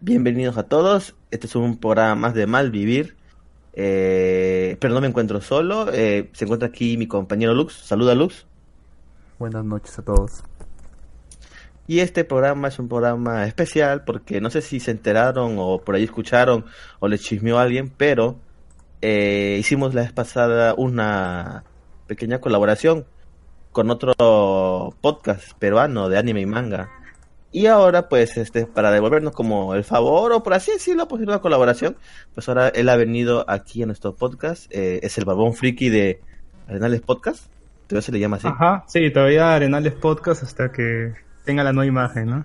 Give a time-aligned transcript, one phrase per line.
[0.00, 1.14] bienvenidos a todos.
[1.30, 3.16] Este es un programa más de Malvivir.
[3.72, 5.92] Eh, pero no me encuentro solo.
[5.92, 7.74] Eh, se encuentra aquí mi compañero Lux.
[7.74, 8.46] Saluda, Lux.
[9.38, 10.42] Buenas noches a todos.
[11.86, 15.94] Y este programa es un programa especial porque no sé si se enteraron o por
[15.94, 16.66] ahí escucharon
[16.98, 18.36] o le chismeó a alguien, pero
[19.00, 21.64] eh, hicimos la vez pasada una
[22.06, 23.06] pequeña colaboración
[23.72, 26.90] con otro podcast peruano de anime y manga.
[27.50, 31.40] Y ahora, pues, este, para devolvernos como el favor, o por así decirlo, pues una
[31.40, 31.96] colaboración,
[32.34, 34.70] pues ahora él ha venido aquí a nuestro podcast.
[34.70, 36.20] Eh, es el Barbón Friki de
[36.68, 37.46] Arenales Podcast.
[37.86, 38.46] Todavía se le llama así.
[38.48, 41.14] Ajá, sí, todavía Arenales Podcast hasta que
[41.44, 42.44] tenga la nueva imagen, ¿no?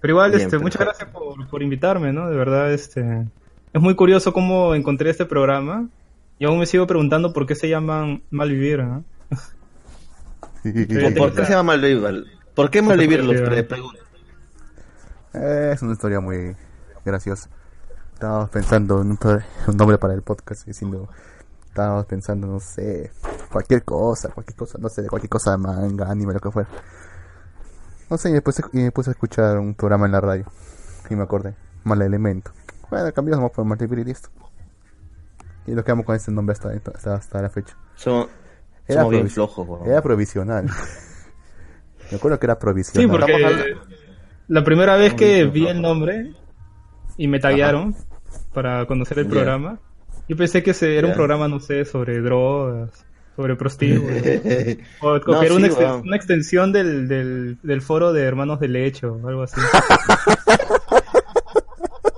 [0.00, 1.08] Pero igual, Bien, este, muchas perfecto.
[1.08, 2.30] gracias por, por invitarme, ¿no?
[2.30, 3.26] De verdad, este,
[3.72, 5.88] es muy curioso cómo encontré este programa.
[6.38, 9.04] Y aún me sigo preguntando por qué se llaman Malvivir, ¿no?
[10.62, 12.24] ¿Por, por qué se llama Malvivir?
[12.54, 13.24] ¿Por qué Malvivir?
[13.24, 13.98] Los pregunto.
[15.40, 16.56] Es una historia muy
[17.04, 17.48] graciosa.
[18.14, 21.08] Estábamos pensando en un, nombre para el podcast, diciendo,
[21.66, 23.12] estábamos pensando, no sé,
[23.52, 26.68] cualquier cosa, cualquier cosa, no sé, de cualquier cosa, manga, anime, lo que fuera.
[28.10, 30.46] No sé, y después y me puse a escuchar un programa en la radio
[31.08, 32.50] y me acordé, Mal Elemento.
[32.90, 34.30] Bueno, cambiamos por Multiple y listo.
[35.66, 37.76] Y lo quedamos con ese nombre hasta, hasta, hasta la fecha.
[37.94, 38.28] Somos,
[38.88, 39.86] Era somos bien flojos.
[39.86, 40.64] Era provisional.
[42.10, 43.10] me acuerdo que era Sí, provisional.
[43.10, 43.97] porque Estamos hablando-
[44.48, 46.32] la primera vez que vi el nombre
[47.16, 47.94] y me taguearon
[48.52, 49.78] para conocer el programa,
[50.28, 52.90] yo pensé que ese era un programa, no sé, sobre drogas,
[53.36, 54.16] sobre prostíbulos.
[55.00, 59.18] O, No, que era una, una extensión del, del, del foro de hermanos de lecho
[59.22, 59.60] o algo así.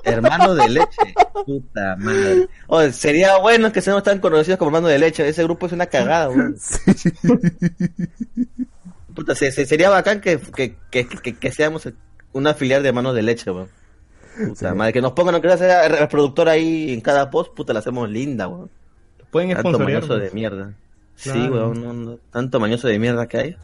[0.04, 1.14] Hermano de leche.
[1.46, 2.48] Puta madre.
[2.66, 5.26] Oye, sería bueno que seamos tan conocidos como hermano de leche.
[5.28, 6.56] Ese grupo es una cagada, weón.
[6.96, 7.10] Sí.
[9.14, 11.88] Puta, se- se- sería bacán que, que, que, que, que seamos
[12.32, 13.68] una filial de hermanos de leche, weón.
[14.48, 14.76] Puta Sí.
[14.76, 18.08] madre, que nos pongan, no quiero hacer reproductor ahí en cada post, puta, la hacemos
[18.08, 18.70] linda, weón.
[19.30, 20.72] Pueden Tanto mañoso de mierda.
[21.16, 23.56] Sí, weón, no, no, tanto mañoso de mierda que hay.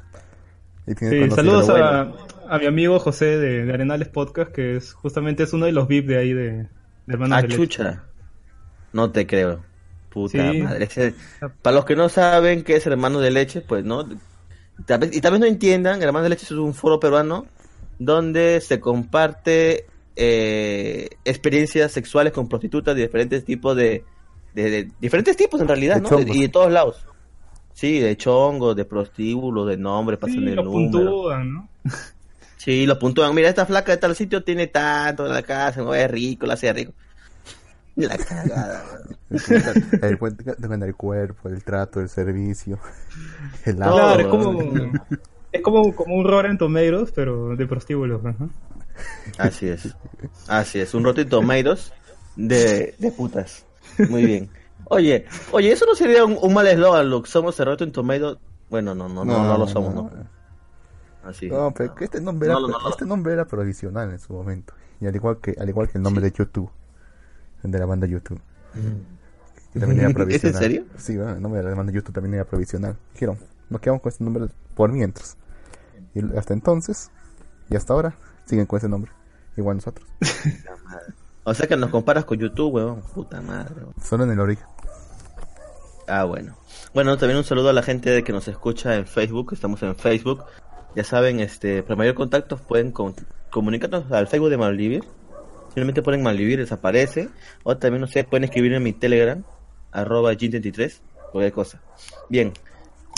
[0.87, 2.13] Y Sí, saludos a,
[2.49, 5.89] a mi amigo José de, de Arenales Podcast, que es justamente es uno de los
[5.89, 6.69] VIP de ahí de, de
[7.09, 7.57] hermanos Ah, de leche.
[7.61, 8.03] chucha.
[8.93, 9.65] No te creo.
[10.11, 10.61] Puta Sí.
[10.63, 10.85] madre.
[10.85, 11.15] Ese-
[11.63, 14.07] para los que no saben qué es hermano de leche, pues no.
[14.85, 17.47] Tal vez- y tal vez no entiendan, hermano de leche es un foro peruano
[17.99, 19.87] donde se comparte
[20.17, 24.05] eh, experiencias sexuales con prostitutas de diferentes tipos de,
[24.55, 26.21] de- de- diferentes tipos en realidad, De ¿no?
[26.35, 27.05] Y de todos lados.
[27.75, 31.11] Sí, de chongos, de prostíbulos, de nombres, Sí, pasan el lo número.
[31.11, 31.69] puntúan, ¿no?
[32.57, 33.33] Sí, lo puntúan.
[33.35, 36.55] Mira, esta flaca de tal sitio tiene tanto en la casa, no es rico, la
[36.55, 36.93] hace rico.
[37.97, 38.85] La cagada,
[39.31, 40.19] el
[40.59, 42.79] depende del cuerpo, el trato, el servicio,
[43.65, 44.53] el Claro, es como.
[45.57, 48.25] es como, como un Rotten Tomatoes, pero de prostíbulos.
[48.25, 48.49] ajá.
[49.39, 49.95] Así es.
[50.49, 50.95] Así es.
[50.95, 51.93] Un Rotten Tomatoes
[52.37, 53.67] de, de putas.
[54.09, 54.51] Muy bien.
[54.89, 57.29] Oye, oye, eso no sería un, un mal eslogan, Luke.
[57.29, 58.39] Somos el Rotten Tomatoes.
[58.71, 60.11] Bueno, no, no, no, no, lo somos, no.
[61.25, 61.49] Así.
[61.49, 62.89] No, pero que este nombre, No, era, no, no.
[62.89, 64.75] este nombre era provisional en su momento.
[65.01, 66.71] Y al igual que, al igual que el nombre de YouTube,
[67.65, 68.41] el de la banda YouTube.
[69.73, 70.85] Que también era ¿Es en serio?
[70.97, 72.97] Sí, bueno, el nombre de la banda YouTube también era provisional.
[73.13, 73.39] Dijeron,
[73.69, 75.37] nos quedamos con este nombre por mientras.
[76.17, 77.11] Y hasta entonces,
[77.71, 78.17] y hasta ahora,
[78.47, 79.13] siguen con ese nombre.
[79.57, 80.07] Igual nosotros.
[81.49, 83.03] O sea que nos comparas con YouTube, weón.
[83.15, 83.75] Puta madre.
[83.77, 83.95] weón.
[84.03, 84.67] Solo en el origen.
[86.09, 86.57] Ah, bueno.
[86.93, 89.53] Bueno, también un saludo a la gente que nos escucha en Facebook.
[89.53, 90.43] Estamos en Facebook.
[90.97, 93.15] Ya saben, este, para mayor contacto pueden con-
[93.53, 95.05] comunicarnos al Facebook de Malvivir.
[95.69, 97.29] Simplemente ponen Malvivir, les aparece.
[97.63, 99.45] O también, no sé, pueden escribir en mi Telegram,
[99.93, 101.01] arroba G33,
[101.31, 101.81] cualquier cosa.
[102.29, 102.53] Bien.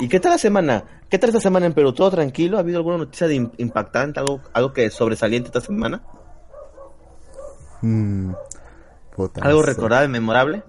[0.00, 0.84] ¿Y qué tal la semana?
[1.08, 1.92] ¿Qué tal esta semana en Perú?
[1.92, 2.56] ¿Todo tranquilo?
[2.56, 4.20] ¿Ha habido alguna noticia de im- impactante?
[4.20, 6.02] ¿Algo, algo que sobresaliente esta semana?
[7.82, 8.32] Mm,
[9.40, 10.62] ¿Algo recordable, memorable?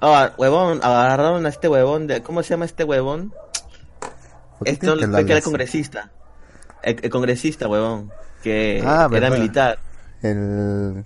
[0.00, 2.22] Ah, huevón, agarraron a este huevón de...
[2.22, 3.32] ¿Cómo se llama este huevón?
[4.58, 6.10] ¿Por qué Esto tiene que que era congresista.
[6.82, 8.10] El, el congresista, huevón.
[8.42, 9.38] Que Ah, era verdad.
[9.38, 9.78] militar.
[10.22, 11.04] El...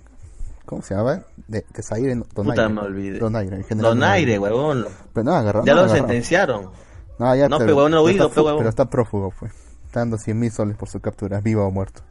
[0.65, 1.21] ¿Cómo se llama?
[1.47, 2.63] De, de Zaire, no, Donaire.
[2.63, 3.19] Puta, me olvidé.
[3.19, 4.85] Donaire, el general Donaire, huevón.
[5.13, 5.63] Pero no, agarró.
[5.63, 6.71] Ya lo sentenciaron.
[7.19, 9.51] No, ya, No, pero huevón, no pero huido, está pero pero está prófugo, pues.
[9.85, 12.01] Está dando 100 mil soles por su captura, vivo o muerto.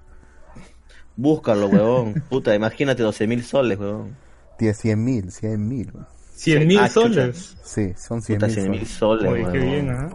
[1.16, 2.14] Búscalo, huevón.
[2.28, 4.16] Puta, imagínate 12 mil soles, huevón.
[4.58, 5.90] Tiene 100 mil, 100 mil.
[5.92, 6.06] weón.
[6.34, 7.56] 100 mil Ah, soles.
[7.62, 9.24] Sí, son 100 Puta, mil 100 mil soles.
[9.28, 10.10] soles, Oye, qué bien, ¿ah?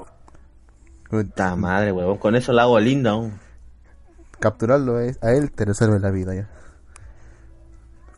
[1.10, 2.18] Puta madre, huevón.
[2.18, 3.34] Con eso la hago linda aún.
[4.40, 6.50] Capturarlo es, a él te resuelve la vida ya.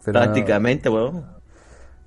[0.05, 1.25] Pero, Prácticamente, huevón.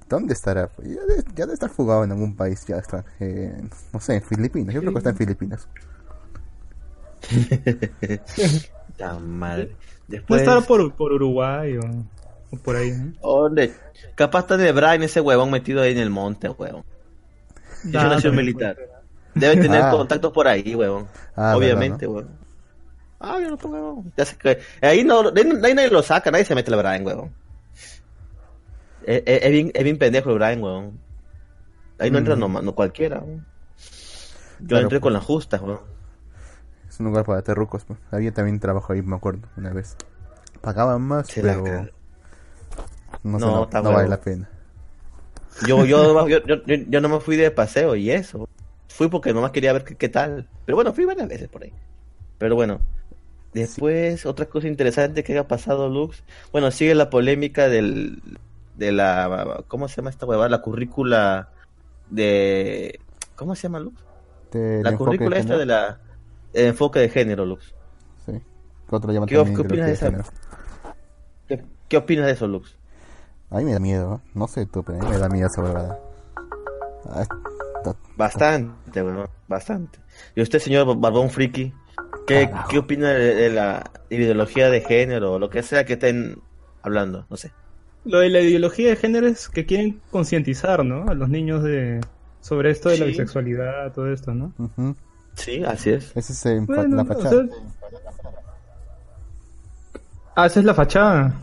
[0.08, 0.70] ¿Dónde estará?
[0.82, 3.68] Ya debe, ya debe estar fugado en algún país ya extranjero.
[3.92, 4.74] No sé, en Filipinas.
[4.74, 5.68] Yo creo que está en Filipinas.
[9.20, 9.70] Madre.
[9.72, 9.76] No
[10.08, 10.42] Después...
[10.42, 11.80] estará por, por Uruguay o...
[12.52, 12.92] o por ahí.
[12.92, 13.12] ¿no?
[13.20, 13.74] ¿Dónde?
[14.14, 16.84] Capaz está de Brian ese huevón metido ahí en el monte, huevón.
[17.84, 18.76] Es Ah, una acción también militar.
[19.34, 19.90] Debe tener Ah.
[19.90, 21.06] contactos por ahí, huevón.
[21.34, 22.30] Ah, Obviamente, huevón.
[23.18, 24.12] Ah, yo no tengo huevón.
[24.16, 24.58] Ya sé que...
[24.80, 27.32] Ahí, no, ahí nadie lo saca, nadie se mete el Brian, huevón.
[29.06, 30.98] Es, es- bien, es bien pendejo el Brian, huevón.
[31.98, 32.20] Ahí no Mm.
[32.20, 33.22] entra no, no cualquiera.
[33.24, 35.02] Yo Claro, entré pues.
[35.02, 35.80] con las justas, huevón.
[36.88, 37.84] Es un lugar para terrucos.
[37.84, 37.98] Pues.
[38.10, 39.96] Había también trabajo ahí, me acuerdo, una vez.
[40.60, 41.62] Pagaban más, Se pero
[43.22, 44.48] no, No, no, está no vale la pena.
[45.66, 48.48] Yo, yo, yo, yo, yo, yo no me fui de paseo y eso.
[48.88, 50.48] Fui porque nomás quería ver qué, qué tal.
[50.64, 51.72] Pero bueno, fui varias veces por ahí.
[52.38, 52.80] Pero bueno.
[53.52, 56.22] Después, otra cosa interesante que haya pasado, Lux.
[56.52, 58.20] Bueno, sigue la polémica del,
[58.76, 60.49] de la, ¿cómo se llama esta huevada?
[60.49, 61.49] La currícula
[62.11, 63.00] de,
[63.34, 64.00] ¿cómo se llama, Lux?
[64.82, 65.99] La currícula esta de la,
[66.52, 67.75] el enfoque de género, Lux.
[68.25, 68.40] Sí.
[68.90, 70.25] Otro ¿Qué- también qué creo opinas de esa?
[71.49, 72.76] ¿Qué, qué opinas de eso, Lux?
[73.50, 74.31] A mí me da miedo, ¿eh?
[74.34, 75.99] no sé tú, pero a mí me da miedo esa huevada.
[77.08, 77.25] Ah,
[78.17, 79.99] Bastante, weón, bastante.
[80.34, 81.73] Y usted, señor Barbón Friki,
[82.26, 82.69] ¿qué, Carajo.
[82.70, 86.40] ¿qué opina de, de la ideología de género o lo que sea que estén
[86.82, 87.26] hablando?
[87.31, 87.52] No sé.
[88.06, 91.08] Lo de la ideología de género es que quieren concientizar, ¿no?
[91.08, 92.00] A los niños de
[92.40, 94.52] sobre esto de la bisexualidad, todo esto, ¿no?
[95.34, 96.12] Sí, así es.
[96.16, 97.30] Ese es Bueno, la o fachada.
[97.30, 97.56] sea-
[100.34, 101.34] Ah, esa es la fachada.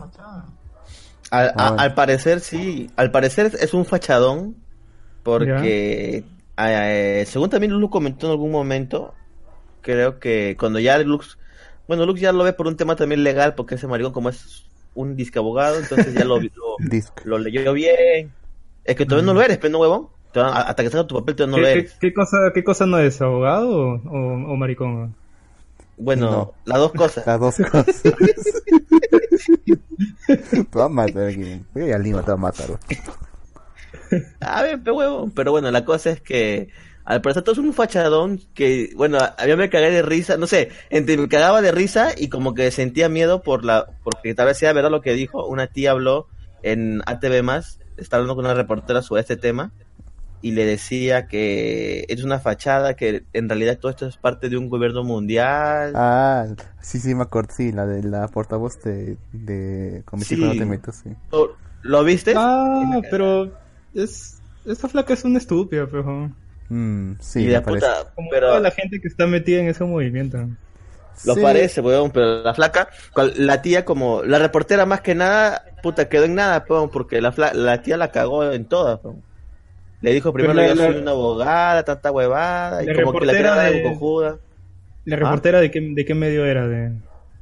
[1.30, 1.76] Al, a- Ah.
[1.78, 2.90] al parecer, sí.
[2.96, 4.56] Al parecer es un fachadón
[5.22, 6.24] porque,
[6.58, 9.14] eh, según también Lux comentó en algún momento,
[9.80, 11.38] creo que cuando ya Lux,
[11.88, 14.64] bueno, Lux ya lo ve por un tema también legal porque ese maricón como es
[14.94, 16.76] un disque abogado, entonces ya lo, lo,
[17.24, 18.32] lo leyó bien.
[18.84, 20.08] Es que todavía no lo eres, pero no huevón.
[20.34, 21.96] Hasta que salga tu papel todavía no lo ¿Qué, qué, eres.
[22.00, 23.20] qué cosa, ¿Qué cosa no es?
[23.22, 25.14] ¿Abogado o, o, o maricón?
[25.96, 26.52] Bueno, No.
[26.64, 27.24] las dos cosas.
[27.26, 28.02] Las dos cosas.
[30.26, 31.62] te va a matar aquí.
[31.72, 32.66] Voy a Lima, te va a matar.
[34.40, 35.30] A ver, pe huevón.
[35.30, 36.68] Pero bueno, la cosa es que
[37.04, 40.46] al parecer todo es un fachadón que, bueno, a mí me cagué de risa, no
[40.46, 44.46] sé, entre me cagaba de risa y como que sentía miedo por la, porque tal
[44.46, 46.26] vez sea verdad lo que dijo, una tía habló
[46.62, 49.70] en ATV más, estaba hablando con una reportera sobre este tema
[50.40, 54.58] y le decía que es una fachada, que en realidad todo esto es parte de
[54.58, 55.92] un gobierno mundial.
[55.94, 56.46] Ah,
[56.82, 57.54] sí, sí, me acuerdo.
[57.54, 60.40] Sí, la de la portavoz de, de Comité Sí.
[60.42, 61.10] no te meto, sí.
[61.32, 62.34] ¿Lo, lo viste?
[62.36, 63.52] Ah, pero
[63.94, 66.30] es esta flaca es una estúpida, pero
[66.68, 67.70] Mm, sí, y parece.
[67.86, 68.48] puta, como pero...
[68.48, 70.38] toda la gente que está metida en ese movimiento.
[71.24, 71.42] Lo Sí.
[71.42, 72.88] parece, weón, pero la flaca,
[73.36, 77.32] la tía como, la reportera más que nada, puta, quedó en nada, weón, porque la,
[77.32, 79.22] fla- la tía la cagó en todas, weón.
[80.00, 83.32] Le dijo primero la- yo la- soy una abogada, tanta huevada, y como que la
[83.32, 84.36] reportera tirada de de- cojuda,
[85.04, 86.66] ¿La reportera de, qué, de qué medio era?
[86.66, 86.90] De...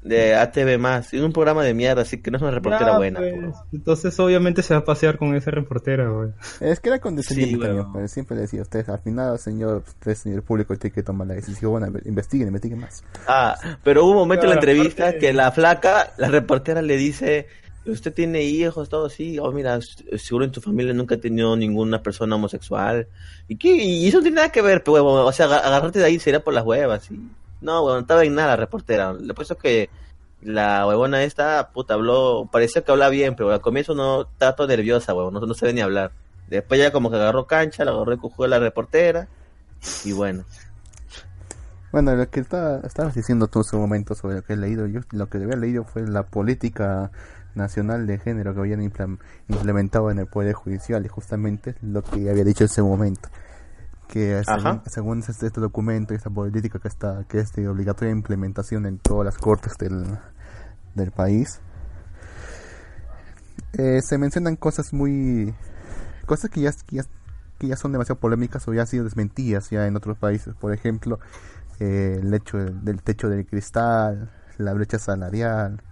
[0.02, 3.20] de ATV más, en un programa de mierda, así que no es una reportera buena.
[3.20, 3.52] pues, weón.
[3.72, 6.30] entonces obviamente se va a pasear con esa reportera, güey.
[6.60, 7.60] Es que era condescendiente Sí,
[7.92, 11.34] pero siempre le decía, usted, al final, señor, usted, señor público, tiene que tomar la
[11.34, 13.04] decisión, bueno, investiguen, investiguen más.
[13.28, 17.46] Ah, pero hubo un momento en la entrevista que la flaca, la reportera le dice,
[17.86, 19.78] usted tiene hijos, todo así, oh mira,
[20.16, 23.06] seguro en tu familia nunca ha tenido ninguna persona homosexual.
[23.46, 23.76] ¿Y qué?
[23.76, 26.18] Y eso no tiene nada que ver, pero huevón, o sea, aga- agarrarte de ahí
[26.18, 27.08] sería por las huevas.
[27.10, 27.20] Y...
[27.62, 29.12] No, huevón, no estaba en nada reportera.
[29.12, 29.88] Le puesto que
[30.42, 34.66] la huevona esta, puta, habló, parecía que hablaba bien, pero al comienzo no, estaba todo
[34.66, 36.12] nerviosa, huevón, no, no sabía ni hablar.
[36.48, 39.28] Después ya como que agarró cancha, la agarró cojudo de la reportera,
[40.04, 40.44] y bueno.
[41.92, 44.86] Bueno, lo que estaba, estabas diciendo tú en su momento sobre lo que he leído,
[44.86, 47.10] yo lo que había leído fue la política
[47.54, 52.44] nacional de género que habían implementado en el Poder Judicial y justamente lo que había
[52.44, 53.28] dicho en ese momento.
[54.12, 54.42] Que
[54.90, 59.24] según, este, documento y esta política que está que es de obligatoria implementación en todas
[59.24, 60.04] las cortes del,
[60.94, 61.62] del país,
[63.72, 65.54] eh, se mencionan cosas muy...
[66.26, 67.04] cosas que ya, que ya,
[67.56, 70.54] que ya son demasiado polémicas o ya han sido desmentidas ya en otros países.
[70.56, 71.18] Por ejemplo,
[71.80, 75.82] eh, el hecho del, del techo de cristal, la brecha salarial,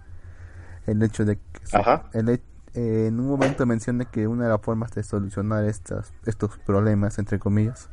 [0.85, 2.03] el hecho de que Ajá.
[2.13, 6.59] el eh, en un momento mencioné que una de las formas de solucionar estas, estos
[6.59, 7.89] problemas, entre comillas,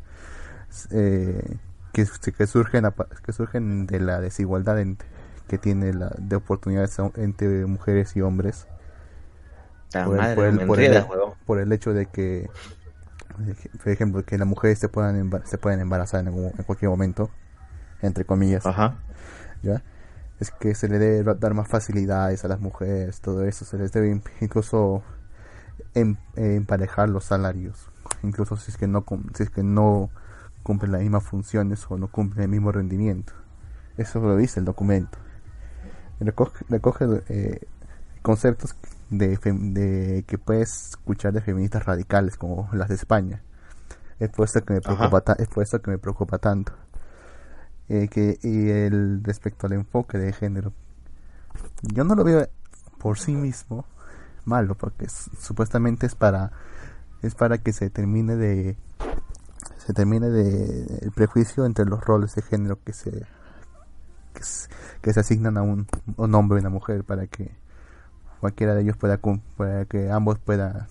[0.91, 1.57] eh,
[1.93, 2.07] que,
[2.37, 2.85] que surgen
[3.25, 4.99] que surgen de la desigualdad en-
[5.49, 8.67] que tiene la, de oportunidades entre mujeres y hombres
[9.93, 11.35] La por el, por el- me por el- enredas, huevón.
[11.47, 12.51] por el hecho de que
[13.83, 17.31] por ejemplo que las mujeres se puedan se pueden embarazar en, algún- en cualquier momento
[18.03, 18.97] entre comillas Ajá.
[19.63, 19.83] ya
[20.41, 23.93] es que se le debe dar más facilidades a las mujeres todo eso se les
[23.93, 25.03] debe in- incluso
[25.95, 27.91] em- emparejar los salarios
[28.23, 30.11] incluso si es que no si es que no
[30.69, 33.33] cumplen las mismas funciones o no cumplen el mismo rendimiento
[33.97, 35.19] eso lo dice el documento
[36.21, 37.61] recoge, recoge eh,
[38.23, 38.77] conceptos
[39.11, 43.41] de, que puedes escuchar de feministas radicales como las de España.
[44.19, 46.73] Es por eso que me preocupa, ta- es por eso que me preocupa tanto.
[47.89, 50.73] Eh, que, y el respecto al enfoque de género,
[51.83, 52.49] yo no lo veo
[52.99, 53.87] por sí mismo
[54.45, 56.51] malo, porque es- supuestamente es para
[57.23, 58.77] es para que se termine de
[59.88, 63.25] se termine de el prejuicio entre los roles de género que se
[64.35, 64.68] que se,
[65.00, 65.87] que se asignan a un,
[66.18, 67.57] un hombre y una mujer para que
[68.38, 69.18] cualquiera de ellos pueda
[69.57, 70.88] para que ambos puedan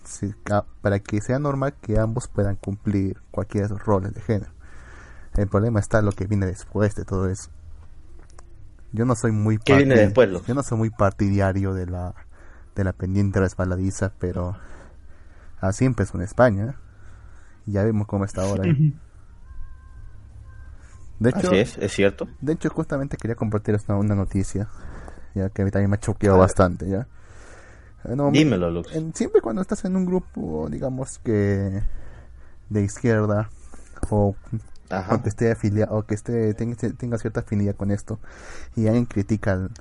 [0.82, 4.52] para que sea normal que ambos puedan cumplir cualquiera de esos roles de género.
[5.36, 7.52] El problema está lo que viene después de todo eso.
[8.94, 12.16] Yo no soy muy ¿Qué viene después, yo no soy muy partidario de la
[12.74, 14.58] de la pendiente resbaladiza pero
[15.62, 16.87] así empezó en España y
[17.68, 18.94] ya vemos cómo está ahora ¿eh?
[21.20, 22.28] de hecho Así es, es cierto.
[22.42, 24.68] de hecho, justamente quería compartirles una, una noticia,
[25.34, 27.08] ya que a mí también me ha choqueado bastante, ¿ya?
[28.06, 28.94] Eh, no, Dímelo, Lux.
[28.96, 31.82] en- siempre cuando estás en un grupo, digamos que
[32.70, 33.50] de izquierda,
[34.12, 34.36] o,
[35.24, 38.20] que esté afiliado, o que esté, tenga, tenga cierta afinidad con esto,
[38.76, 39.72] y alguien critica al,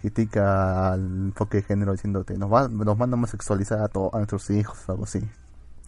[0.00, 4.16] critica al enfoque de género diciéndote, nos, va, nos van a homosexualizar a, to- a
[4.18, 5.20] nuestros hijos, o algo así.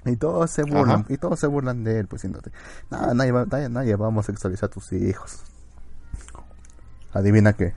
[0.07, 1.04] Y todos se burlan, Ajá.
[1.12, 2.50] y todos se burlan de él, pues diciéndote,
[2.90, 5.42] "Nada, nadie, va, nadie, nadie va a homosexualizar a tus hijos.
[7.12, 7.75] Adivina qué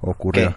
[0.00, 0.50] ocurrió.
[0.50, 0.56] ¿Qué?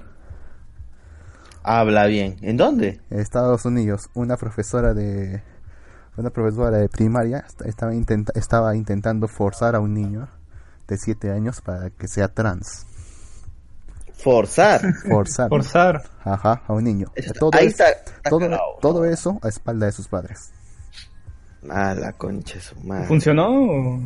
[1.64, 2.38] Habla bien.
[2.42, 3.02] ¿En dónde?
[3.10, 5.44] En Estados Unidos, una profesora de
[6.18, 10.28] una profesora de primaria est- estaba, intenta- estaba intentando forzar a un niño
[10.88, 12.86] de 7 años para que sea trans.
[14.24, 14.82] Forzar.
[15.08, 15.50] Forzar.
[15.50, 16.04] Forzar.
[16.24, 17.08] Ajá, a un niño.
[17.16, 18.62] Eso todo, ahí es- está, está todo, cagado.
[18.82, 20.52] todo eso a espalda de sus padres.
[21.70, 23.08] Ah, la concha su madre.
[23.08, 23.50] ¿Funcionó?
[23.50, 24.00] o-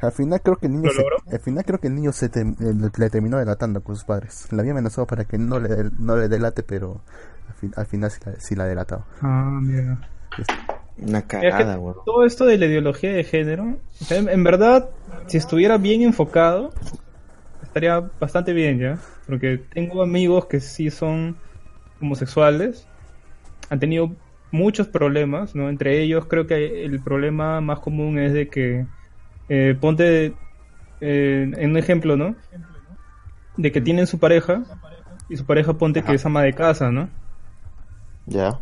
[0.00, 1.16] Al final creo que el niño ¿Lo se, logró?
[1.30, 4.46] al final creo que el niño se tem- eh, le terminó delatando con sus padres.
[4.50, 7.02] La había amenazado para que no le del- no le delate, pero
[7.48, 8.86] al, fin- al final sí la, sí la.
[9.20, 10.08] Ah, mira.
[10.98, 11.96] Una Es que cagada, weón.
[12.04, 13.76] todo esto de la ideología de género,
[14.10, 14.88] en verdad,
[15.26, 16.72] si estuviera bien enfocado,
[17.70, 18.98] estaría bastante bien ya.
[19.26, 21.36] Porque tengo amigos que sí son
[22.00, 22.86] homosexuales,
[23.68, 24.12] han tenido
[24.50, 25.68] muchos problemas, ¿no?
[25.68, 28.86] Entre ellos creo que el problema más común es de que,
[29.48, 30.34] eh, ponte
[31.00, 32.34] eh, en un ejemplo, ¿no?
[33.56, 34.64] De que tienen su pareja
[35.28, 37.08] y su pareja ponte que es ama de casa, ¿no?
[38.26, 38.58] Ya.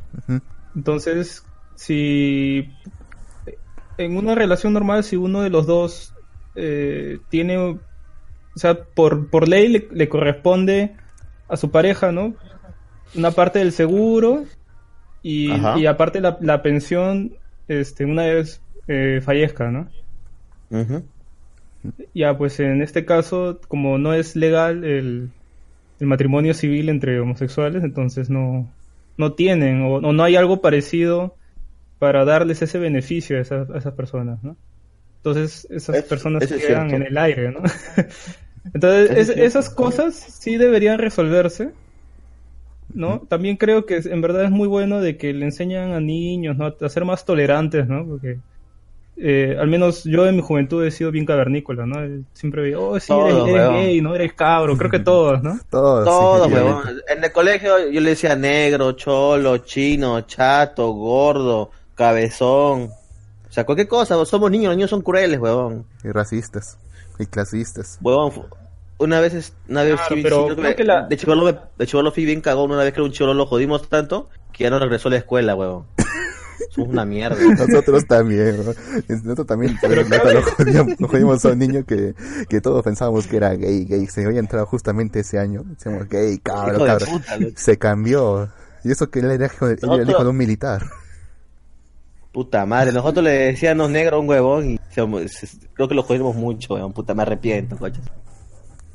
[0.75, 2.71] Entonces, si
[3.97, 6.15] en una relación normal, si uno de los dos
[6.55, 7.79] eh, tiene,
[8.59, 10.97] o sea, por, por ley le, le corresponde
[11.49, 12.35] a su pareja, ¿no?
[13.15, 14.45] Una parte del seguro
[15.23, 17.39] y, aparte la, la pensión,
[17.69, 19.89] este, una vez eh, fallezca, ¿no?
[22.15, 25.31] Ya, pues en este caso, como no es legal el,
[26.01, 28.69] el matrimonio civil entre homosexuales, entonces no,
[29.17, 31.37] no tienen o, o no hay algo parecido
[31.99, 34.57] para darles ese beneficio a esas, a esas personas, ¿no?
[35.19, 37.63] Entonces esas Es- personas es quedan en el aire, ¿no?
[38.75, 41.71] entonces es esas cosas sí deberían resolverse,
[42.93, 43.21] ¿no?
[43.29, 46.75] También creo que en verdad es muy bueno de que le enseñan a niños, ¿no?
[46.81, 48.07] A ser más tolerantes, ¿no?
[48.07, 48.39] Porque
[49.21, 51.97] eh, al menos yo en mi juventud he sido bien cavernícola, ¿no?
[52.35, 54.15] Siempre veía, oh, sí, eres, Todos, gay, ¿no?
[54.15, 55.59] Eres cabro, creo que todos, ¿no?
[55.71, 56.83] Todo, Todo, sí, weón.
[56.87, 56.93] sí.
[57.09, 62.91] En el colegio yo le decía negro, cholo, chino, chato, gordo, cabezón.
[63.49, 65.85] O sea, cualquier cosa, somos niños, los niños son crueles, weón.
[66.05, 66.79] Y racistas.
[67.19, 67.99] Y clasistas.
[68.01, 68.45] Huevón, fu-
[68.99, 71.53] una vez, es- una vez Claro, sí- pero sí, creo creo que la- de chivolo
[71.79, 74.65] de chivolo fui bien cagón, una vez que era un chivolo lo jodimos tanto que
[74.65, 75.85] ya no regresó a la escuela, huevón.
[76.71, 77.37] Somos una mierda.
[77.41, 78.73] Nosotros también, ¿no?
[79.09, 82.15] Nosotros también pero neta, lo, jodíamos, lo jodíamos a un niño que,
[82.49, 84.07] que todos pensábamos que era gay, gay.
[84.09, 85.63] Se había entrado justamente ese año.
[85.65, 87.09] Decíamos gay, cabrón, cabrón.
[87.11, 87.37] puta.
[87.57, 88.49] Se cambió.
[88.85, 90.83] Y eso que él era hijo de, él era el hijo de un militar.
[92.39, 96.05] Puta madre, nosotros le decíamos negro a un huevón y se- se- creo que lo
[96.05, 96.93] jodimos mucho, huevón.
[96.93, 98.05] Puta, me arrepiento, coches.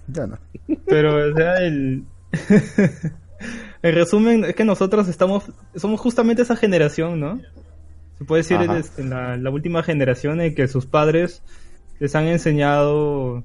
[0.07, 0.38] Ya no.
[0.85, 2.05] Pero, o sea, el...
[3.83, 5.43] en resumen, es que nosotros estamos,
[5.75, 7.41] somos justamente esa generación, ¿no?
[8.17, 11.41] Se puede decir este, la, la última generación en que sus padres
[12.00, 13.43] les han enseñado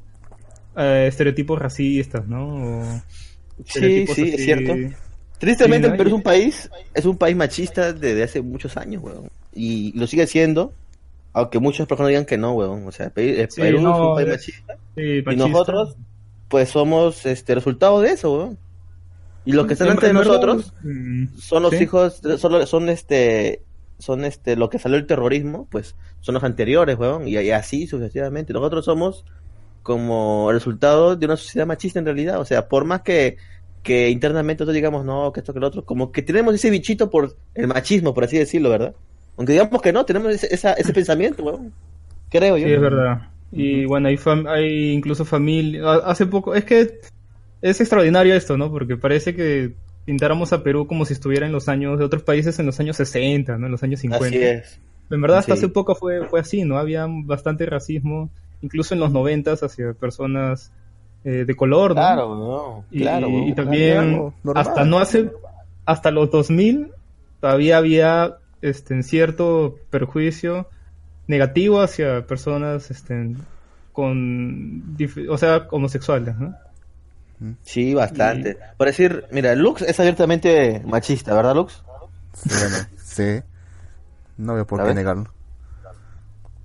[0.77, 2.83] eh, estereotipos racistas, ¿no?
[2.83, 3.03] O
[3.65, 4.23] Sí, sí, así.
[4.35, 4.75] es cierto.
[5.41, 5.97] Tristemente, Sí, ¿no?
[5.99, 9.29] Perú es un país, es un país machista desde hace muchos años, huevón.
[9.61, 10.73] Y lo sigue siendo,
[11.33, 12.87] aunque muchas personas digan que no, huevón.
[12.87, 14.77] O sea, eh, Sí, Perú es no, un país es- machista.
[14.95, 15.49] Sí, Y machista.
[15.49, 15.97] nosotros,
[16.49, 18.59] pues somos este resultado de eso, weón.
[19.45, 21.85] Y los que están antes de nosotros mm, son los sí.
[21.85, 23.63] hijos, son, son este,
[23.99, 27.27] son este, lo que salió el terrorismo, pues son los anteriores, weón.
[27.27, 28.53] Y, y así sucesivamente.
[28.53, 29.25] Nosotros somos
[29.83, 32.41] como resultado de una sociedad machista en realidad.
[32.41, 33.39] O sea, por más que,
[33.83, 37.09] que internamente nosotros digamos, no, que esto, que lo otro, como que tenemos ese bichito
[37.11, 38.95] por el machismo, por así decirlo, ¿verdad?
[39.39, 41.73] Aunque digamos que no, tenemos ese, esa- ese pensamiento, weón.
[42.31, 42.67] Creo yo.
[42.67, 43.23] Sí, es verdad.
[43.51, 45.83] Y bueno, hay, fam- hay incluso familia.
[46.05, 47.01] Hace poco, es que
[47.63, 48.71] es extraordinario esto, ¿no?
[48.71, 49.73] Porque parece que
[50.05, 52.97] pintáramos a Perú como si estuviera en los años de otros países en los años
[52.97, 53.67] 60, ¿no?
[53.67, 54.27] En los años 50.
[54.27, 54.81] Así es.
[55.11, 55.59] En verdad, hasta Sí.
[55.65, 56.77] hace poco fue, fue así, ¿no?
[56.77, 58.29] Había bastante racismo,
[58.61, 60.71] incluso en los 90 hacia personas
[61.25, 61.95] eh, de color, ¿no?
[61.97, 62.85] Claro, no.
[62.91, 64.55] Y, Claro, y también normal.
[64.67, 65.31] hasta no hace
[65.87, 66.89] hasta los 2000
[67.41, 70.69] todavía había este en cierto perjuicio
[71.27, 73.35] negativo hacia personas este
[73.93, 74.97] con
[75.29, 76.55] o sea homosexuales ¿no?
[77.63, 78.57] Sí, bastante.
[78.77, 81.85] Por decir, mira, Lux es abiertamente machista, ¿verdad, Lux?
[82.35, 83.41] Sí, bueno, sí.
[84.37, 85.33] No veo por qué negarlo.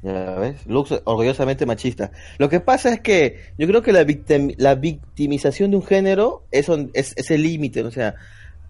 [0.02, 2.12] Ya ves, Lux orgullosamente machista.
[2.40, 6.44] Lo que pasa es que yo creo que la, victim- la victimización de un género
[6.52, 8.16] es, on- es, es el límite, o sea,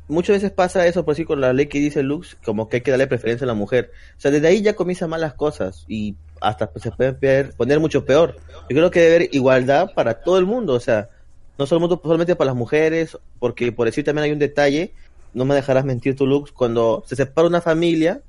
[0.07, 2.81] muchas veces pasa eso por sí con la ley que dice Lux, como que hay
[2.81, 3.91] que darle preferencia a la mujer.
[4.17, 7.13] O sea, desde ahí ya comienzan mal las cosas y hasta pues, se puede
[7.53, 8.35] poner mucho peor.
[8.69, 11.09] Yo creo que debe haber igualdad para todo el mundo, o sea,
[11.57, 14.93] no solo- solamente para las mujeres, porque por decir también hay un detalle,
[15.33, 18.21] no me dejarás mentir tú, Lux, cuando se separa una familia,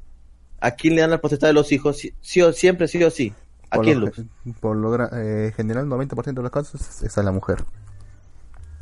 [0.60, 1.98] ¿a quién le dan la potestad de los hijos?
[1.98, 3.32] Sí, sí o, siempre sí o sí.
[3.70, 4.22] ¿A Por quién, lo, Lux?
[4.60, 7.64] por lo eh, general, 90% de los casos es, es a la mujer.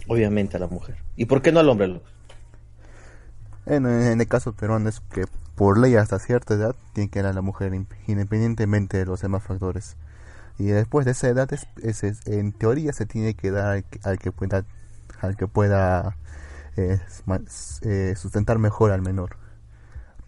[0.09, 0.97] Obviamente a la mujer.
[1.17, 2.03] ¿Y por qué no al hombre, Lux?
[3.67, 7.27] En, en el caso peruano es que por ley hasta cierta edad tiene que ir
[7.27, 9.97] a la mujer in- independientemente de los demás factores.
[10.59, 13.85] Y después de esa edad, es, es- es- en teoría se tiene que dar al
[13.85, 14.65] que, al que pueda,
[15.21, 16.17] al que pueda
[16.77, 16.99] eh,
[17.83, 19.37] eh, sustentar mejor al menor.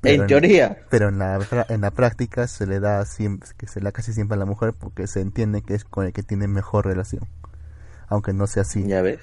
[0.03, 0.79] en teoría.
[0.91, 1.39] Pero en la,
[1.69, 4.45] en la práctica se le da siempre, que se le da casi siempre a la
[4.45, 7.27] mujer porque se entiende que es con el que tiene mejor relación.
[8.09, 8.87] Aunque no sea así.
[8.87, 9.21] Ya ves.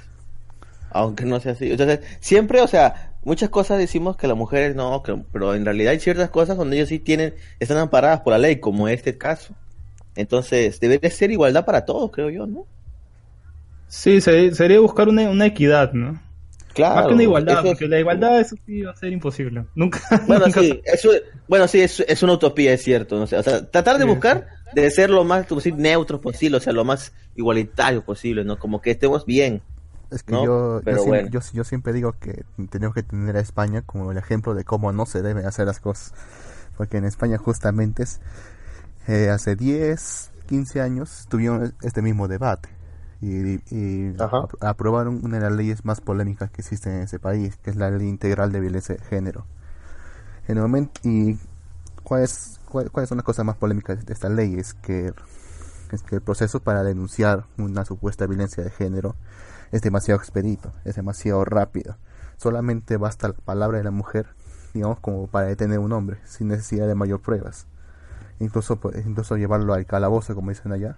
[0.89, 1.71] Aunque no sea así.
[1.71, 5.91] Entonces, siempre, o sea, muchas cosas decimos que las mujeres no, que- pero en realidad
[5.91, 9.55] hay ciertas cosas donde ellos sí tienen, están amparadas por la ley, como este caso.
[10.15, 12.67] Entonces, debería ser igualdad para todos, creo yo, ¿no?
[13.87, 16.19] sí se- sería buscar una, una equidad no
[16.73, 16.95] Claro.
[16.95, 19.99] más que una igualdad es- porque la igualdad eso sí va a ser imposible nunca
[20.27, 21.09] Bueno, nunca sí, eso,
[21.47, 23.17] bueno, sí, es, es una utopía, es cierto.
[23.17, 23.23] ¿no?
[23.23, 25.45] O sea, o sea, tratar de Sí, buscar de ser lo más,
[25.77, 28.57] neutro posible, o sea, lo más igualitario posible, ¿no?
[28.57, 29.61] Como que estemos bien.
[30.11, 30.43] Es que ¿no?
[30.45, 31.29] yo, yo, bueno.
[31.29, 34.91] yo, yo siempre digo que tenemos que tener a España como el ejemplo de cómo
[34.91, 36.13] no se deben hacer las cosas.
[36.77, 38.19] Porque en España justamente es,
[39.07, 42.69] eh, hace 10, 15 años tuvieron este mismo debate.
[43.21, 44.15] Y, y
[44.61, 47.91] aprobaron una de las leyes más polémicas que existen en ese país, que es la
[47.91, 49.45] ley integral de violencia de género.
[50.47, 51.37] En el momento, y
[52.03, 54.55] ¿cuál es, cuál- cuáles son las cosas más polémicas de esta ley?
[54.59, 55.13] Es que,
[55.91, 59.15] es que el proceso para denunciar una supuesta violencia de género
[59.71, 61.97] es demasiado expedito, es demasiado rápido.
[62.37, 64.27] Solamente basta la palabra de la mujer,
[64.73, 67.67] digamos, como para detener a un hombre, sin necesidad de mayor pruebas.
[68.39, 70.97] Incluso, incluso llevarlo al calabozo, como dicen allá,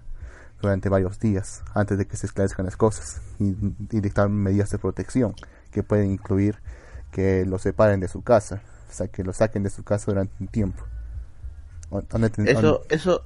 [0.61, 3.49] durante varios días, antes de que se esclarezcan las cosas, y,
[3.91, 5.35] y dictar medidas de protección,
[5.71, 6.59] que pueden incluir
[7.11, 10.33] que lo separen de su casa, o sea, que lo saquen de su casa durante
[10.39, 10.83] un tiempo.
[11.89, 13.25] O- ¿dónde ten- Eso, eso,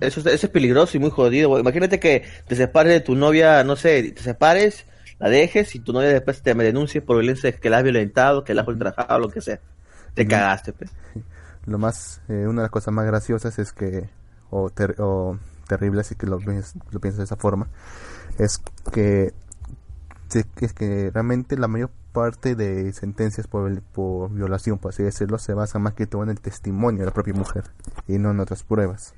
[0.00, 1.48] eso, es- eso es peligroso y muy jodido.
[1.50, 1.60] güey.
[1.62, 4.86] Imagínate que te separes de tu novia, no sé, te separes,
[5.18, 8.44] la dejes y tu novia después te me denuncie por violencia, que la has violentado,
[8.44, 9.60] que la has ultrajado, lo que sea.
[10.14, 10.90] Te cagaste, pues.
[11.66, 14.08] lo más eh, una de las cosas más graciosas es que
[14.50, 17.68] o, ter- o terribles y que lo, lo piensas de esa forma
[18.38, 18.58] es
[18.92, 19.32] que
[20.60, 25.54] es que realmente la mayor parte de sentencias por, por violación por así decirlo se
[25.54, 27.64] basa más que todo en el testimonio de la propia mujer
[28.08, 29.14] y no en otras pruebas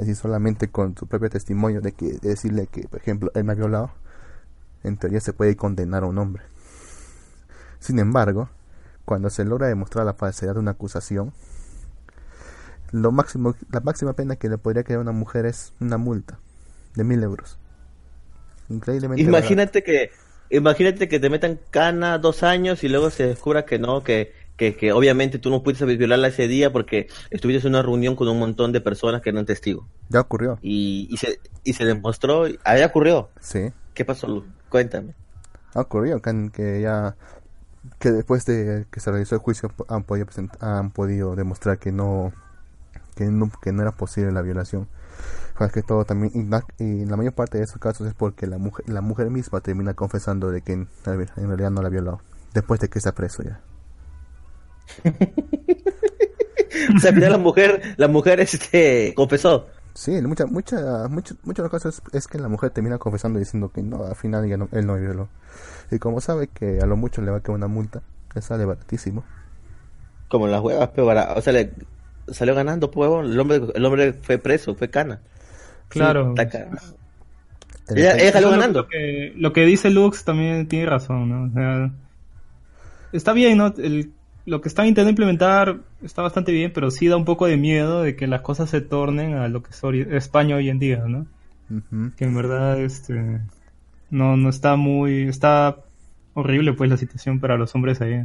[0.00, 3.52] decir solamente con su propio testimonio de que de decirle que por ejemplo él me
[3.52, 3.92] ha violado
[4.82, 6.42] en teoría se puede condenar a un hombre
[7.78, 8.48] sin embargo
[9.04, 11.32] cuando se logra demostrar la falsedad de una acusación
[12.92, 16.38] lo máximo, la máxima pena que le podría quedar a una mujer es una multa
[16.94, 17.58] de mil euros.
[18.68, 19.22] Increíblemente.
[19.22, 20.10] Imagínate que,
[20.50, 24.76] imagínate que te metan cana dos años y luego se descubra que no, que, que,
[24.76, 28.38] que obviamente tú no pudiste violarla ese día porque estuviste en una reunión con un
[28.38, 29.86] montón de personas que eran testigos.
[30.10, 30.58] Ya ocurrió.
[30.60, 33.30] Y, y se, y se demostró, ahí ocurrió.
[33.40, 34.44] Sí, ¿Qué pasó, Lu?
[34.68, 35.14] Cuéntame.
[35.72, 37.16] ha ocurrido que, que ya
[37.98, 40.26] que después de que se realizó el juicio han podido
[40.60, 42.30] han podido demostrar que no
[43.16, 44.88] que no, que no era posible la violación.
[45.58, 48.46] Más que todo también y la, y la mayor parte de esos casos es porque
[48.46, 51.90] la mujer la mujer misma termina confesando de que en, en realidad no la ha
[51.90, 52.20] violado
[52.52, 53.62] después de que está preso ya.
[56.96, 59.66] O sea, al final la mujer, la mujer este, confesó.
[59.94, 63.70] Sí, mucha, mucha, de los casos es, es que la mujer termina confesando y diciendo
[63.72, 65.28] que no, al final ya no, él no violó.
[65.90, 68.02] Y como sabe que a lo mucho le va a quedar una multa,
[68.34, 69.24] le sale baratísimo.
[70.28, 71.72] Como las huevas, pero bara- o sea, le
[72.28, 73.32] salió ganando, pues, huevón.
[73.32, 75.20] el hombre, el hombre fue preso, fue cana.
[75.88, 76.34] Claro.
[77.88, 78.82] Sí, Ella, salió ganando.
[78.82, 81.44] Lo que, lo que dice Lux también tiene razón, ¿no?
[81.46, 81.90] O sea,
[83.12, 83.74] está bien, ¿no?
[83.76, 84.12] El-
[84.46, 88.02] lo que están intentando implementar está bastante bien, pero sí da un poco de miedo
[88.02, 91.26] de que las cosas se tornen a lo que es España hoy en día, ¿no?
[92.16, 93.40] Que en verdad, este,
[94.10, 95.76] no, no está muy, está
[96.34, 98.24] horrible pues la situación para los hombres ahí.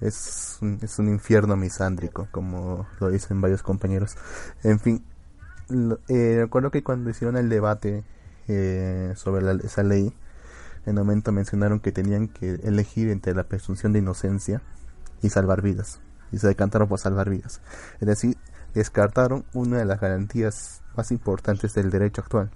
[0.00, 4.16] Es un, es un infierno misándrico, como lo dicen varios compañeros.
[4.62, 5.02] En fin,
[5.68, 8.02] lo- eh, recuerdo que cuando hicieron el debate
[8.48, 10.12] eh, sobre la- esa ley,
[10.86, 14.62] en un momento mencionaron que tenían que elegir entre la presunción de inocencia
[15.22, 16.00] y salvar vidas.
[16.32, 17.60] Y se decantaron por salvar vidas.
[18.00, 18.36] Es decir,
[18.74, 22.50] descartaron una de las garantías más importantes del derecho actual.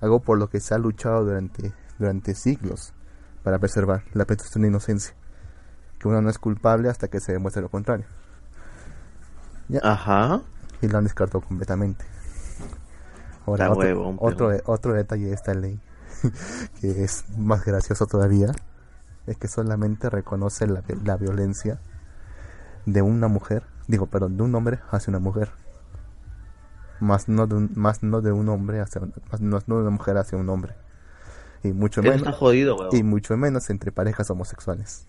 [0.00, 2.92] Algo por lo que se ha luchado durante, durante siglos
[3.42, 5.14] para preservar la presunción de inocencia
[5.98, 8.06] que uno no es culpable hasta que se demuestre lo contrario.
[9.68, 10.40] Ya, Ajá.
[10.80, 12.04] y lo han descartado completamente.
[13.46, 15.80] Ahora, otro, otro detalle de esta ley,
[16.80, 18.52] que es más gracioso todavía,
[19.28, 21.80] es que solamente reconoce la, la violencia
[22.86, 25.50] de una mujer, digo, perdón, de un hombre hacia una mujer.
[27.00, 30.16] Más no de un, más no de un hombre hacia más no, de una mujer
[30.16, 30.74] hacia un hombre.
[31.62, 32.96] Y mucho menos está jodido, huevón.
[32.96, 35.06] y mucho menos entre parejas homosexuales.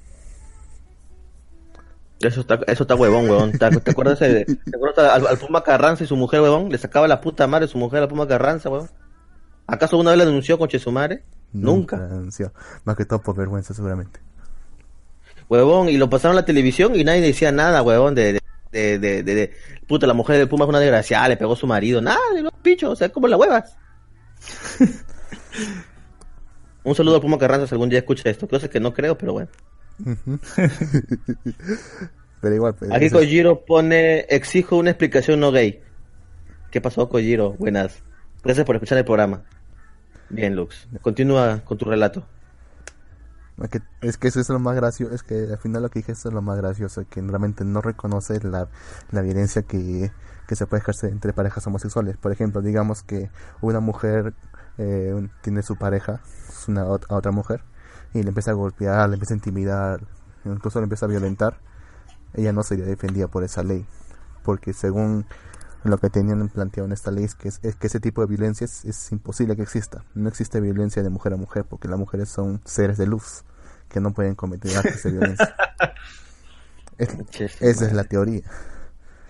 [2.19, 3.51] Eso está, eso está huevón, huevón.
[3.53, 6.69] ¿Te, te acuerdas, de- te acuerdas al, al Puma Carranza y su mujer, huevón?
[6.69, 8.89] Le sacaba la puta madre a su mujer, a la Puma Carranza, huevón.
[9.67, 11.23] ¿Acaso una vez la denunció con Chesumare?
[11.53, 11.97] Nunca.
[12.85, 14.19] Más que todo por vergüenza, seguramente.
[15.49, 18.39] Huevón, y lo pasaron a la televisión y nadie decía nada, huevón, de, de,
[18.71, 19.51] de, de, de- de-
[19.87, 22.43] puta, la mujer del Puma es una desgraciada, le pegó a su marido, nada, de
[22.43, 23.75] los pichos, o sea, como las huevas.
[26.83, 29.33] Un saludo al Puma Carranza si algún día escucha esto, cosa que no creo, pero
[29.33, 29.49] bueno.
[32.41, 35.81] Pero igual, pues, Aquí Kojiro pone, exijo una explicación no gay.
[36.71, 37.51] ¿Qué pasó, Kojiro?
[37.53, 38.01] Buenas.
[38.43, 39.43] Gracias por escuchar el programa.
[40.29, 40.87] Bien, Lux.
[41.01, 42.23] Continúa con tu relato.
[43.61, 45.99] es que, es que eso es lo más gracioso, es que al final lo que
[45.99, 48.67] dije eso es lo más gracioso, que realmente no reconoce la,
[49.11, 50.11] la violencia que,
[50.47, 52.17] que se puede ejercer entre parejas homosexuales.
[52.17, 53.29] Por ejemplo, digamos que
[53.61, 54.33] una mujer
[54.77, 56.21] eh, tiene su pareja,
[56.67, 57.61] una a otra mujer,
[58.13, 60.01] y le empieza a golpear, le empieza a intimidar,
[60.45, 61.59] incluso le empieza a violentar,
[62.33, 63.85] ella no sería defendida por esa ley,
[64.43, 65.25] porque según
[65.83, 68.27] lo que tenían planteado en esta ley es que, es, es que ese tipo de
[68.27, 70.03] violencia es, es imposible que exista.
[70.15, 73.43] No existe violencia de mujer a mujer, porque las mujeres son seres de luz
[73.89, 75.55] que no pueden cometer actos de violencia.
[76.97, 78.41] Es- esa es la teoría.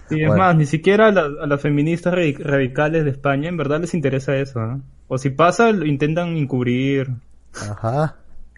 [0.10, 0.44] Y es Bueno.
[0.44, 3.94] más, ni siquiera a, las- a las feministas radi- radicales de España en verdad les
[3.94, 4.82] interesa eso, ¿no?
[5.08, 7.10] O si pasa, lo intentan encubrir
[7.54, 8.16] Ajá.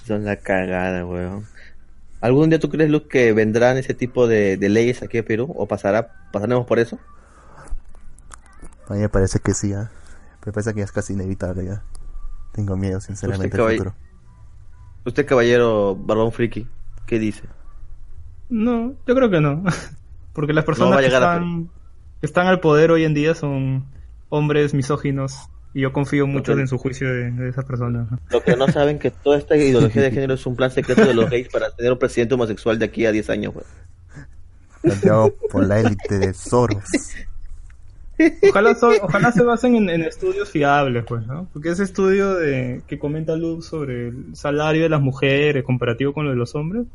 [0.07, 1.47] Son la cagada, weón.
[2.21, 5.53] ¿Algún día tú crees, Luz, que vendrán ese tipo de, de leyes aquí a Perú?
[5.57, 6.99] ¿O pasará, pasaremos por eso?
[8.89, 9.91] A mí me parece que sí, ¿ah?
[10.45, 11.83] me parece que ya es casi inevitable ya.
[12.53, 13.95] Tengo miedo, sinceramente, Usted, al caball- futuro.
[15.05, 16.67] Usted, caballero Barbón Friki,
[17.07, 17.43] ¿qué dice?
[18.49, 19.63] No, yo creo que no.
[20.37, 21.71] Porque las personas a que están,
[22.21, 23.87] que están al poder hoy en día son
[24.29, 25.49] hombres misóginos.
[25.75, 26.59] Y yo confío mucho Ok.
[26.61, 28.09] en su juicio de, de esas personas.
[28.31, 31.13] Lo que no saben que toda esta ideología de género es un plan secreto de
[31.15, 33.55] los gays para tener un presidente homosexual de aquí a 10 años.
[34.81, 36.85] Planteado por la élite de Soros.
[38.49, 41.49] Ojalá, so- ojalá se basen en, en estudios fiables, pues, ¿no?
[41.53, 46.25] Porque ese estudio de, que comenta Luz sobre el salario de las mujeres comparativo con
[46.25, 46.87] lo de los hombres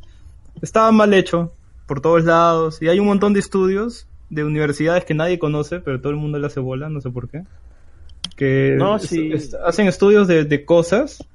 [0.64, 1.54] estaba mal hecho
[1.92, 2.82] por todos lados.
[2.82, 6.40] Y hay un montón de estudios de universidades que nadie conoce, pero todo el mundo
[6.40, 7.44] le hace bola, no sé por qué.
[8.38, 9.30] Que No, es- sí.
[9.34, 11.28] es- hacen estudios de, de cosas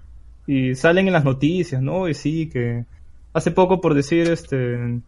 [0.46, 2.08] y salen en las noticias, ¿no?
[2.08, 2.86] Y sí, que
[3.34, 4.98] hace poco, por decir, este,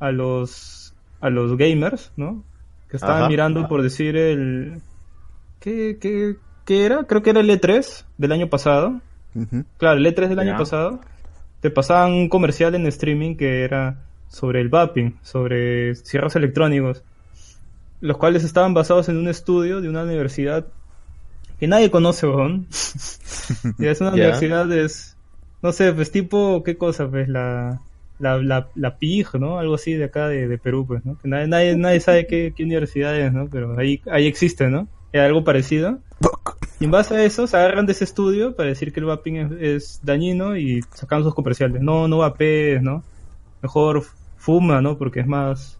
[0.00, 2.42] a los, a los gamers, ¿no?
[2.88, 3.28] Que estaban Ajá.
[3.28, 4.80] mirando, por decir, el...
[5.60, 7.04] ¿Qué, qué, ¿qué era?
[7.04, 9.02] Creo que era el E3 del año pasado.
[9.34, 9.64] Ujú.
[9.76, 10.56] Claro, el E3 del año Ya.
[10.56, 11.00] pasado.
[11.60, 17.02] Te pasaban un comercial en streaming que era sobre el vaping, sobre cierros electrónicos,
[18.00, 20.66] los cuales estaban basados en un estudio de una universidad
[21.58, 22.66] que nadie conoce, weón.
[23.78, 25.16] y es una universidad, es,
[25.62, 27.08] no sé, pues tipo, ¿qué cosa?
[27.08, 27.80] Pues la,
[28.18, 29.58] la, la, la PIG, ¿no?
[29.58, 31.18] Algo así de acá de, de Perú, pues, ¿no?
[31.18, 33.48] Que nadie, nadie, nadie sabe qué, qué universidad es, ¿no?
[33.50, 34.88] Pero ahí, ahí existe, ¿no?
[35.12, 35.98] Es algo parecido.
[36.80, 39.36] Y en base a eso se agarran de ese estudio para decir que el vaping
[39.36, 41.82] es, es dañino y sacan sus comerciales.
[41.82, 43.02] No, no vapees, ¿no?
[43.62, 44.04] Mejor
[44.38, 44.98] fuma, ¿no?
[44.98, 45.78] Porque es más...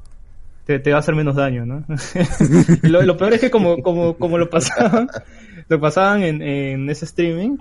[0.66, 1.84] Te, te va a hacer menos daño, ¿no?
[2.82, 5.08] lo, peor es que como, como, como lo pasaban,
[5.68, 7.56] lo pasaban en, en ese streaming,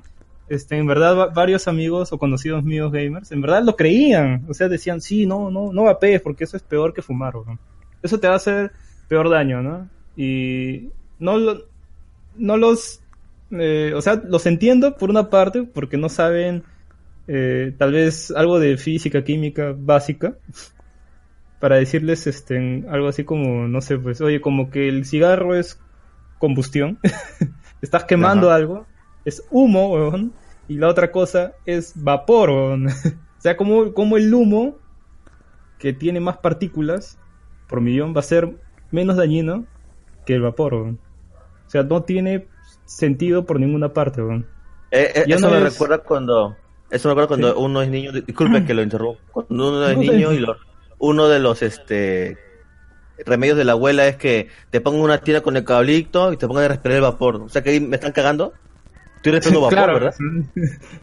[0.49, 4.45] este, en verdad va- varios amigos o conocidos míos gamers, en verdad lo creían.
[4.49, 7.57] O sea, decían, sí, no, no, no vapees porque eso es peor que fumar, ¿no?
[8.03, 8.71] Eso te va a hacer
[9.07, 9.89] peor daño, ¿no?
[10.17, 11.63] Y no, lo-
[12.36, 13.01] no los
[13.51, 16.63] eh, o sea, los entiendo por una parte porque no saben
[17.27, 20.36] eh, tal vez algo de física, química básica
[21.59, 25.79] para decirles este algo así como, no sé, pues, oye, como que el cigarro es
[26.39, 26.99] combustión,
[27.81, 28.55] estás quemando Ajá.
[28.57, 28.85] algo,
[29.25, 30.33] es humo, weón,
[30.67, 32.87] y la otra cosa es vapor, weón.
[33.37, 34.77] o sea, como, como el humo
[35.79, 37.17] que tiene más partículas
[37.67, 38.55] por millón va a ser
[38.91, 39.65] menos dañino
[40.25, 40.99] que el vapor, weón.
[41.65, 42.47] O sea, no tiene
[42.85, 44.45] sentido por ninguna parte, weón.
[44.91, 46.55] Eh, eh, eso no me es- recuerda cuando
[46.89, 47.59] eso me recuerda cuando Sí.
[47.59, 50.55] uno es niño disculpe que lo interrumpa cuando uno es No, niño y lo-
[50.99, 52.38] uno de los este
[53.25, 56.47] remedios de la abuela es que te pongan una tina con el cablito y te
[56.47, 57.36] pongan a respirar el vapor.
[57.38, 58.53] O sea que ahí me están cagando.
[59.17, 60.15] Estoy respirando vapor claro, verdad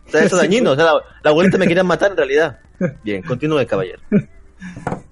[0.06, 0.92] o sea eso es dañino o sea la,
[1.24, 2.60] la abuelita me quería matar en realidad.
[3.02, 4.00] Bien continúe caballero.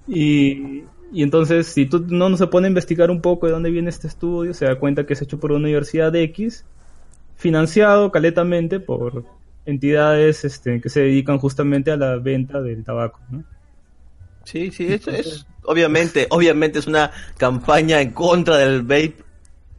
[0.07, 3.69] Y, y entonces, si tú no, no se pone a investigar un poco de dónde
[3.69, 6.65] viene este estudio, se da cuenta que es hecho por una universidad X,
[7.35, 9.23] financiado caletamente por
[9.65, 13.19] entidades este, que se dedican justamente a la venta del tabaco.
[13.29, 13.43] ¿no?
[14.43, 19.17] Sí sí eso es obviamente obviamente es una campaña en contra del vape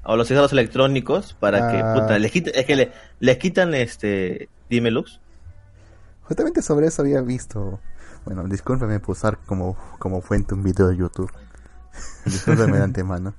[0.04, 1.94] o los cigarros electrónicos para que Ah.
[1.94, 5.20] puta, les quiten, es que le- les quitan este dime Lux
[6.22, 7.80] Justamente sobre eso había visto.
[8.24, 11.30] Bueno, discúlpeme por usar como, como fuente un video de YouTube.
[12.24, 13.34] discúlpeme de antemano.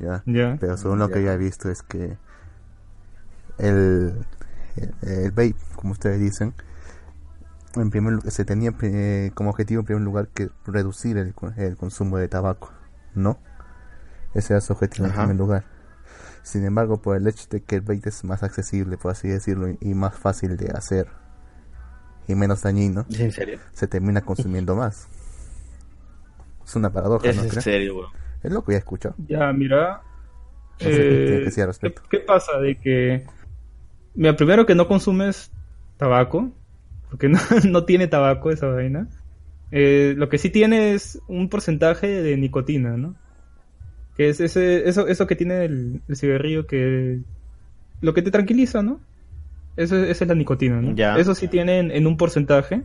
[0.00, 0.24] Ya.
[0.58, 1.30] Pero según lo que Ya.
[1.32, 2.16] había visto es que
[3.58, 4.14] el,
[4.76, 6.54] el, el vape, como ustedes dicen,
[7.82, 11.76] en primer lu- se tenía eh, como objetivo en primer lugar que reducir el, el
[11.76, 12.72] consumo de tabaco,
[13.14, 13.38] ¿no?
[14.34, 15.14] Ese era su objetivo Ajá.
[15.22, 15.64] en primer lugar.
[16.42, 19.68] Sin embargo, por el hecho de que el vape es más accesible, por así decirlo,
[19.80, 21.08] y más fácil de hacer
[22.26, 23.58] y menos dañino, ¿Es en serio?
[23.72, 25.08] se termina consumiendo más.
[26.64, 27.64] Es una paradoja, Es ¿no en crees?
[27.64, 28.08] serio.
[28.42, 29.14] Es lo que ya he escuchado.
[29.26, 30.02] Ya, mira.
[30.80, 32.02] No sé qué- eh, qué decía al ¿qué, respecto.
[32.10, 32.58] qué pasa?
[32.60, 33.26] De que.
[34.14, 35.50] Mira, primero que no consumes
[35.96, 36.50] tabaco,
[37.10, 39.08] porque no, no tiene tabaco esa vaina.
[39.70, 43.14] Eh, lo que sí tiene es un porcentaje de nicotina, ¿no?
[44.16, 47.20] Que es ese, eso, eso que tiene el, el cigarrillo que.
[48.00, 49.00] Lo que te tranquiliza, ¿no?
[49.76, 50.94] Eso, esa es la nicotina, ¿no?
[50.94, 51.16] Ya.
[51.16, 52.82] Eso sí tiene en, en un porcentaje.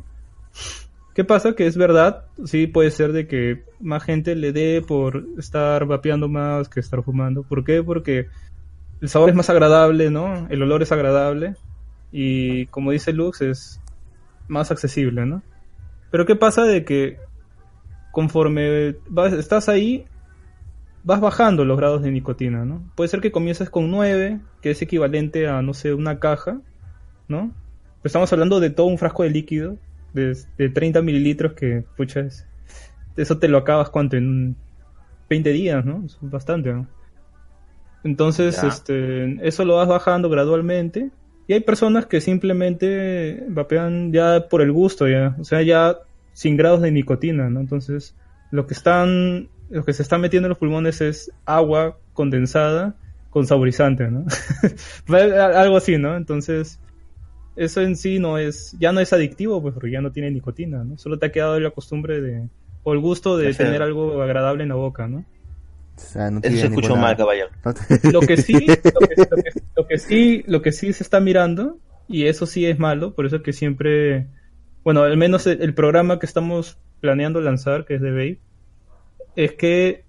[1.16, 1.54] ¿Qué pasa?
[1.54, 6.28] Que es verdad, sí puede ser de que más gente le dé por estar vapeando
[6.28, 7.44] más que estar fumando.
[7.44, 7.84] ¿Por qué?
[7.84, 8.28] Porque
[9.00, 10.48] el sabor es más agradable, ¿no?
[10.50, 11.56] El olor es agradable
[12.12, 13.80] y como dice Lux es
[14.48, 15.44] más accesible, ¿no?
[16.12, 17.18] Pero ¿qué pasa de que
[18.12, 20.06] conforme vas, estás ahí
[21.04, 22.82] vas bajando los grados de nicotina, ¿no?
[22.96, 26.62] Puede ser que comiences con 9, que es equivalente a, no sé, una caja,
[27.28, 27.52] ¿no?
[28.02, 29.78] Pero estamos hablando de todo un frasco de líquido
[30.14, 32.46] de, de 30 mililitros que, pucha, es-
[33.18, 34.56] eso te lo acabas cuánto, en
[35.30, 36.04] 20 días, ¿no?
[36.06, 36.88] Es bastante, ¿no?
[38.04, 38.68] Entonces, Ya.
[38.68, 41.12] este, eso lo vas bajando gradualmente.
[41.48, 45.36] Y hay personas que simplemente vapean ya por el gusto, ya.
[45.40, 45.98] O sea, ya
[46.32, 47.60] sin grados de nicotina, ¿no?
[47.60, 48.16] Entonces,
[48.52, 52.96] lo que están, lo que se está metiendo en los pulmones es agua condensada
[53.30, 54.26] con saborizante, ¿no?
[55.18, 56.16] Algo así, ¿no?
[56.16, 56.80] Entonces,
[57.56, 60.84] eso en sí no es, ya no es adictivo, pues porque ya no tiene nicotina,
[60.84, 60.98] ¿no?
[60.98, 62.48] Solo te ha quedado la costumbre de,
[62.84, 65.26] o el gusto de tener algo agradable en la boca, ¿no?
[65.96, 67.50] O sea, no Eso se escuchó ninguna- mal, caballero.
[67.66, 70.94] no te- Lo que sí, lo que, lo que- lo que sí, lo que sí
[70.94, 71.78] se está mirando,
[72.08, 74.28] y eso sí es malo, por eso que siempre,
[74.84, 78.40] bueno, al menos el, el programa que estamos planeando lanzar, que es de Vape,
[79.36, 80.04] es que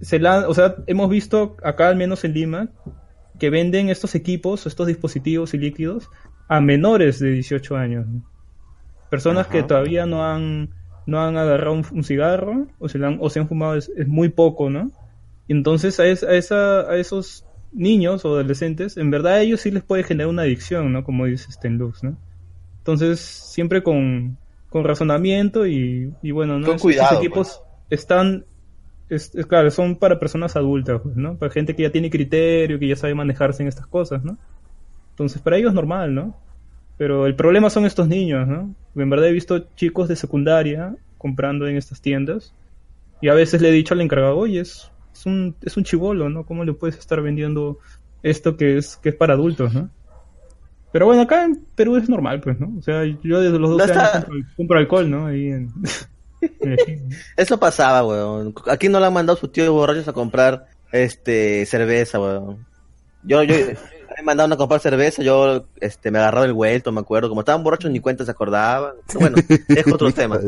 [0.00, 2.68] se la, o sea, hemos visto acá al menos en Lima
[3.38, 6.08] que venden estos equipos, estos dispositivos y líquidos
[6.48, 8.06] a menores de 18 años.
[9.10, 9.52] Personas Ajá.
[9.52, 10.70] que todavía no han
[11.06, 14.08] no han agarrado un, un cigarro o se, han, o se han fumado es, es
[14.08, 14.92] muy poco, ¿no?
[15.48, 19.60] Y entonces a, es- a esa, a esos niños o adolescentes, en verdad a ellos
[19.62, 21.04] sí les puede generar una adicción, ¿no?
[21.04, 22.18] Como dice Stenlux, ¿no?
[22.78, 26.68] Entonces, siempre con, con razonamiento y, y bueno, ¿no?
[26.68, 28.46] Con Esos- cuidado, esos equipos están,
[29.08, 31.38] es, es claro, son para personas adultas, pues, ¿no?
[31.38, 34.38] Para gente que ya tiene criterio, que ya sabe manejarse en estas cosas, ¿no?
[35.12, 36.36] Entonces, para ellos es normal, ¿no?
[37.00, 38.74] Pero el problema son estos niños, ¿no?
[38.94, 42.52] En verdad he visto chicos de secundaria comprando en estas tiendas
[43.22, 46.28] y a veces le he dicho al encargado, oye, es, es un, es un chivolo,
[46.28, 46.44] ¿no?
[46.44, 47.78] ¿Cómo le puedes estar vendiendo
[48.22, 49.88] esto que es, que es para adultos, ¿no?
[50.92, 52.70] Pero bueno, acá en Perú es normal, pues, ¿no?
[52.78, 55.24] O sea, yo desde los 12 está- años compro, compro alcohol, ¿no?
[55.24, 55.72] Ahí en...
[57.38, 58.52] Eso pasaba, weón.
[58.66, 62.66] Aquí no le han mandado sus tíos borrachos a comprar este cerveza, weón.
[63.22, 63.54] Yo, yo
[64.16, 67.28] me mandaron a comprar cerveza, yo este me agarraba el vuelto, me acuerdo.
[67.28, 68.94] Como estaban borrachos ni cuenta se acordaban.
[69.06, 69.36] Pero bueno,
[69.68, 70.38] es otro tema.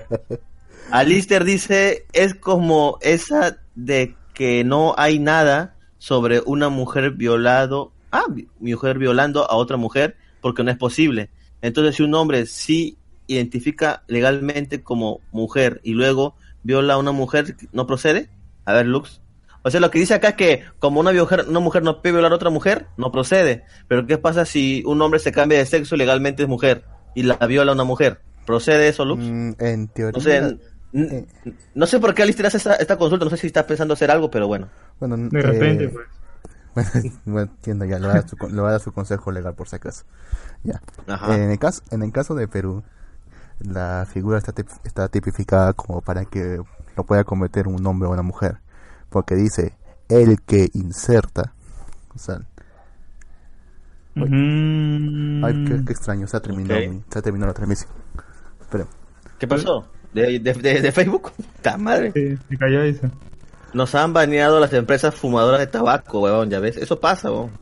[0.90, 8.26] Alister dice, es como esa de que no hay nada sobre una mujer violado, ah,
[8.60, 11.30] mujer violando a otra mujer porque no es posible.
[11.62, 17.56] Entonces, si un hombre sí identifica legalmente como mujer y luego viola a una mujer,
[17.72, 18.28] ¿no procede?
[18.64, 19.20] A ver, Lux.
[19.66, 22.12] O sea, lo que dice acá es que como una mujer, una mujer no puede
[22.12, 23.64] violar a otra mujer, no procede.
[23.88, 26.84] Pero ¿qué pasa si un hombre se cambia de sexo y legalmente es mujer
[27.16, 28.20] y la viola a una mujer?
[28.46, 29.24] ¿Procede eso, Lux?
[29.24, 30.16] Mm, en teoría.
[30.16, 30.58] No sé,
[30.92, 31.26] n-
[31.74, 34.08] no sé por qué Alistair hace esta, esta consulta, no sé si está pensando hacer
[34.12, 34.68] algo, pero bueno.
[35.00, 36.06] Bueno, de repente, eh, pues.
[37.24, 39.32] Bueno, entiendo ya, le voy, a dar su, con- le voy a dar su consejo
[39.32, 40.04] legal por si acaso.
[40.62, 40.80] Ya.
[41.08, 41.34] Ajá.
[41.34, 42.84] En, el caso, en el caso de Perú,
[43.58, 46.60] la figura está, tip- está tipificada como para que
[46.96, 48.58] lo pueda cometer un hombre o una mujer.
[49.16, 49.72] Porque dice,
[50.10, 51.54] el que inserta.
[52.14, 52.36] O sea,
[54.14, 57.90] ay, qué, qué extraño, se ha terminado, se ha terminado la transmisión.
[58.70, 58.86] Pero,
[59.38, 59.88] ¿Qué pasó?
[60.12, 61.32] ¿De, de, de- de Facebook?
[61.62, 62.12] ¡Ta madre!
[62.12, 63.10] Sí, se cayó eso.
[63.72, 66.76] Nos han baneado las empresas fumadoras de tabaco, weón, ya ves.
[66.76, 67.52] Eso pasa, weón.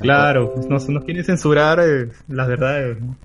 [0.00, 3.00] Claro, pues nos, nos quieren censurar eh, las verdades.
[3.00, 3.16] ¿no?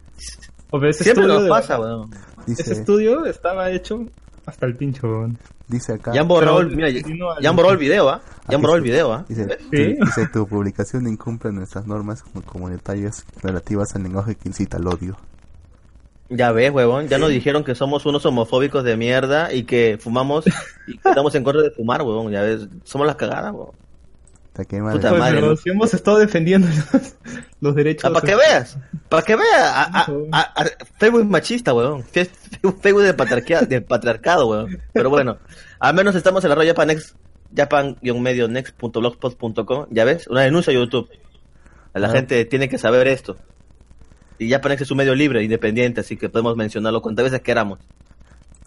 [0.69, 2.12] O sea, ese Siempre estudio nos pasa, weón.
[2.45, 4.06] dice, Ese estudio estaba hecho
[4.52, 5.08] hasta el pincho.
[5.08, 5.38] weón.
[5.68, 8.22] dice acá, Ya han borrado, el- mira, ya, continúa, ya han borrado el video, ¿ah?
[8.48, 9.26] Ya han borrado el video, ¿ah?
[9.28, 9.58] Dice.
[9.72, 9.96] Sí.
[9.98, 14.88] tu, dice, tu publicación incumple nuestras normas como comunitarias relativas al lenguaje que incita al
[14.88, 15.18] odio.
[16.30, 20.46] Ya ves, huevón, ya nos dijeron que somos unos homofóbicos de mierda y que fumamos
[20.88, 22.68] y que estamos en contra de fumar, huevón, ya ves.
[22.86, 23.76] Somos las cagadas, huevón.
[24.56, 24.98] Sea, qué madre.
[24.98, 27.16] Puta Pues, madre, pero si hemos estado defendiendo los,
[27.62, 28.10] los derechos.
[28.10, 30.66] Ah, para que veas, para que veas, a- a- a- a-
[31.00, 32.04] Facebook es machista, weón.
[32.04, 34.82] Facebook de patriarcado, de patriarcado, weón.
[34.94, 35.38] Pero bueno,
[35.80, 37.16] al menos estamos en la red Japanex,
[37.56, 41.10] japan-next.blogspot.com, ya ves, una denuncia a YouTube.
[41.94, 42.12] La Ah.
[42.12, 43.38] gente tiene que saber esto.
[44.38, 47.80] Y Japanex es un medio libre, independiente, así que podemos mencionarlo cuantas veces queramos.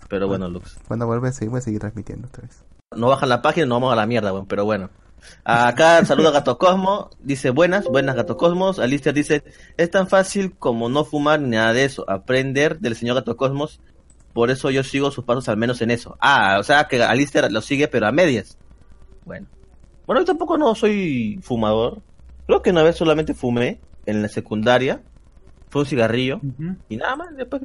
[0.09, 0.77] Pero bueno, Lux.
[0.87, 2.63] Cuando vuelve a seguir, voy a seguir transmitiendo otra vez.
[2.95, 4.91] No bajan la página, no vamos a la mierda, weón, pero bueno.
[5.45, 8.79] Acá saluda Gato Cosmo, dice buenas, buenas Gato Cosmos.
[8.79, 9.45] Alicia dice,
[9.77, 13.81] es tan fácil como no fumar ni nada de eso, aprender del señor Gato Cosmos,
[14.33, 16.17] por eso yo sigo sus pasos al menos en eso.
[16.21, 18.59] Ah, o sea que Alicia lo sigue pero a medias.
[19.25, 19.47] Bueno.
[20.07, 22.03] Bueno, yo tampoco no soy fumador.
[22.47, 25.03] Creo que una vez solamente fumé en la secundaria.
[25.71, 26.41] Fue un cigarrillo
[26.89, 27.37] y nada más.
[27.37, 27.63] Después,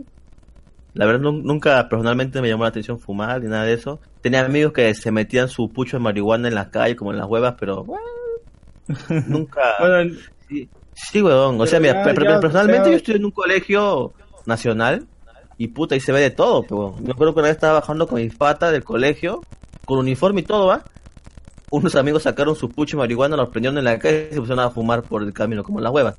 [0.93, 3.99] la verdad, nun- nunca personalmente me llamó la atención fumar ni nada de eso.
[4.21, 7.27] Tenía amigos que se metían su pucho de marihuana en la calle, como en las
[7.27, 8.03] huevas, pero bueno,
[9.27, 9.61] nunca.
[9.79, 10.15] Bueno,
[10.47, 11.59] sí, sí, weón.
[11.61, 12.03] O sea, mira,
[12.35, 14.13] ya- personalmente ya- yo estoy en un colegio
[14.45, 15.05] nacional
[15.57, 18.07] y puta, ahí se ve de todo, pero me acuerdo que una vez estaba bajando
[18.07, 19.43] con mi pata del colegio,
[19.85, 20.85] con uniforme y todo, ¿va?
[21.71, 24.63] Unos amigos sacaron su pucho de marihuana, los prendieron en la calle y se pusieron
[24.65, 26.15] a fumar por el camino, como en las huevas.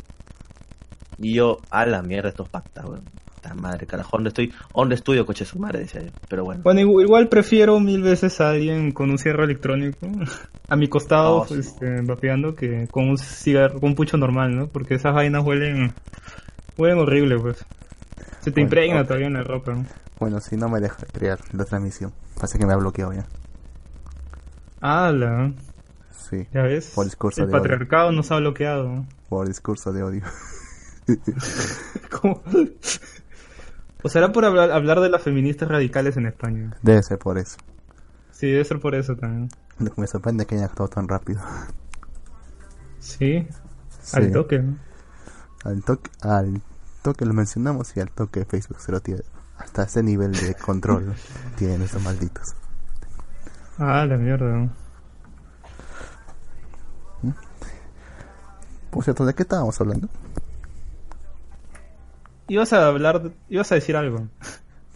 [1.18, 3.02] Y yo, a la mierda, estos patas, weón.
[3.42, 4.52] Puta madre, carajo, ¿dónde estoy?
[4.74, 5.80] ¿Dónde estudio, coche su madre?
[5.80, 6.10] Decía yo.
[6.28, 6.60] Pero bueno.
[6.62, 10.06] bueno, igu- igual prefiero mil veces a alguien con un cierre electrónico
[10.68, 11.54] a mi costado, Oh, sí.
[11.60, 14.66] este, vapeando, que con un cigarro, con un pucho normal, ¿no?
[14.66, 15.94] Porque esas vainas huelen,
[16.76, 17.58] huelen horrible, pues.
[18.40, 19.06] Se te Bueno, impregna ok.
[19.06, 19.72] todavía en la ropa.
[19.72, 19.86] ¿no?
[20.18, 22.12] Bueno, si no me deja crear la transmisión.
[22.38, 23.24] Pasa que me ha bloqueado ya.
[24.82, 25.52] ¡Hala!
[26.10, 26.92] Sí, Ya ves.
[26.94, 27.62] Por discurso el de odio.
[27.62, 29.04] patriarcado nos ha bloqueado.
[29.30, 30.22] por discurso de odio.
[32.20, 32.42] ¿Cómo?
[34.02, 36.76] ¿O será por hablar, hablar de las feministas radicales en España?
[36.82, 37.56] Debe ser por eso.
[38.32, 39.48] Sí, debe ser por eso también.
[39.96, 41.40] Me sorprende que haya actuado tan rápido.
[42.98, 43.46] Sí,
[44.02, 44.16] Sí.
[44.16, 44.58] al toque.
[44.60, 44.76] ¿no?
[45.64, 46.62] Al toque, al
[47.02, 49.22] toque lo mencionamos y al toque Facebook se lo tiene.
[49.58, 51.14] Hasta ese nivel de control
[51.56, 52.54] tienen estos malditos.
[53.78, 54.46] Ah, la mierda.
[54.56, 54.70] ¿no?
[58.90, 60.08] Por cierto, ¿de qué estábamos hablando?
[62.50, 64.26] Ibas a hablar, ibas a decir algo.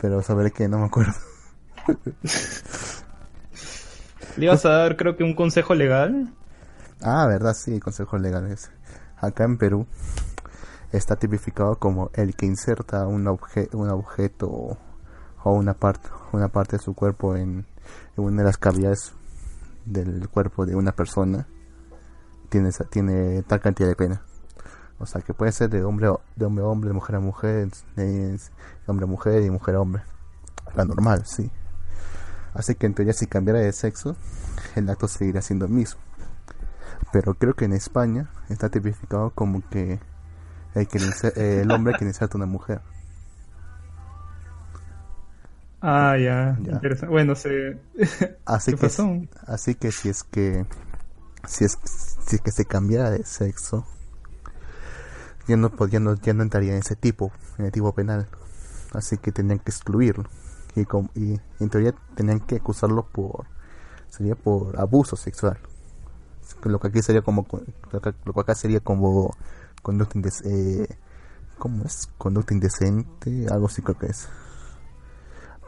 [0.00, 1.12] Pero sabré que no me acuerdo.
[4.36, 6.32] Le ibas a dar, creo que un consejo legal.
[7.00, 8.72] Ah, verdad, sí, consejos legales.
[9.18, 9.86] Acá en Perú
[10.90, 14.76] está tipificado como el que inserta un, obje- un objeto
[15.44, 17.66] o una parte, una parte de su cuerpo en,
[18.16, 19.12] en una de las cavidades
[19.84, 21.46] del cuerpo de una persona
[22.48, 24.22] tiene, tiene tal cantidad de pena.
[24.98, 27.20] O sea, que puede ser de hombre, a- de hombre a hombre, de mujer a
[27.20, 28.38] mujer, de
[28.86, 30.02] hombre a mujer y mujer a hombre.
[30.74, 31.50] La normal, sí.
[32.54, 34.16] Así que en teoría si cambiara de sexo,
[34.76, 36.00] el acto seguiría siendo el mismo.
[37.12, 40.00] Pero creo que en España está tipificado como que
[40.74, 40.98] el, que
[41.36, 42.80] eh, el hombre que inserta una mujer.
[45.80, 46.56] Ah, ya.
[46.62, 46.72] Ya.
[46.72, 47.12] Interesante.
[47.12, 47.78] Bueno, se...
[48.46, 49.08] Así ¿Qué que, pasó?
[49.46, 50.66] así que si es que
[51.46, 51.78] si es,
[52.26, 53.86] si es que se cambiara de sexo,
[55.46, 58.26] ya no, pod- ya no, entraría en ese tipo, en el tipo penal.
[58.92, 60.24] Así que tenían que excluirlo.
[60.76, 63.46] Y, com- y en teoría tenían que acusarlo por,
[64.08, 65.58] sería por abuso sexual.
[66.64, 69.34] Lo que aquí sería como, co- lo que, acá sería como
[69.82, 70.88] conducta indes, eh,
[71.58, 72.08] ¿cómo es?
[72.18, 74.28] Conducta indecente, algo así creo que es.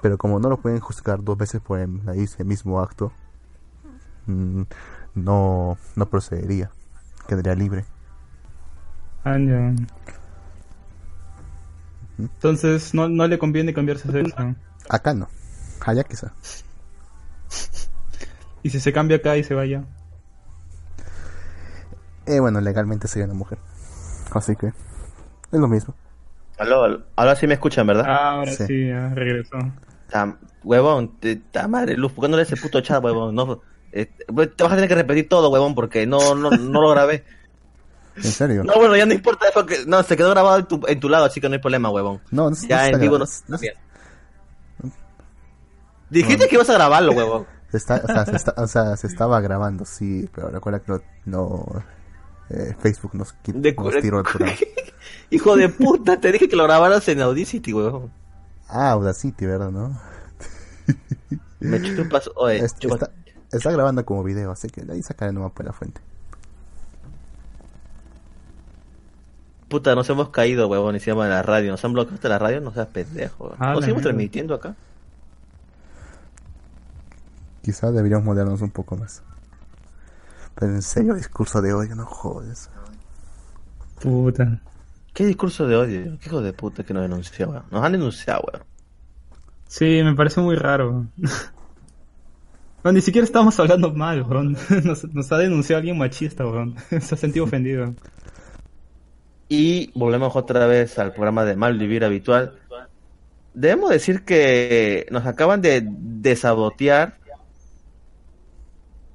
[0.03, 3.13] Pero como no lo pueden juzgar dos veces por el, el mismo acto,
[4.27, 4.63] mm,
[5.15, 6.71] no, no procedería.
[7.29, 7.85] Quedaría libre.
[9.27, 9.73] Ah.
[12.19, 14.55] Entonces, no, no le conviene cambiarse de sexo.
[14.89, 15.29] Acá no.
[15.85, 16.33] Allá quizá.
[18.63, 19.85] Y si se cambia acá y se vaya.
[22.27, 23.59] Eh, bueno, legalmente sería una mujer.
[24.33, 24.75] Así que es
[25.61, 25.95] lo mismo.
[26.59, 27.03] Aló, aló.
[27.17, 28.05] ahora sí me escuchan, ¿verdad?
[28.09, 28.65] Ah, ahora Sí.
[28.67, 29.59] sí, ya regresó.
[30.09, 33.35] Ta- huevón, te, ta madre, Luz, ¿por qué no lees ese puto chat, huevón?
[33.35, 33.61] No,
[33.93, 37.25] eh, te vas a tener que repetir todo, huevón, porque no, no, no lo grabé.
[38.17, 38.65] ¿En serio?
[38.65, 41.09] No, bueno, ya no importa eso, que, no, se quedó grabado en tu, en tu
[41.09, 42.21] lado, así que no hay problema, huevón.
[42.31, 43.59] No, no, Ya no en vivo no, no-.
[46.11, 47.47] Dijiste que ibas a grabarlo, huevón.
[47.73, 51.01] está, o, sea, se está- o sea, se estaba grabando, sí, pero recuerda que no,
[51.25, 51.85] no,
[52.51, 54.57] eh, Facebook nos, qui- De nos cu- tiró el programa.
[55.31, 58.13] Hijo de puta, te dije que lo grabaras en Audacity, huevón.
[58.69, 59.71] Ah, Audacity, ¿verdad?
[59.71, 60.01] ¿No?
[61.61, 63.11] Me chupas, oye, Es- chupa- está,
[63.51, 66.01] está grabando como video, así que de ahí sacaré nomás por la fuente.
[69.69, 71.71] Puta, nos hemos caído, huevón, y se llama la radio.
[71.71, 73.55] Nos han bloqueado hasta la radio, no seas pendejo.
[73.59, 74.03] Ah, ¿No la seguimos mierda.
[74.03, 74.75] transmitiendo acá?
[77.63, 79.23] Quizás deberíamos moderarnos un poco más.
[80.55, 82.71] Pero en serio, discurso de odio, no jodes.
[84.01, 84.61] Puta.
[85.13, 86.19] ¿Qué discurso de odio?
[86.21, 87.65] ¿Qué hijo de puta que nos denunció, weón?
[87.71, 88.65] Nos han denunciado, weón.
[89.67, 91.07] Sí, me parece muy raro.
[92.85, 94.57] No, ni siquiera estamos hablando mal, weón.
[94.85, 96.77] Nos, nos ha denunciado alguien machista, weón.
[97.01, 97.95] Se ha sentido ofendido.
[99.49, 102.59] Y volvemos otra vez al programa de Mal Vivir habitual.
[103.55, 107.19] Debemos decir que nos acaban de, de sabotear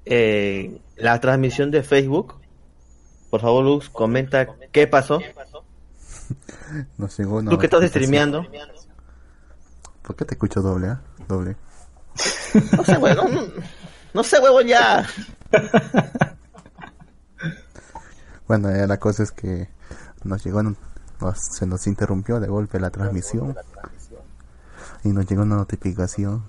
[0.06, 2.36] eh, la transmisión de Facebook.
[3.30, 5.20] Por favor, Luz, comenta qué pasó.
[6.98, 8.46] Nos llegó Tú que estás streameando.
[10.02, 11.02] ¿Por qué te escucho doble, ah?
[11.28, 11.56] Doble.
[12.78, 13.34] No sé, huevón.
[13.34, 13.42] No,
[14.14, 15.06] no sé, huevón, ya.
[18.48, 19.70] Bueno, eh, la cosa es que
[20.24, 20.76] nos llegó, nos-
[21.52, 23.56] se nos interrumpió de golpe la transmisión
[25.04, 26.44] y nos llegó una notificación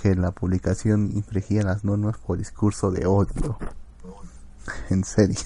[0.00, 3.58] que la publicación infringía las normas por discurso de odio.
[4.90, 5.38] En serio.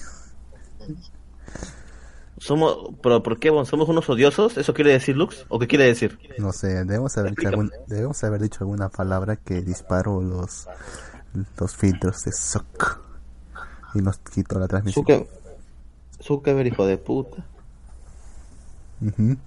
[2.37, 3.49] Somos, pero ¿por qué?
[3.65, 4.57] ¿Somos unos odiosos?
[4.57, 5.45] ¿Eso quiere decir, Lux?
[5.49, 6.19] ¿O qué quiere decir?
[6.39, 10.67] No sé, debemos haber, dicho algún- debemos haber dicho alguna palabra que disparó los,
[11.57, 12.99] los filtros de SOC
[13.95, 15.05] y nos quitó la transmisión.
[15.05, 15.27] Zucker,
[16.23, 17.45] Zuckerberg, hijo de puta.
[19.01, 19.37] Ujú.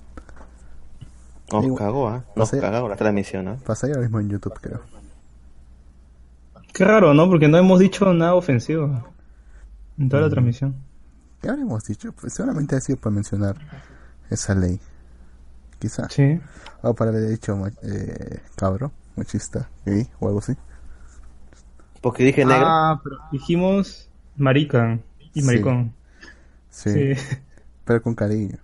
[1.52, 2.24] Nos Digo, cagó, ¿ah?
[2.34, 2.60] no Nos sé.
[2.60, 3.56] cagó la transmisión, ¿ah?
[3.64, 4.80] Pasa ahora mismo en YouTube, creo.
[6.72, 7.28] Qué raro, ¿no?
[7.28, 9.04] Porque no hemos dicho nada ofensivo
[9.98, 10.74] en toda la transmisión.
[11.40, 12.12] ¿Qué habremos dicho?
[12.12, 13.56] Pues seguramente ha sido para mencionar
[14.28, 14.78] esa ley.
[15.78, 16.08] Quizá.
[16.10, 16.40] Sí.
[16.82, 20.54] O para haber dicho eh, cabro, machista, gay o algo así.
[22.02, 22.66] Porque dije negro.
[22.66, 24.98] Ah, pero dijimos marica
[25.32, 25.46] y Sí.
[25.46, 25.94] maricón.
[26.76, 27.36] Sí, Sí.
[27.84, 28.58] pero con cariño.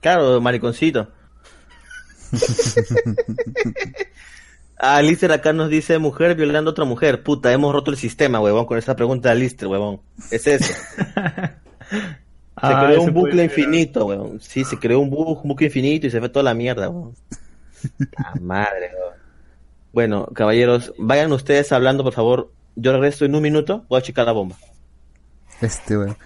[0.00, 1.08] Claro, mariconcito.
[4.78, 7.22] ah, Lister acá nos dice mujer violando a otra mujer.
[7.22, 10.00] Puta, hemos roto el sistema, huevón, con esa pregunta de Lister, huevón.
[10.30, 10.72] Es eso.
[11.90, 14.38] Se Ah, creó ese un bucle infinito, huevón.
[14.40, 17.14] Sí, se creó un, bu- un bucle infinito y se fue toda la mierda, huevón.
[18.18, 19.14] La madre, huevón.
[19.92, 22.52] Bueno, caballeros, vayan ustedes hablando, por favor.
[22.76, 24.56] Yo regreso en un minuto, voy a checar la bomba.
[25.60, 26.16] Este, bueno.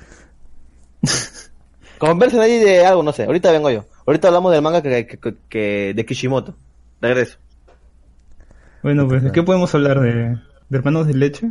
[1.99, 3.25] Conversen ahí de algo, no sé.
[3.25, 3.85] Ahorita vengo yo.
[4.07, 6.55] Ahorita hablamos del manga que, que- que- que- de Kishimoto.
[7.01, 7.39] Regreso.
[8.83, 10.01] Bueno, pues, ¿de qué podemos hablar?
[10.01, 10.13] ¿De,
[10.69, 11.51] de hermanos de leche?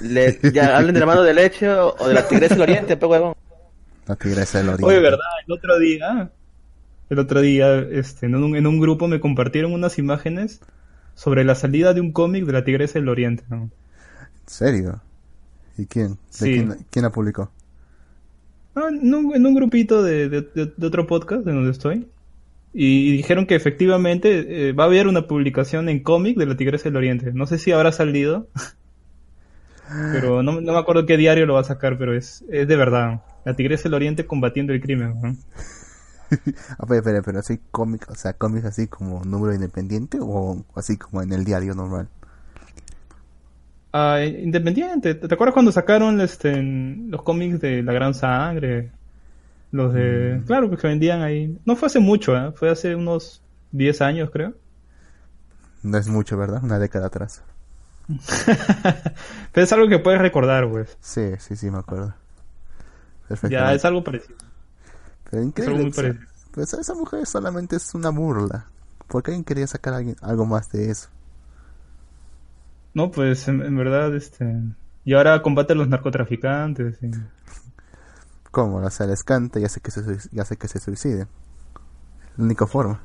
[0.00, 2.96] Le, ya hablen de la mano de leche o, o de la tigresa del oriente,
[2.96, 3.34] pe huevón.
[4.06, 4.86] La tigresa del oriente.
[4.86, 5.18] Oye, ¿verdad?
[5.46, 6.30] El otro día,
[7.10, 10.60] el otro día, este, en un, en un grupo me compartieron unas imágenes
[11.14, 13.44] sobre la salida de un cómic de la Tigresa del Oriente.
[13.48, 13.56] ¿no?
[13.56, 13.70] ¿En
[14.46, 15.00] serio?
[15.78, 16.08] ¿Y quién?
[16.14, 16.44] ¿De Sí.
[16.54, 17.50] quién, quién la publicó?
[18.76, 22.06] Ah, en, un, en un grupito de, de- de- otro podcast de donde estoy.
[22.72, 26.84] Y dijeron que efectivamente eh, va a haber una publicación en cómic de la Tigresa
[26.84, 27.32] del Oriente.
[27.32, 28.48] No sé si habrá salido.
[30.12, 32.76] Pero no, no me acuerdo qué diario lo va a sacar, pero es, es de
[32.76, 33.22] verdad.
[33.44, 35.14] La Tigresa del Oriente combatiendo el crimen.
[35.22, 35.36] ¿no?
[36.76, 40.96] Ah, pero, pero, pero así cómic, o sea, cómics así como número independiente o así
[40.96, 42.08] como en el diario normal.
[43.98, 45.14] Ah, independiente.
[45.14, 48.90] ¿Te acuerdas cuando sacaron este, los cómics de La Gran Sangre?
[49.72, 50.42] Los de...
[50.46, 51.58] Claro, pues que vendían ahí.
[51.64, 52.52] No fue hace mucho, ¿eh?
[52.52, 53.40] Fue hace unos
[53.72, 54.52] 10 años, creo.
[55.82, 56.62] No es mucho, ¿verdad?
[56.62, 57.42] Una década atrás.
[59.52, 60.94] Pero es algo que puedes recordar, pues.
[61.00, 62.14] Sí, sí, sí, me acuerdo.
[63.48, 64.36] Ya es algo parecido.
[65.30, 65.74] Pero Es increíble.
[65.74, 66.26] algo muy o sea, parecido.
[66.52, 68.66] pues esa mujer solamente es una burla.
[69.08, 71.08] ¿Por qué alguien quería sacar algo más de eso?
[72.96, 74.54] No, pues en, en verdad, este...
[75.04, 76.96] Y ahora combate a los narcotraficantes.
[77.02, 77.10] y-
[78.50, 78.76] ¿Cómo?
[78.78, 80.00] O sea, les canta y hace que se,
[80.32, 81.28] y hace que se suiciden.
[82.38, 83.02] La única forma.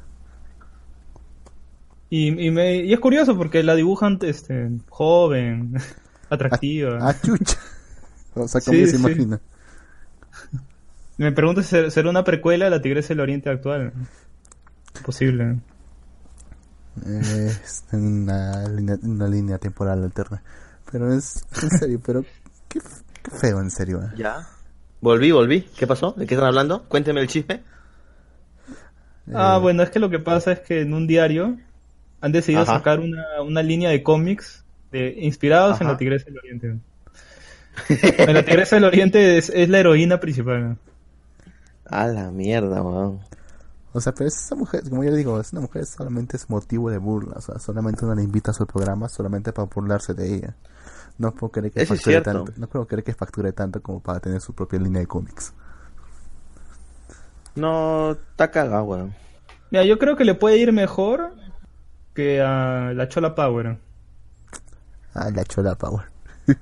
[2.09, 5.73] Y, y, me- y es curioso porque la dibujan este, joven,
[6.29, 6.97] atractiva.
[7.01, 7.57] Ah, chucha.
[8.33, 8.97] O sea, ¿cómo Sí, se sí.
[8.97, 9.41] imagina?
[11.17, 13.91] Me pregunto si ser- será una precuela de la Tigresa del Oriente actual.
[15.03, 15.57] Posible.
[17.05, 20.41] Eh, Es una línea, una línea temporal alterna.
[20.91, 22.25] Pero es, en serio, pero
[22.67, 22.81] qué,
[23.39, 24.01] feo, en serio.
[24.03, 24.09] eh.
[24.17, 24.47] Ya.
[24.99, 25.61] Volví, volví.
[25.77, 26.11] ¿Qué pasó?
[26.17, 26.83] ¿De qué están hablando?
[26.83, 27.61] Cuénteme el chisme.
[29.33, 31.57] Ah, Eh, bueno, es que lo que pasa es que en un diario
[32.21, 32.73] han decidido Ajá.
[32.73, 36.75] sacar una, una línea de cómics de, inspirados en la Tigresa del Oriente.
[37.87, 40.77] En la Tigresa del Oriente es, es la heroína principal.
[41.85, 43.19] A la mierda, weón.
[43.93, 46.97] O sea, pero esa mujer, como yo digo, es una mujer solamente es motivo de
[46.97, 47.33] burla.
[47.37, 50.55] O sea, solamente uno la invita a su programa solamente para burlarse de ella.
[51.17, 52.53] No puedo creer que Eso facture tanto.
[52.57, 55.53] No puedo creer que facture tanto como para tener su propia línea de cómics.
[57.55, 59.13] No, está cagado, weón.
[59.71, 61.33] Mira, yo creo que le puede ir mejor
[62.13, 63.77] que a la Chola Power.
[65.13, 66.05] Ah, la chola power.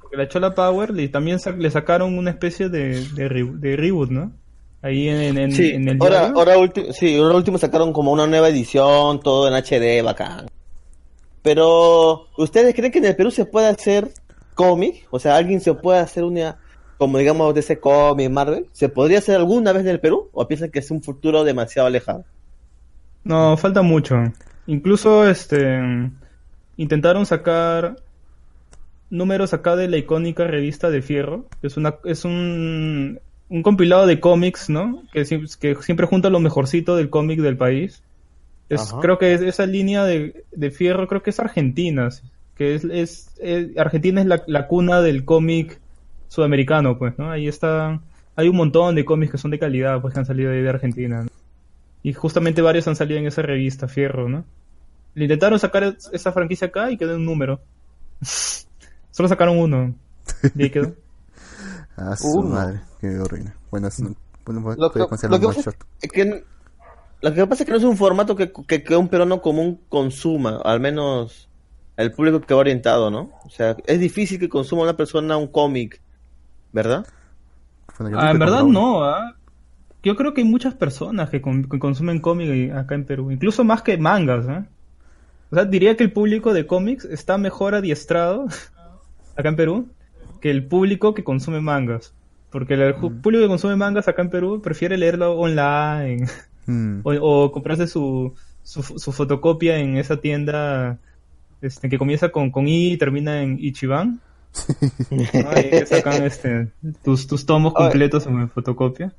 [0.00, 3.76] Porque la Chola Power le, también sa- le sacaron una especie de, de, re- de
[3.76, 4.32] reboot, ¿no?
[4.84, 6.56] Ahí en, en, Sí, en el ahora, ahora,
[6.92, 10.46] sí, ahora último sacaron como una nueva edición, todo en HD, bacán.
[11.40, 14.10] Pero, ¿ustedes creen que en el Perú se puede hacer
[14.54, 15.06] cómic?
[15.10, 16.58] O sea, ¿alguien se puede hacer una,
[16.98, 18.66] como digamos, de ese cómic Marvel?
[18.72, 20.28] ¿Se podría hacer alguna vez en el Perú?
[20.34, 22.26] ¿O piensan que es un futuro demasiado alejado?
[23.24, 24.16] No, falta mucho.
[24.66, 25.80] Incluso este
[26.76, 27.96] intentaron sacar
[29.08, 33.18] números acá de la icónica revista de Fierro, es una es un,
[33.48, 35.02] un compilado de cómics, ¿no?
[35.12, 38.02] Que, sie- que siempre junta lo mejorcito del cómic del país.
[38.68, 42.08] Es, creo que es- esa línea de, de Fierro creo que es Argentina,
[42.56, 45.78] que es, es- es- Argentina es la, la cuna del cómic
[46.28, 47.30] sudamericano, pues, ¿no?
[47.30, 48.00] Ahí está,
[48.36, 50.68] hay un montón de cómics que son de calidad, pues, que han salido ahí de
[50.68, 51.30] Argentina, ¿no?
[52.02, 54.44] Y justamente varios han salido en esa revista, Fierro, ¿no?
[55.14, 57.60] Le intentaron sacar es- esa franquicia acá y quedó en un número.
[59.10, 59.94] Solo sacaron uno.
[60.56, 60.94] Y ahí quedó.
[61.96, 62.50] Ah, su Uno.
[62.50, 63.52] madre, qué horrible.
[63.70, 65.76] Bueno, es un, bueno, Lo puede que, lo un que pasa shot.
[66.00, 66.44] es que,
[67.22, 69.80] lo que pasa es que no es un formato que, que, que un peruano común
[69.88, 71.48] consuma, al menos
[71.96, 73.30] el público que va orientado, ¿no?
[73.44, 76.00] O sea, es difícil que consuma una persona un cómic,
[76.72, 77.06] ¿verdad?
[77.98, 79.36] Bueno, Ah, en verdad no, ¿ah?
[80.02, 83.64] Yo creo que hay muchas personas que, con- que consumen cómic acá en Perú, incluso
[83.64, 84.64] más que mangas, ¿eh?
[85.50, 88.46] O sea, diría que el público de cómics está mejor adiestrado
[89.36, 89.88] acá en Perú
[90.44, 92.12] que el público que consume mangas.
[92.50, 96.26] Porque el ju- público que consume mangas acá en Perú prefiere leerlo online
[96.66, 97.00] Mm.
[97.04, 98.32] o, o comprarse su,
[98.62, 100.98] su, su fotocopia en esa tienda
[101.60, 104.20] este, que comienza con, con I y termina en Ichiban.
[105.10, 105.50] ¿no?
[105.50, 106.68] Ahí que sacan este,
[107.04, 109.12] tus, tus tomos completos en fotocopia.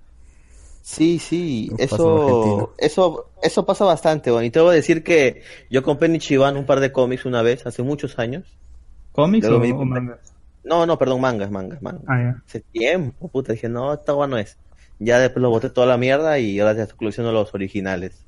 [0.82, 5.41] Sí, sí, Nos eso, eso, eso pasa bastante, bueno, y te voy a decir que
[5.69, 8.43] yo compré en Ichiban un par de cómics una vez, hace muchos años.
[9.13, 10.35] ¿Cómics Luego o, o mangas?
[10.66, 12.03] No, no, perdón, mangas, mangas, mangas.
[12.07, 12.41] Ah.
[12.45, 14.57] Hace tiempo, puta, dije, no, esta agua no es.
[14.99, 18.26] Ya después lo boté toda la mierda y ahora ya estoy coleccionando los originales.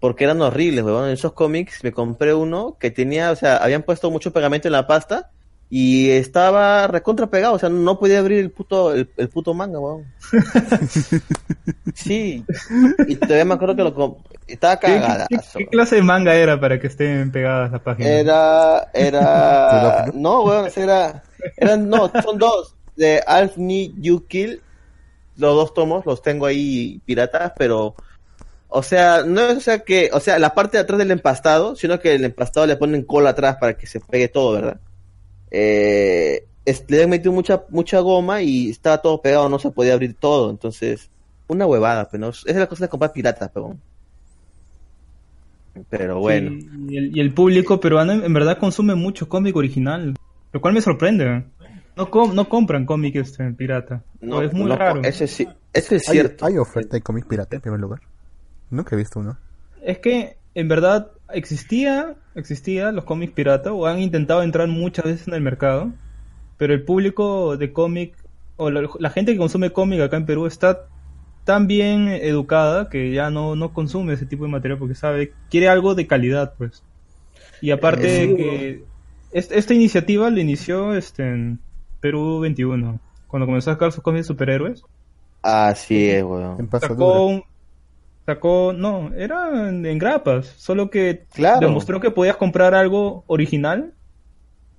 [0.00, 1.06] Porque eran horribles, weón.
[1.06, 4.72] En esos cómics me compré uno que tenía, o sea, habían puesto mucho pegamento en
[4.72, 5.30] la pasta
[5.74, 9.80] Y estaba recontra pegado, o sea, no podía abrir el puto, el, el puto manga,
[9.80, 10.04] weón.
[11.94, 12.44] sí.
[13.08, 15.26] Y todavía me acuerdo que lo estaba ¿Qué, qué- cagada.
[15.28, 18.10] qué- qué clase de manga era para que estén pegadas las páginas?
[18.10, 21.22] Era, era, no, weón, era,
[21.56, 24.60] eran, no, son dos, de Alf Need You Kill,
[25.36, 27.94] los dos tomos, los tengo ahí piratas, pero,
[28.68, 31.76] o sea, no es, o sea que, o sea, la parte de atrás del empastado,
[31.76, 34.78] sino que el empastado le ponen cola atrás para que se pegue todo, ¿verdad?
[35.54, 39.92] Eh, es- le han metido mucha, mucha goma y estaba todo pegado, no se podía
[39.92, 41.10] abrir todo, entonces,
[41.46, 43.76] una huevada, pero no, esa es la cosa de comprar piratas, pero,
[45.90, 46.50] pero bueno.
[46.52, 50.14] Sí, y, el, y el público peruano en, verdad consume mucho cómic original,
[50.52, 51.44] lo cual me sorprende.
[51.96, 54.02] No, com- no compran cómic este, pirata.
[54.20, 55.02] No, es muy no, raro.
[55.02, 56.46] Ese sí, ese es Hay, cierto.
[56.46, 58.00] hay oferta de cómic pirata en primer lugar.
[58.70, 59.36] Nunca he visto uno.
[59.82, 65.28] Es que en verdad existía, existía los cómics pirata o han intentado entrar muchas veces
[65.28, 65.92] en el mercado,
[66.58, 68.14] pero el público de cómic
[68.56, 70.86] o la, la gente que consume cómic acá en Perú está
[71.44, 75.68] tan bien educada que ya no, no consume ese tipo de material porque sabe, quiere
[75.68, 76.82] algo de calidad, pues.
[77.60, 78.84] Y aparte Eh, que
[79.32, 81.58] est- esta iniciativa la inició este, en
[82.00, 84.84] Perú 21, cuando comenzó a sacar sus cómics de superhéroes.
[85.42, 86.68] Así es, weón.
[86.80, 87.42] Sacó un-
[88.26, 91.66] sacó, no, era en, grapas, solo que Claro.
[91.66, 93.92] demostró que podías comprar algo original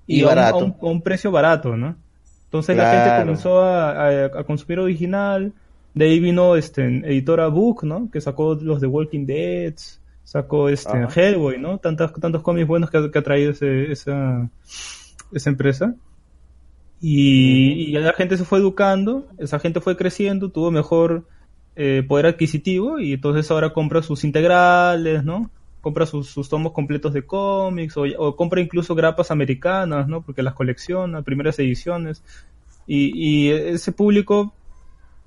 [0.06, 0.56] y, Y a un- barato.
[0.58, 1.96] A, un, a un precio barato, ¿no?
[2.44, 5.52] Entonces la gente comenzó a, a- a consumir original,
[5.92, 8.10] de ahí vino este editora Book, ¿no?
[8.10, 9.74] Que sacó los de Walking Dead,
[10.24, 11.20] sacó este Ajá.
[11.20, 11.78] Hellboy, ¿no?
[11.78, 14.48] Tantos, tantos cómics buenos que ha, que ha traído ese- esa,
[15.32, 15.94] esa empresa.
[17.00, 21.26] Y, y la gente se fue educando, esa gente fue creciendo, tuvo mejor
[21.76, 25.50] eh, poder adquisitivo y entonces ahora compra sus integrales, ¿no?
[25.80, 30.22] Compra sus, sus tomos completos de cómics o, o compra incluso grapas americanas, ¿no?
[30.22, 32.22] Porque las colecciona, primeras ediciones.
[32.86, 34.52] Y, y ese público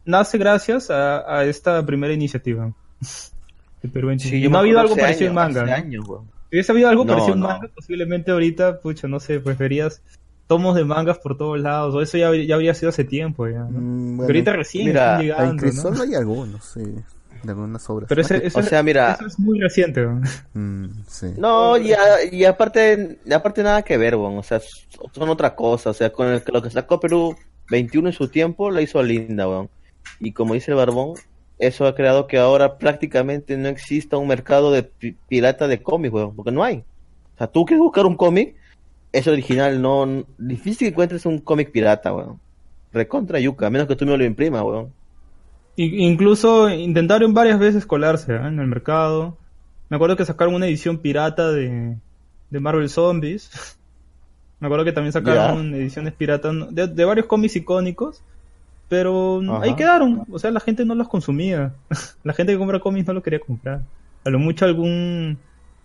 [0.06, 2.72] nace gracias a, a esta primera iniciativa.
[3.94, 5.62] Perú en yo no ha habido algo parecido en manga.
[5.62, 5.78] hace ¿no?
[5.78, 6.26] años, weón.
[6.50, 10.02] Si hubiese habido algo No, parecido en manga, posiblemente ahorita, pucha, no sé, pues verías
[10.48, 13.60] tomos de mangas por todos lados, o eso ya, ya habría sido hace tiempo, ya,
[13.60, 13.80] ¿no?
[13.80, 16.82] Mm, Pero ahorita recién mira, están en llegando, hay algunos, sí.
[17.44, 18.10] De algunas obras.
[18.10, 20.22] Pero ese, ese- O sea, mira- eso es muy reciente, ¿no?
[20.54, 21.28] Mm, sí.
[21.38, 24.38] No, y, a- y aparte, aparte nada que ver, weón.
[24.40, 24.60] O sea,
[25.12, 25.92] son otra cosa.
[25.92, 27.36] O sea, con el, lo que sacó Perú
[27.70, 29.70] 21 en su tiempo, la hizo linda, weón.
[30.20, 31.14] Y como dice el Barbón,
[31.60, 36.14] eso ha creado que ahora prácticamente no exista un mercado de pi- pirata de cómics,
[36.16, 36.36] weón.
[36.36, 36.78] Porque no hay.
[37.36, 38.56] O sea, tú quieres buscar un cómic,
[39.12, 40.26] es original, no...
[40.38, 42.40] Difícil que encuentres un cómic pirata, weón.
[42.94, 44.94] Recontra yuca, a menos que tú me lo imprimas, weón.
[45.76, 48.48] Incluso intentaron varias veces colarse ¿eh?
[48.48, 49.38] en el mercado.
[49.90, 51.96] Me acuerdo que sacaron una edición pirata de,
[52.50, 53.78] de Marvel Zombies.
[54.60, 58.24] Me acuerdo que también sacaron ediciones piratas de, de varios cómics icónicos.
[58.90, 59.64] Pero Ajá.
[59.64, 60.26] ahí quedaron.
[60.32, 61.74] O sea, la gente no los consumía.
[62.24, 63.82] la gente que compra cómics no lo quería comprar.
[64.26, 65.38] A lo mucho algún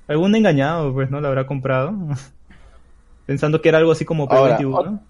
[0.09, 1.21] algún engañado, pues, ¿no?
[1.21, 1.93] Lo habrá comprado.
[3.27, 5.01] Pensando que era algo así como Ahora, P21.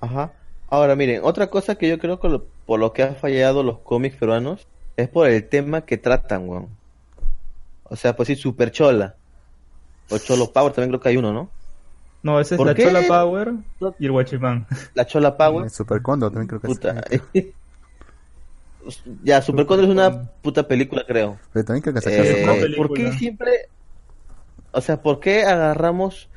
[0.00, 0.32] Ajá.
[0.68, 3.78] Ahora, miren, otra cosa que yo creo que lo- por lo que han fallado los
[3.80, 6.68] cómics peruanos es por el tema que tratan, weón.
[7.84, 9.16] O sea, pues sí, Super Chola.
[10.10, 11.50] O Cholo Power también creo que hay uno, ¿no?
[12.22, 12.84] No, ese es ¿Por la qué?
[12.84, 13.54] Chola Power
[13.98, 14.66] y el Guachimán.
[14.94, 15.70] La Chola Power.
[15.70, 17.02] Super Condor también creo que Puta.
[17.10, 17.22] es.
[19.24, 21.38] ya, Super Condor es una puta película, creo.
[21.52, 22.74] Pero también creo que Eh.
[22.76, 23.68] ¿Por qué siempre...
[24.72, 26.28] O sea, ¿por qué agarramos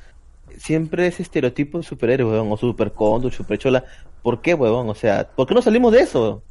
[0.58, 2.52] siempre ese estereotipo de superhéroe, weón?
[2.52, 3.84] O Super Condor, Super Chola.
[4.22, 4.90] ¿Por qué, weón?
[4.90, 6.42] O sea, ¿por qué no salimos de eso?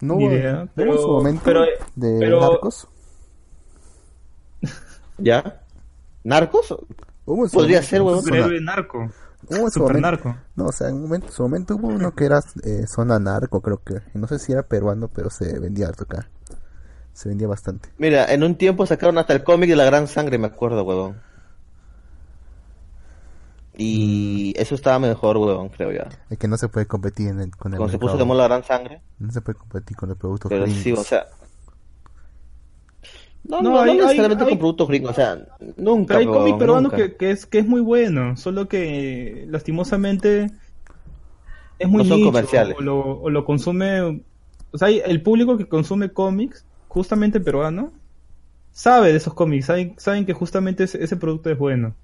[0.00, 1.62] No idea, pero- su momento pero-
[1.94, 2.88] de pero- narcos.
[5.18, 5.62] ¿Ya?
[6.24, 6.74] ¿Narcos?
[7.24, 8.98] Hubo en su Podría momento ser, zona- Superhéroe narco.
[8.98, 10.36] hubo en su Super momento- narco.
[10.56, 13.18] No, o sea, en un momento, en su momento hubo uno que era eh, zona
[13.18, 14.00] narco, creo que.
[14.14, 16.28] No sé si era peruano, pero se vendía harto acá.
[17.12, 17.88] Se vendía bastante.
[17.98, 21.20] Mira, en un tiempo sacaron hasta el cómic de la gran sangre, me acuerdo, huevón.
[23.76, 26.08] Y eso estaba mejor, huevón, creo ya.
[26.30, 28.18] Es que no se puede competir en el, con el Cuando se puso mercado.
[28.18, 29.00] de moda la gran sangre.
[29.18, 30.82] No se puede competir con los productos Pero gringos.
[30.82, 31.26] sí, o sea.
[33.46, 35.38] No, No, no, no, hay- hay- necesariamente hay- con productos gringos, o sea,
[35.76, 36.14] nunca.
[36.16, 40.50] Pero hay cómic peruano que, que es, que es muy bueno, solo que lastimosamente
[41.78, 42.76] es muy No son nicho, comerciales.
[42.78, 44.00] O lo, o lo consume,
[44.70, 47.92] o sea, hay- el público que consume cómics, justamente peruano,
[48.72, 51.94] sabe de esos cómics, saben, saben que justamente ese, ese producto es bueno.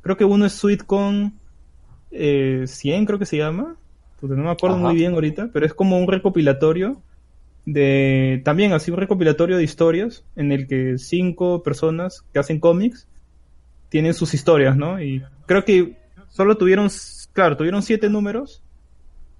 [0.00, 1.34] Creo que uno es Sweet Con
[2.10, 3.76] eh, 100, creo que se llama.
[4.20, 4.86] No me acuerdo Ajá.
[4.86, 7.00] muy bien ahorita, pero es como un recopilatorio
[7.64, 13.06] de también así un recopilatorio de historias en el que cinco personas que hacen cómics
[13.90, 15.00] tienen sus historias, ¿no?
[15.02, 15.96] Y creo que
[16.30, 16.88] solo tuvieron,
[17.32, 18.62] claro, tuvieron siete números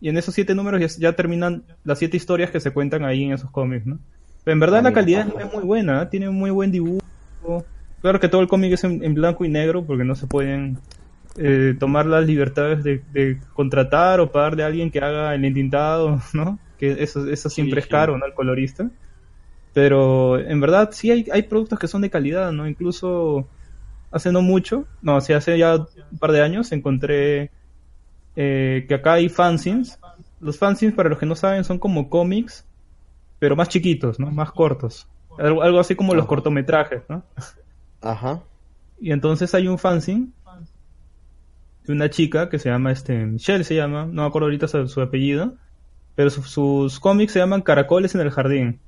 [0.00, 3.24] y en esos siete números ya, ya terminan las siete historias que se cuentan ahí
[3.24, 3.98] en esos cómics, ¿no?
[4.44, 6.06] Pero en verdad la calidad es muy buena, ¿eh?
[6.06, 7.00] tiene un muy buen dibujo.
[8.00, 10.78] Claro que todo el cómic es en, en blanco y negro porque no se pueden
[11.36, 16.20] eh, tomar las libertades de, de contratar o pagarle a alguien que haga el entintado,
[16.32, 16.58] ¿no?
[16.78, 18.26] Que eso, eso siempre Sí, es caro, ¿no?
[18.26, 18.90] El colorista.
[19.72, 22.68] Pero en verdad sí hay, hay productos que son de calidad, ¿no?
[22.68, 23.46] Incluso
[24.10, 27.50] hace no mucho, no, sí, hace ya un par de años encontré
[28.34, 29.98] eh, que acá hay fanzines.
[30.40, 32.64] Los fanzines, para los que no saben, son como cómics,
[33.38, 34.30] pero más chiquitos, ¿no?
[34.30, 35.06] Más cortos.
[35.38, 37.22] Algo, algo así como los cortometrajes, ¿no?
[38.00, 38.42] Ajá.
[39.00, 40.32] Y entonces hay un fanzine
[41.84, 44.86] de una chica que se llama, este, Michelle se llama, no me acuerdo ahorita su,
[44.88, 45.56] su apellido,
[46.14, 48.80] pero su- sus cómics se llaman Caracoles en el Jardín.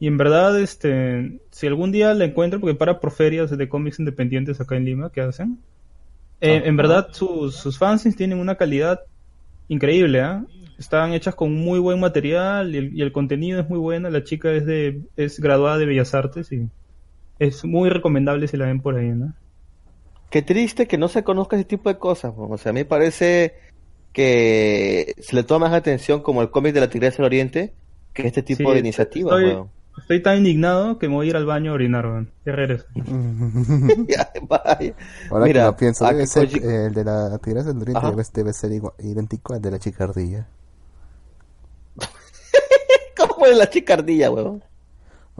[0.00, 3.98] Y en verdad, este, si algún día la encuentro, porque para por ferias de cómics
[4.00, 5.64] independientes acá en Lima que hacen,
[6.40, 9.00] eh, en verdad sus, sus fanzines tienen una calidad
[9.68, 10.46] increíble, ¿ah?
[10.78, 14.10] Están hechas con muy buen material y el, y el contenido es muy bueno.
[14.10, 16.70] La chica es de es graduada de Bellas Artes y
[17.38, 19.32] es muy recomendable si la ven por ahí, ¿no?
[20.30, 22.32] Qué triste que no se conozca ese tipo de cosas.
[22.34, 22.48] po.
[22.48, 23.54] O sea, a mí me parece
[24.12, 27.72] que se le toma más atención como el cómic de la Tigresa del Oriente
[28.12, 29.32] que este tipo Sí, de iniciativas.
[29.38, 29.70] estoy- weón.
[29.98, 32.30] Estoy tan indignado que me voy a ir al baño a orinar, weón.
[32.46, 32.84] Ya regreso.
[34.08, 34.94] Ya, vaya.
[35.30, 37.72] Ahora Mira, que lo pienso, a debe que ser, Koji- eh, el de la Tigresa
[37.72, 40.46] del Oriente debe ser igual- idéntico al de la chicardilla.
[43.16, 44.62] ¿Cómo es la chicardilla, weón?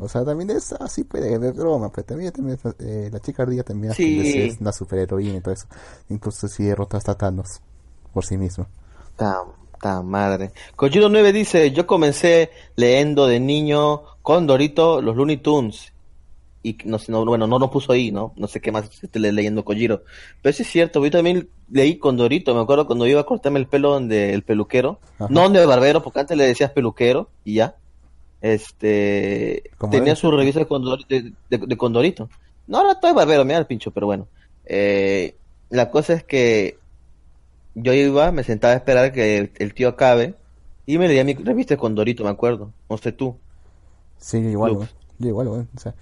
[0.01, 3.63] O sea, también es así, pues, de de broma, pero también, también eh, la chicardilla
[3.65, 4.21] también Sí.
[4.43, 5.67] es una superheroína y todo eso.
[6.09, 7.61] Incluso si derrota hasta Thanos
[8.13, 8.67] por sí mismo.
[9.17, 9.43] Ta,
[9.81, 10.53] ta madre.
[10.77, 15.93] Kojiro 9 dice, yo comencé leyendo de niño con Dorito los Looney Tunes.
[16.63, 18.33] Y no sé, no, bueno, no nos puso ahí, ¿no?
[18.37, 20.03] No sé qué más estoy leyendo Kojiro.
[20.43, 22.55] Pero sí es cierto, yo también leí con Dorito.
[22.55, 25.01] Me acuerdo cuando iba a cortarme el pelo donde el peluquero.
[25.19, 25.29] Ajá.
[25.31, 27.77] No donde el barbero, porque antes le decías peluquero y ya.
[28.41, 32.29] Este, tenía su revista de Condorito, de, de- de Condorito.
[32.67, 34.29] No, no, todo es barbero, mira el pincho, pero bueno.
[34.67, 35.35] Eh,
[35.71, 36.79] la cosa es que
[37.75, 40.35] yo iba, me sentaba a esperar que el, el tío acabe
[40.87, 42.73] y me leía mi revista de Condorito, me acuerdo.
[42.89, 43.37] No sé tú.
[44.19, 44.89] Sí, igual.
[45.19, 45.69] Yo igual, weón.
[45.77, 45.95] O sea,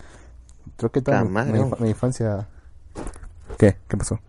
[0.76, 2.49] creo que toda mi, madre, mi- infancia...
[3.59, 3.76] ¿Qué?
[3.89, 4.20] ¿Qué pasó?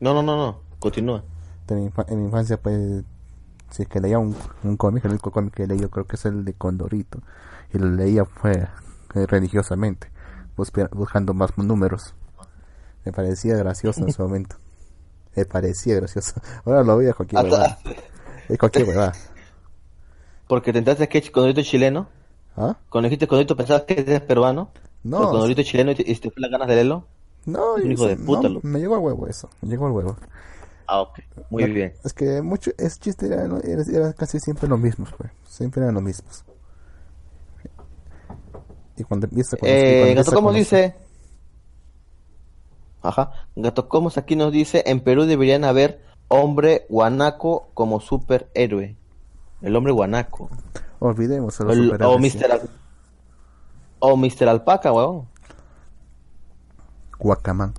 [0.00, 0.60] No, no, no, no.
[0.78, 1.22] Continúa.
[1.68, 3.04] En mi infancia, pues,
[3.70, 6.16] si es que leía un, un cómic, el único cómic que leí yo creo que
[6.16, 7.20] es el de Condorito.
[7.72, 8.52] Y lo leía fue
[9.14, 10.10] eh, religiosamente,
[10.92, 12.14] buscando más números.
[13.04, 14.56] Me parecía gracioso en su momento.
[15.36, 16.40] Me parecía gracioso.
[16.64, 17.78] Ahora lo veo cualquier Hasta- huevada.
[18.48, 19.12] Es cualquier huevada.
[20.46, 22.08] porque te enteraste que es Condorito chileno.
[22.56, 22.76] ¿Ah?
[22.88, 24.70] Cuando dijiste Condorito pensabas que eres peruano.
[25.04, 27.06] No, pero Condorito chileno y te, y te fue las ganas de leerlo.
[27.44, 29.48] No, un hijo de puta, no, me llegó al huevo eso.
[29.62, 30.16] Me llegó al huevo.
[30.88, 31.18] Ah, ok.
[31.50, 31.92] Muy No, bien.
[32.02, 35.30] Es que mucho, es chiste era, era, era casi siempre lo mismo, pues.
[35.46, 36.44] Siempre eran los mismos.
[38.96, 40.96] Y cuando empieza con Eh, Gato Comos dice.
[43.02, 43.30] Ajá.
[43.54, 48.96] Gato Comos aquí nos dice: En Perú deberían haber hombre guanaco como superhéroe.
[49.62, 50.50] El hombre guanaco.
[51.00, 52.18] Olvidemos a los El- o.
[52.18, 52.50] Mr.
[52.52, 52.70] Al-
[54.00, 54.48] o Mr.
[54.48, 55.28] Alpaca, weón.
[57.18, 57.74] Guacamán.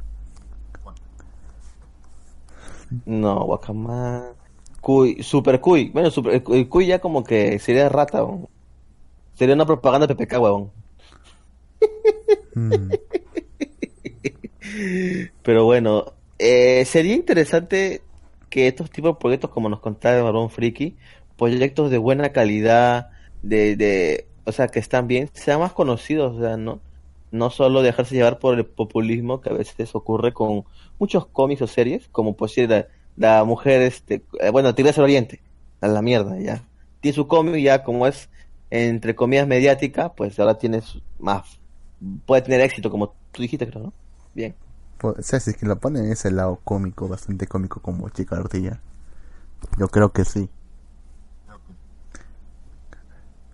[3.06, 4.34] No, Guacamán.
[4.82, 5.90] Cuy, Super Cuy.
[5.90, 8.48] Bueno, super, el, Cuy ya como que sería rata, weón.
[9.34, 10.72] Sería una propaganda de PPK, weón.
[12.56, 12.92] Mm,
[15.44, 18.02] Pero bueno, eh, sería interesante
[18.50, 20.98] que estos tipos de proyectos, como nos contaba el Barón Friki,
[21.38, 23.10] proyectos de buena calidad,
[23.42, 26.80] de, de, o sea, que están bien, sean más conocidos, o sea, ¿no?
[27.32, 30.66] No solo dejarse llevar por el populismo que a veces ocurre con
[31.00, 35.04] muchos cómics o series, como pues sí, la, la mujer, este, eh, bueno, Tigres del
[35.06, 35.44] Oriente,
[35.82, 36.68] a la mierda, ya.
[37.02, 38.30] Tiene su cómic ya como es,
[38.70, 41.60] entre comillas, mediática, pues ahora tienes más,
[42.26, 43.94] puede tener éxito, como tú dijiste, creo, ¿no?
[44.34, 44.56] Bien.
[44.98, 48.10] pues, o sea, si es que lo ponen en ese lado cómico, bastante cómico como
[48.10, 48.82] Chica Ardilla.
[49.80, 50.50] Yo creo que sí.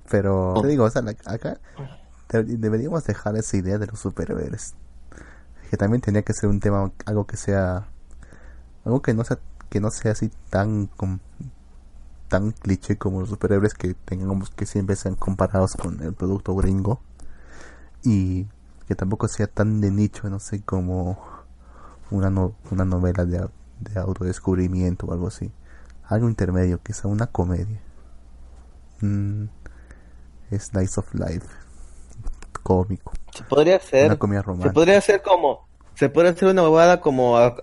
[0.10, 1.60] Pero, te digo, o sea, la- acá
[2.30, 4.74] deberíamos dejar esa idea de los superhéroes.
[5.70, 7.88] Que también tendría que ser un tema, algo que sea,
[8.86, 11.20] algo que no sea, que no sea así tan, com-
[12.28, 17.02] tan cliché como los superhéroes que tengamos que siempre sean comparados con el producto gringo.
[18.04, 18.48] Y
[18.88, 21.18] que tampoco sea tan de nicho, no sé, como
[22.12, 23.48] una, no- una novela de,
[23.80, 25.52] de autodescubrimiento o algo así.
[26.08, 27.82] Algo intermedio, sea una comedia.
[29.02, 29.46] Mm,
[30.52, 31.48] Slice of Life.
[32.66, 33.14] Cómico.
[33.32, 37.56] Se podría hacer, Una se podría hacer como, Se puede hacer una huevada como a,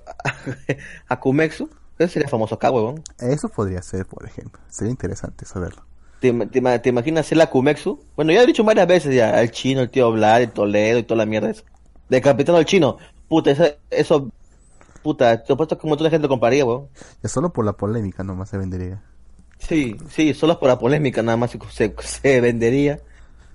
[1.09, 1.69] a, Kumexu.
[1.99, 3.03] Eso sería famoso acá, huevón.
[3.19, 4.63] Eso podría ser, por ejemplo.
[4.69, 5.83] Sería interesante saberlo.
[6.21, 7.99] ¿Te, te, te imaginas hacer la Kumexu?
[8.15, 9.41] Bueno, ya he dicho varias veces ya.
[9.41, 11.65] El chino, el tío Vlad, el Toledo y toda la mierda eso.
[12.09, 12.99] De capitán al chino.
[13.27, 14.31] Puta, eso, eso
[15.03, 16.87] puta, te puesto como toda la gente lo compraría, weón.
[17.25, 19.03] Ya solo por la polémica nomás se vendería.
[19.59, 23.01] Sí, sí, solo por la polémica nada más se, se vendería.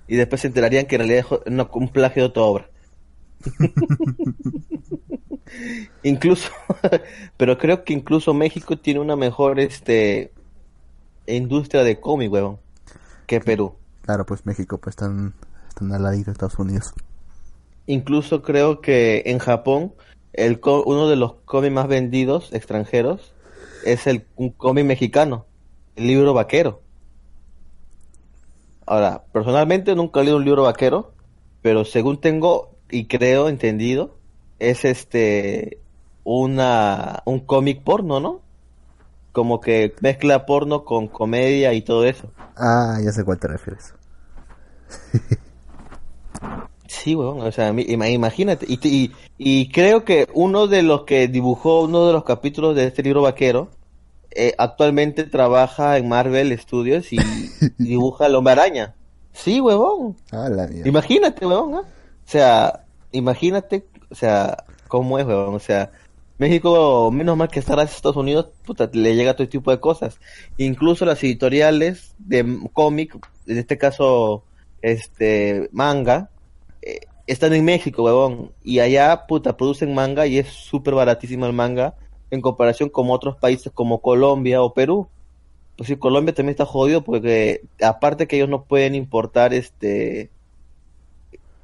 [0.08, 2.70] Y después se enterarían que en realidad es un plagio de otra obra.
[6.02, 6.50] incluso,
[7.36, 10.32] pero creo que incluso México tiene una mejor este
[11.26, 12.58] industria de cómic, weón,
[13.26, 13.74] que Perú.
[14.02, 15.34] Claro, pues México pues están,
[15.68, 16.92] están al ladito de Estados Unidos.
[17.86, 19.94] Incluso creo que en Japón
[20.32, 23.32] el uno de los cómics más vendidos extranjeros
[23.84, 25.46] es el un cómic mexicano,
[25.96, 26.82] el libro vaquero.
[28.88, 31.12] Ahora, personalmente nunca he leído un libro vaquero,
[31.60, 34.16] pero según tengo y creo entendido,
[34.58, 35.78] es este
[36.24, 38.40] una un cómic porno, ¿no?
[39.32, 42.30] Como que mezcla porno con comedia y todo eso.
[42.56, 43.94] Ah, ya sé cuál te refieres.
[46.90, 48.64] Sí, weón, o sea, imagínate.
[48.66, 53.02] Y, y, creo que uno de los que dibujó uno de los capítulos de este
[53.02, 53.68] libro vaquero
[54.40, 57.18] eh, actualmente trabaja en Marvel Studios y
[57.78, 58.94] dibuja el hombre araña.
[59.32, 60.16] Sí, huevón.
[60.30, 60.48] Ah,
[60.84, 61.74] imagínate, huevón.
[61.74, 61.84] O
[62.24, 65.56] sea, imagínate, o sea, cómo es, huevón.
[65.56, 65.90] O sea,
[66.38, 70.20] México, menos mal que estar a Estados Unidos, puta, le llega todo tipo de cosas.
[70.56, 73.18] Incluso las editoriales de cómic,
[73.48, 74.44] en este caso,
[74.82, 76.30] este, manga,
[76.82, 81.54] eh, están en México, huevón, y allá, puta, producen manga y es súper baratísimo el
[81.54, 81.96] manga
[82.30, 85.08] en comparación con otros países como Colombia o Perú.
[85.76, 90.30] Pues sí, Colombia también está jodido porque aparte que ellos no pueden importar este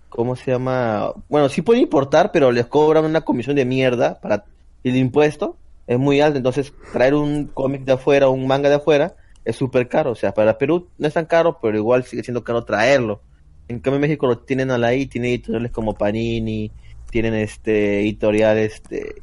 [0.09, 1.13] ¿cómo se llama?
[1.29, 4.45] Bueno, sí pueden importar, pero les cobran una comisión de mierda para
[4.85, 5.57] el impuesto
[5.87, 9.89] es muy alto, entonces traer un cómic de afuera, un manga de afuera es súper
[9.89, 13.21] caro, o sea, para Perú no es tan caro, pero igual sigue siendo caro traerlo.
[13.69, 16.71] En cambio, México lo tienen a la I, tiene editoriales como Panini,
[17.15, 19.15] tienen este editoriales este,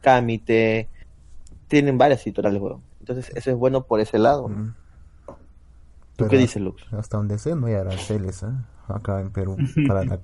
[0.00, 0.88] Camite,
[1.68, 2.80] tienen varias editoriales, weón.
[3.00, 4.48] Entonces, eso es bueno por ese lado.
[4.48, 4.74] Mm.
[6.16, 6.82] ¿Tú qué dices, Lux?
[6.90, 8.46] Hasta donde sé, no hay aranceles ¿eh?
[8.88, 10.20] acá en Perú para,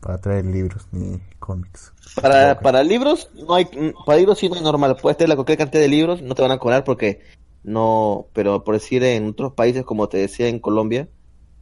[0.00, 1.92] para traer libros ni cómics.
[2.20, 3.68] Para, para libros, no hay,
[4.04, 4.96] para libros sí no es normal.
[5.00, 7.20] Puedes tener la cualquier cantidad de libros, no te van a cobrar porque
[7.62, 11.08] no, pero por decir en otros países, como te decía en Colombia,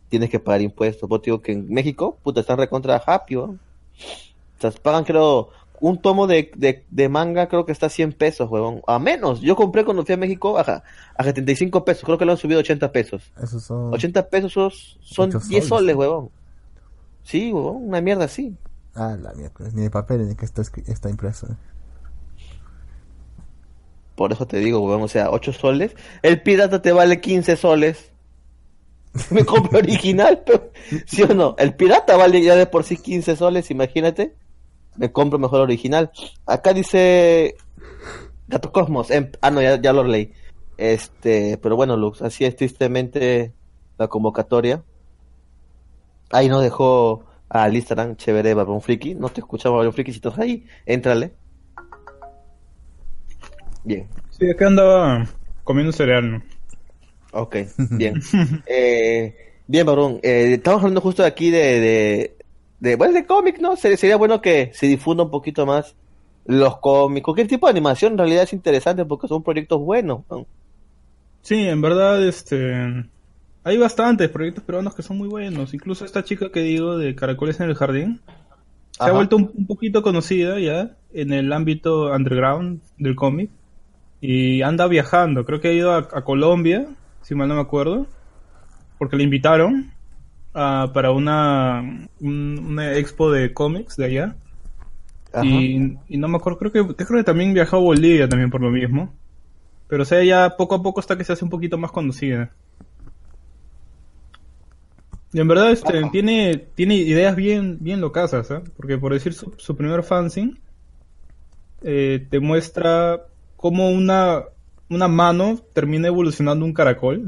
[0.09, 1.07] tienes que pagar impuestos.
[1.07, 3.37] Vos digo que en México, puta, están recontra happy,
[4.73, 5.51] pagan, creo,
[5.81, 6.51] un tomo de,
[6.89, 8.81] de, manga, creo que está a 100 pesos, huevón.
[8.87, 9.41] A menos.
[9.41, 10.83] Yo compré cuando fui a México a,
[11.15, 12.05] a 75 pesos.
[12.05, 13.33] Creo que lo han subido a 80 pesos.
[13.43, 13.93] Esos son...
[13.93, 16.31] 80 pesos son, 10 soles, huevón.
[17.23, 18.57] Sí, huevón, una mierda así.
[18.95, 19.71] Ah, la mierda.
[19.73, 21.49] Ni de papel ni que está, está impreso.
[24.15, 25.97] Por eso te digo, huevón, o sea, 8 soles.
[26.23, 28.13] El pirata te vale 15 soles.
[29.31, 30.71] Me compro original, pero,
[31.07, 31.57] ¿sí o no?
[31.59, 34.35] El pirata vale ya de por sí 15 soles, imagínate.
[34.97, 36.11] Me compro mejor original.
[36.47, 37.57] Acá dice
[38.49, 39.11] Gato Cosmos.
[39.11, 40.33] Em, ah, no, ya, lo leí.
[40.77, 43.53] Este, pero bueno, Lux, así es tristemente
[43.99, 44.83] la convocatoria.
[46.31, 49.15] Ahí nos dejó al Instagram chévere Barbón Friki.
[49.15, 51.35] No te escuchamos Barbón Friki, si estás ahí, éntrale.
[53.85, 54.09] Bien.
[54.31, 55.27] Sí, acá andaba
[55.63, 56.43] comiendo cereal, ¿no?
[57.33, 57.57] Ok,
[57.91, 58.21] bien.
[58.67, 59.35] eh,
[59.67, 60.21] bien, Barón.
[60.23, 62.34] Eh, estamos hablando justo de aquí de, de,
[62.97, 63.77] bueno, de cómic, ¿no?
[63.77, 65.95] Sería, bueno que se difunda un poquito más
[66.45, 67.25] los cómics.
[67.25, 70.23] Cualquier tipo de animación en realidad es interesante porque son proyectos buenos.
[71.43, 73.05] Sí, en verdad, este...
[73.67, 75.73] Hay bastantes proyectos peruanos que son muy buenos.
[75.73, 78.21] Incluso esta chica que digo de Caracoles en el Jardín
[78.91, 83.51] se ha vuelto un, poquito conocida ya en el ámbito underground del cómic.
[84.21, 85.47] Y anda viajando.
[85.47, 86.87] Creo que ha ido a Colombia
[87.25, 88.07] si mal no me acuerdo,
[88.99, 89.93] porque le invitaron
[90.55, 94.37] uh, para una, una expo de cómics de allá.
[95.43, 98.61] Y, y, no me acuerdo, creo que, creo que también viajó a Bolivia también por
[98.61, 99.13] lo mismo.
[99.89, 102.53] Pero o sea, ya poco a poco está que se hace un poquito más conocida.
[105.33, 108.61] Y en verdad este, tiene, tiene ideas bien, bien locasas, ¿eh?
[108.77, 110.61] Porque por decir su, su primer fanzine,
[111.83, 113.21] eh, te muestra
[113.57, 114.45] como una,
[114.89, 117.27] una mano termina evolucionando un caracol.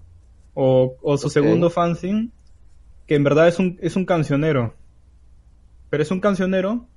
[0.54, 2.28] o, su segundo fanzine,
[3.08, 4.76] que en verdad es un, es un cancionero.
[5.90, 6.88] Pero es un cancionero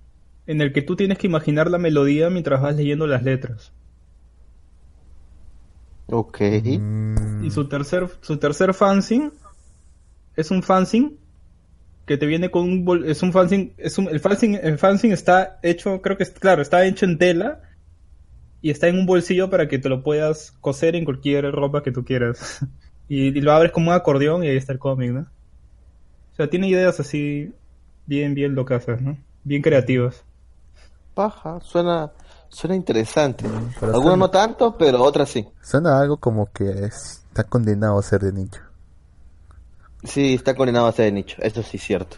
[0.46, 3.74] en el que tú tienes que imaginar la melodía mientras vas leyendo las letras.
[6.08, 6.40] Ok.
[7.40, 9.32] Y su tercer, su tercer fanzine
[10.36, 11.18] es un fanzine
[12.06, 15.14] que te viene con un bol- es un fanzine, es un, el fanzine, el fanzine
[15.16, 17.62] está hecho, creo que es, claro, está hecho en tela
[18.62, 21.92] y está en un bolsillo para que te lo puedas coser en cualquier ropa que
[21.92, 22.60] tú quieras.
[23.08, 25.28] Y, y lo abres como un acordeón y ahí está el cómic, ¿no?
[26.32, 27.54] O sea, tiene ideas así
[28.06, 29.18] bien, bien locas, ¿no?
[29.44, 30.24] Bien creativas.
[31.14, 32.12] Paja, suena,
[32.50, 33.44] suena interesante.
[33.80, 35.48] pero Algunos suena- no tanto, pero otras sí.
[35.62, 38.62] Suena algo como que es- está condenado a ser de nicho.
[40.04, 42.18] Sí, está condenado a ser de nicho, eso sí es cierto.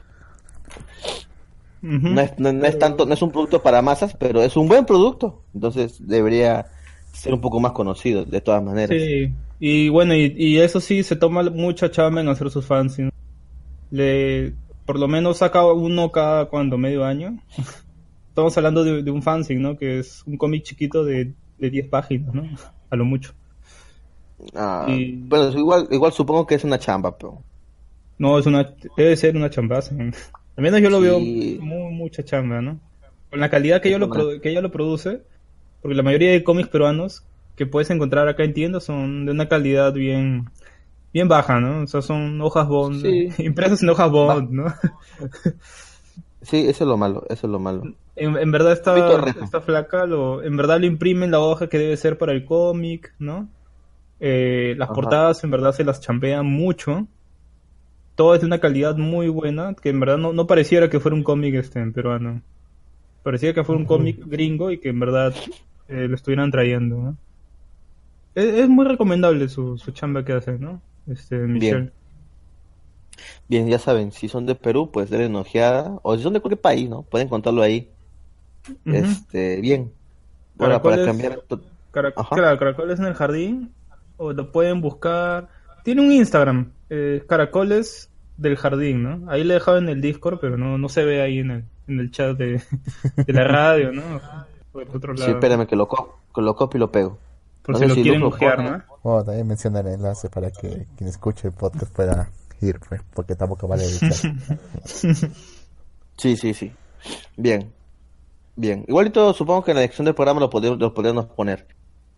[1.82, 4.68] No es, no, no es tanto, no es un producto para masas, pero es un
[4.70, 5.41] buen producto.
[5.53, 6.68] Entonces debería
[7.11, 8.97] ser un poco más conocido, de todas maneras.
[9.01, 13.11] Sí, y bueno, y, y eso sí, se toma mucha chamba en hacer sus fanzines.
[13.98, 14.54] Le,
[14.86, 17.39] por lo menos saca uno cada cuando, medio año.
[18.30, 19.78] Estamos hablando de, de un fanzine, ¿no?
[19.78, 22.44] Que es un cómic chiquito de, de 10 páginas, ¿no?
[22.89, 23.34] A lo mucho.
[24.56, 27.44] Ah, Y- Bueno, igual, igual supongo que es una chamba, pero...
[28.18, 29.96] No, es una, debe ser una chambaza.
[30.56, 31.02] Al menos yo lo Sí.
[31.02, 32.80] veo muy, mucha chamba, ¿no?
[33.30, 34.10] Con la calidad que, yo lo,
[34.41, 35.22] que ella lo produce,
[35.82, 37.26] porque la mayoría de cómics peruanos
[37.56, 40.50] que puedes encontrar acá en tiendas son de una calidad bien
[41.14, 41.84] bien baja, ¿no?
[41.84, 43.30] O sea, son hojas bond, Sí.
[43.43, 44.66] impresas en hojas bond, ¿no?
[46.41, 47.84] Sí, eso es lo malo, eso es lo malo.
[48.18, 49.39] En, en verdad esta, torrejo.
[49.45, 53.14] esta flaca, lo, en verdad le imprimen la hoja que debe ser para el cómic,
[53.18, 53.47] ¿no?
[54.20, 54.93] Eh, las Ajá.
[54.93, 57.07] portadas en verdad se las champean mucho.
[58.16, 61.16] Todo es de una calidad muy buena, que en verdad no, no pareciera que fuera
[61.16, 62.41] un cómic este en peruano.
[63.24, 65.34] Parecía que fuera un cómic gringo y que en verdad
[65.88, 67.18] eh, lo estuvieran trayendo, ¿no?
[68.36, 70.82] Es, es muy recomendable su, su chamba que hace, ¿no?
[71.08, 71.91] Este, Michelle.
[73.47, 75.99] Bien, ya saben, si son de Perú, pues denle una ojeada.
[76.01, 77.04] O si son de cualquier país, ¿no?
[77.04, 77.89] Pueden contarlo ahí.
[78.86, 79.91] Este, bien.
[80.58, 81.43] Ahora, para Caracoles- cambiar...
[82.16, 82.36] Ajá.
[82.36, 83.72] claro, Caracoles en el jardín.
[84.18, 85.49] O lo pueden buscar.
[85.84, 86.72] Tiene un Instagram.
[86.89, 89.30] eh, Caracoles del jardín, ¿no?
[89.30, 91.64] Ahí le he dejado en el Discord, pero no, no se ve ahí en el,
[91.88, 92.62] en el chat de,
[93.28, 94.01] de la radio, ¿no?
[94.72, 95.34] Por otro Sí, lado.
[95.34, 97.20] espérame que lo, co- que lo copio y lo pego.
[97.64, 98.64] Por no si lo si quieren pone.
[98.64, 98.84] ¿no?
[99.03, 102.30] Bueno, también menciona el enlace para que quien escuche el podcast pueda
[102.61, 104.24] ir, pues, porque tampoco vale el chat.
[106.18, 106.72] Sí, sí, sí.
[107.36, 107.74] Bien.
[108.55, 108.86] Bien.
[108.88, 111.68] Igualito supongo que en la descripción del programa lo podemos, lo podríamos poner.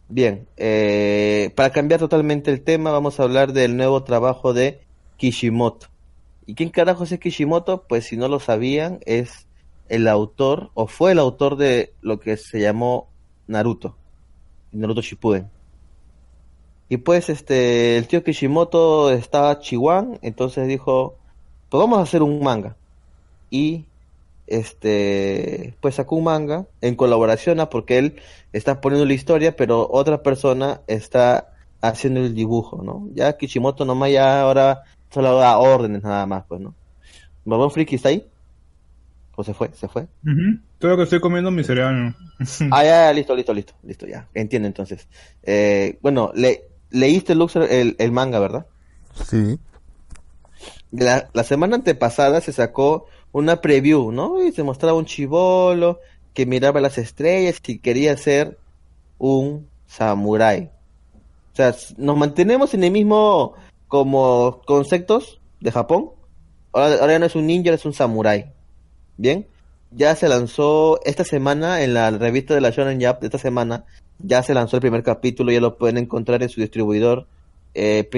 [0.10, 0.48] Bien.
[0.58, 4.82] eh, para cambiar totalmente el tema, vamos a hablar del nuevo trabajo de
[5.18, 5.88] Kishimoto.
[6.46, 7.86] ¿Y quién carajo es Kishimoto?
[7.88, 9.48] Pues si no lo sabían, es
[9.90, 13.10] el autor, o fue el autor de lo que se llamó
[13.48, 13.98] Naruto.
[14.76, 15.50] Naruto Shippuden.
[16.88, 21.16] Y pues este, el tío Kishimoto estaba chihuán, entonces dijo,
[21.70, 22.76] pues vamos a hacer un manga
[23.50, 23.86] y
[24.48, 27.70] este pues sacó un manga en colaboración ¿ah?
[27.70, 28.16] porque él
[28.54, 31.50] está poniendo la historia pero otra persona está
[31.82, 36.62] haciendo el dibujo no ya Kishimoto nomás ya ahora solo da órdenes nada más pues
[36.62, 36.76] no
[37.44, 38.28] Barbón Friki está ahí
[39.36, 40.60] o se fue se fue Ujú.
[40.80, 42.16] Todo que estoy comiendo mi cereal.
[42.72, 45.08] ah ya, ya, listo listo listo listo ya entiendo entonces
[45.44, 48.66] eh, bueno le leíste Luxor el, el manga verdad
[49.30, 49.58] Sí,
[50.92, 54.42] la, la semana antepasada se sacó una preview, ¿no?
[54.44, 56.00] Y se mostraba un chivolo
[56.34, 58.58] que miraba las estrellas y quería ser
[59.18, 60.70] un samurái.
[61.54, 63.54] O sea, nos mantenemos en el mismo
[63.88, 66.12] como conceptos de Japón.
[66.74, 68.52] Ahora, ahora ya no es un ninja, es un samurái.
[69.18, 69.48] Bien.
[69.92, 73.86] Ya se lanzó esta semana en la revista de la Shonen Jump de esta semana.
[74.20, 77.28] Ya se lanzó el primer capítulo, ya lo pueden encontrar en su distribuidor
[77.74, 78.10] eh,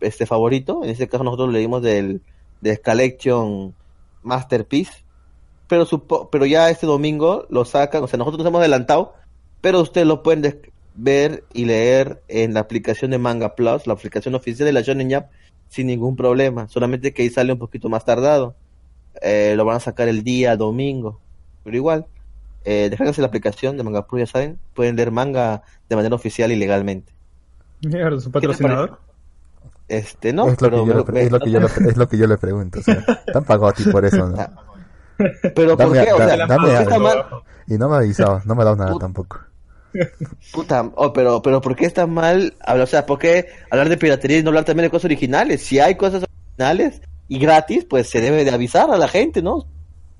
[0.00, 0.82] este favorito.
[0.82, 2.22] En este caso nosotros leímos del
[2.60, 3.74] de Collection
[4.22, 5.04] Masterpiece.
[5.68, 5.86] Pero
[6.30, 9.14] pero ya este domingo lo sacan, o sea, nosotros nos hemos adelantado,
[9.60, 10.60] pero ustedes lo pueden
[10.96, 15.12] ver y leer en la aplicación de Manga Plus, la aplicación oficial de la Shonen
[15.12, 15.26] Jump,
[15.68, 16.68] sin ningún problema.
[16.68, 18.56] Solamente que ahí sale un poquito más tardado.
[19.22, 21.20] Eh, lo van a sacar el día domingo.
[21.64, 22.06] Pero igual,
[22.64, 26.50] eh, descargarse la aplicación de Manga Plus, ya saben, pueden leer manga de manera oficial
[26.52, 27.12] y legalmente.
[27.82, 28.98] Mierda, su patrocinador.
[29.88, 32.08] Este, no, es, lo pero que yo le, es, lo que yo le, es lo
[32.08, 32.78] que yo le pregunto.
[32.78, 34.36] O sea, te han pagado a ti por eso, ¿no?
[35.54, 36.12] Pero ¿por Dame- qué?
[36.12, 36.98] O da- sea, dame ¿por algo.
[37.00, 37.24] mal?
[37.66, 39.04] Y no me ha avisado, no me ha dado nada Puta.
[39.06, 39.40] tampoco.
[40.52, 42.84] Puta, oh, pero, pero ¿por qué está mal hablar?
[42.84, 45.62] O sea, ¿por qué hablar de piratería y no hablar también de cosas originales?
[45.62, 49.64] Si hay cosas originales y gratis, pues se debe de avisar a la gente, ¿no?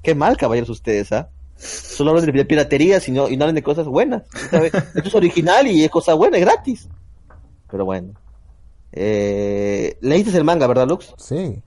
[0.01, 1.29] Qué mal, caballeros, ustedes, ¿ah?
[1.57, 4.23] Solo hablan de piratería sino, y no hablan de cosas buenas.
[4.49, 4.73] ¿sabes?
[4.73, 6.89] Esto es original y es cosa buena, es gratis.
[7.69, 8.13] Pero bueno.
[8.93, 11.13] Eh, leíste el manga, ¿verdad, Lux?
[11.19, 11.61] Sí,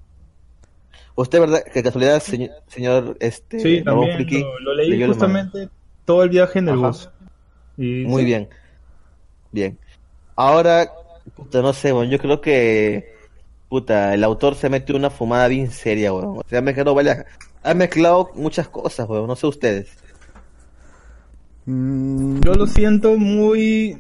[1.15, 1.63] Usted, ¿verdad?
[1.71, 5.69] Que casualidad, señor, señor este, Sí, Ramón también Friki, lo, lo leí el justamente
[6.05, 6.87] todo el viaje en el Ajá.
[6.87, 7.09] bus.
[7.77, 8.49] Y Muy sí, bien.
[9.51, 9.77] Bien.
[10.37, 10.89] Ahora,
[11.51, 13.13] no sé, bueno, yo creo que
[13.73, 16.37] puta, el autor se metió una fumada bien seria, weón.
[16.37, 17.25] O sea, ha mezclado varias,
[17.63, 19.25] ha mezclado muchas cosas, weón.
[19.25, 19.89] No sé ustedes.
[21.65, 23.97] Mm, Yo lo siento muy.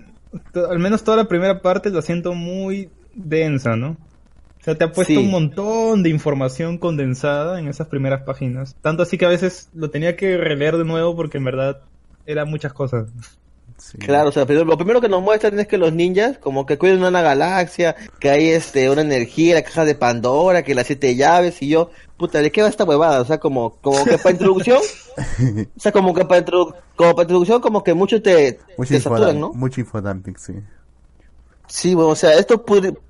[0.53, 3.97] Al menos toda la primera parte la siento muy densa, ¿no?
[4.59, 5.17] O sea, te ha puesto Sí.
[5.19, 8.75] un montón de información condensada en esas primeras páginas.
[8.81, 11.81] Tanto así que a veces lo tenía que releer de nuevo porque en verdad
[12.27, 13.09] eran muchas cosas.
[13.91, 13.97] Sí.
[13.97, 17.03] Claro, o sea, lo primero que nos muestran es que los ninjas como que cuidan
[17.03, 21.61] una galaxia, que hay este una energía, la caja de Pandora, que las siete llaves
[21.61, 23.21] y yo, puta, ¿de qué va esta huevada?
[23.21, 24.79] O sea, como como que para introducción,
[25.75, 28.99] o sea, como que para introdu- como para introducción como que mucho te, Mucho, te
[29.01, 29.51] saturan, ¿no?
[29.53, 30.53] mucho infodumping, sí.
[31.67, 32.63] Sí, bueno, o sea, esto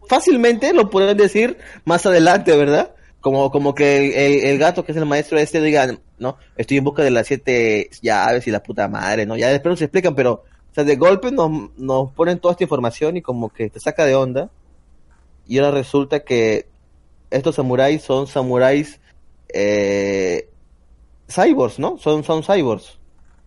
[0.08, 2.94] fácilmente lo pueden decir más adelante, ¿verdad?
[3.20, 5.88] Como, como que el, el- el gato que es el maestro este diga,
[6.20, 9.36] no, estoy en busca de las siete llaves y la puta madre, ¿no?
[9.38, 10.44] Ya después nos explican, pero,
[10.74, 14.06] o sea, de golpe nos, nos ponen toda esta información y como que te saca
[14.06, 14.50] de onda.
[15.46, 16.66] Y ahora resulta que
[17.30, 19.00] estos samuráis son samuráis,
[19.54, 20.50] eh,
[21.30, 22.00] cyborgs, ¿no?
[22.00, 22.98] Son, son cyborgs.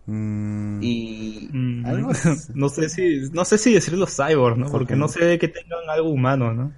[0.05, 2.11] Mm, Y, Mm, Algo
[2.53, 4.71] no sé si no sé si decirlo cyborg, ¿no?
[4.71, 6.71] Porque no ve que tengan algo humano, ¿no?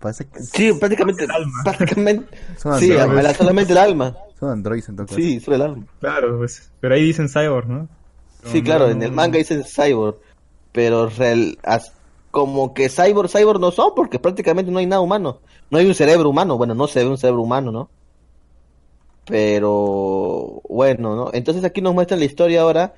[0.00, 1.26] parece que sí, prácticamente,
[1.64, 2.92] prácticamente, son sí,
[3.38, 4.14] solamente el alma.
[4.38, 5.18] Son androides en todo caso.
[5.18, 5.86] Sí, sobre el alma.
[5.98, 6.70] Claro, pues.
[6.78, 7.88] Pero ahí dicen cyborg, ¿no?
[8.42, 10.16] Sí, claro, en el manga dicen cyborg,
[10.72, 11.92] pero real, as-
[12.30, 15.40] como que cyborg, cyborg no son, porque prácticamente no hay nada humano.
[15.70, 17.90] No hay un cerebro humano, bueno, no se ve un cerebro humano, ¿no?
[19.24, 21.30] Pero bueno, ¿no?
[21.34, 22.94] Entonces aquí nos muestran la historia ahora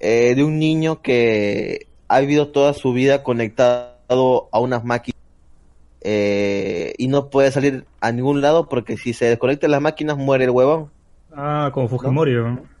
[0.00, 5.16] eh, de un niño que ha vivido toda su vida conectado a unas máquinas
[6.02, 10.44] eh, y no puede salir a ningún lado porque si se desconectan las máquinas muere
[10.44, 10.92] el huevón.
[11.32, 12.75] Ah, como Fujimori, ¿no?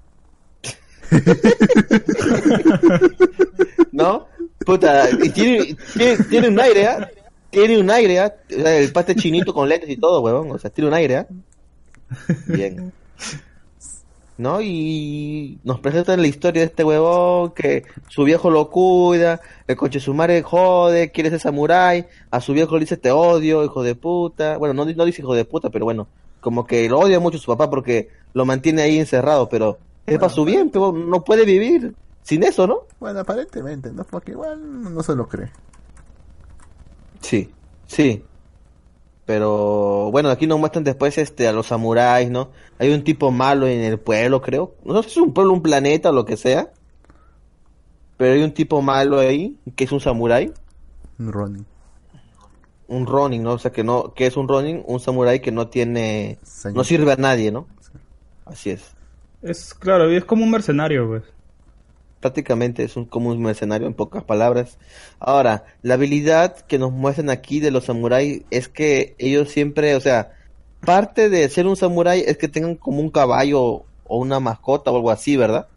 [3.92, 4.26] ¿No?
[4.64, 5.76] Puta, y tiene,
[6.28, 7.08] tiene, un aire, ¿ah?
[7.50, 8.34] Tiene un aire, ¿ah?
[8.48, 10.50] Sea, el paste chinito con lentes y todo, huevón.
[10.50, 11.26] O sea, tiene un aire, ¿ah?
[12.46, 12.92] Bien.
[14.38, 14.60] ¿No?
[14.60, 19.98] Y nos presentan la historia de este huevón que su viejo lo cuida, el coche
[19.98, 23.94] su madre jode, quiere ser samurái, a su viejo le dice te odio, hijo de
[23.94, 24.58] puta.
[24.58, 26.08] Bueno, no, no dice hijo de puta, pero bueno,
[26.40, 30.32] como que lo odia mucho su papá porque lo mantiene ahí encerrado, pero es para
[30.32, 32.80] su bien, pero no puede vivir sin eso, ¿no?
[33.00, 34.04] Bueno, aparentemente, ¿no?
[34.04, 35.50] Porque igual no se lo cree.
[37.20, 37.50] Sí,
[37.86, 38.22] sí.
[39.24, 42.50] Pero bueno, aquí nos muestran después este a los samuráis, ¿no?
[42.78, 44.74] Hay un tipo malo en el pueblo, creo.
[44.84, 46.70] No sé si es un pueblo, un planeta o lo que sea.
[48.16, 50.52] Pero hay un tipo malo ahí, que es un samurái,
[51.18, 51.66] Un Ronin.
[52.88, 53.52] un ronin, ¿no?
[53.54, 56.76] O sea, que no que es un ronin, un samurái que no tiene Señor.
[56.76, 57.66] no sirve a nadie, ¿no?
[58.44, 58.94] Así es.
[59.46, 61.24] Es claro, es como un mercenario, pues.
[62.20, 64.78] prácticamente es un, como un mercenario en pocas palabras.
[65.18, 70.00] Ahora, la habilidad que nos muestran aquí de los samuráis es que ellos siempre, o
[70.00, 70.32] sea,
[70.84, 73.60] parte de ser un samurái es que tengan como un caballo
[74.04, 75.68] o una mascota o algo así, ¿verdad?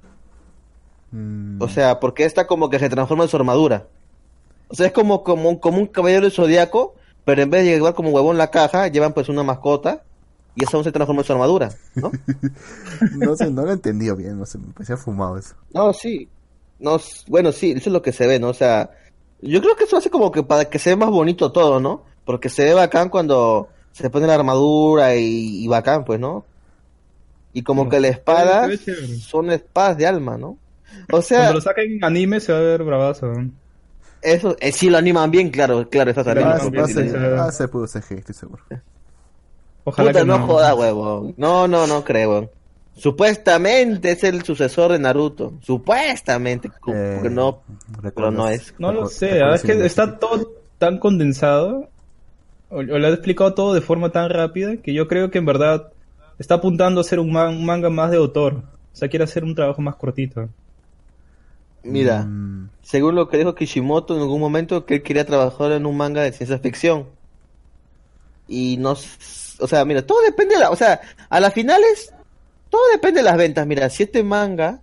[1.11, 3.89] Mm, O sea, porque esta como que se transforma en su armadura.
[4.69, 6.95] O sea, es como, como, un- como un caballero del zodiaco,
[7.25, 10.05] pero en vez de llevar como huevón la caja, llevan pues una mascota
[10.55, 12.11] y eso se transforma en su armadura, ¿no?
[13.17, 15.55] no sé, no lo he entendido bien, no sé, me parecía fumado eso.
[15.73, 16.27] No, sí.
[16.79, 18.49] No, bueno, sí, eso es lo que se ve, ¿no?
[18.49, 18.89] O sea,
[19.41, 22.03] yo creo que eso hace como que para que se vea más bonito todo, ¿no?
[22.25, 26.45] Porque se ve bacán cuando se pone la armadura y, y bacán, pues, ¿no?
[27.53, 28.77] Y como Sí, que la espada ve
[29.19, 30.57] son espadas de alma, ¿no?
[31.11, 33.27] O sea, Cuando lo saquen en anime se va a ver bravazo.
[33.27, 33.51] ¿no?
[34.21, 36.47] eso, eh, sí lo animan bien, claro, claro, Lo también.
[36.47, 38.63] Ah, se ah, se pudo estoy seguro.
[39.89, 40.47] Ojalá Puta, que no, no.
[40.47, 41.33] joda, huevón.
[41.37, 42.49] No, no, no creo, huevón.
[42.95, 45.53] Supuestamente es el sucesor de Naruto.
[45.61, 46.67] Supuestamente.
[46.67, 46.71] Eh,
[47.15, 47.61] porque no,
[48.15, 48.73] pero no es.
[48.79, 51.89] No lo sé, es que está todo tan condensado,
[52.69, 55.45] o, o lo ha explicado todo de forma tan rápida, que yo creo que en
[55.45, 55.91] verdad
[56.39, 58.63] está apuntando a ser un, man- un manga más de autor.
[58.93, 60.49] O sea, quiere hacer un trabajo más cortito.
[61.83, 62.23] Mira.
[62.23, 65.95] Mm, según lo que dijo Kishimoto en algún momento, que él quería trabajar en un
[65.95, 67.05] manga de ciencia ficción.
[68.47, 68.95] Y no,
[69.59, 70.99] o sea, mira, todo depende de la, o sea,
[71.29, 72.13] a las finales,
[72.69, 73.65] todo depende de las ventas.
[73.67, 74.79] Mira, si este manga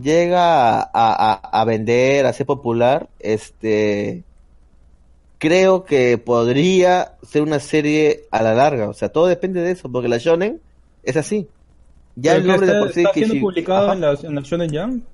[0.00, 4.22] llega a, a, a vender, a ser popular, este,
[5.38, 8.88] creo que podría ser una serie a la larga.
[8.88, 10.60] O sea, todo depende de eso, porque la shonen
[11.02, 11.48] es así.
[12.16, 13.94] Ya el nombre de está, por sí está siendo Kishi- publicado Ajá.
[13.94, 15.04] en la, en la Shonen Jump.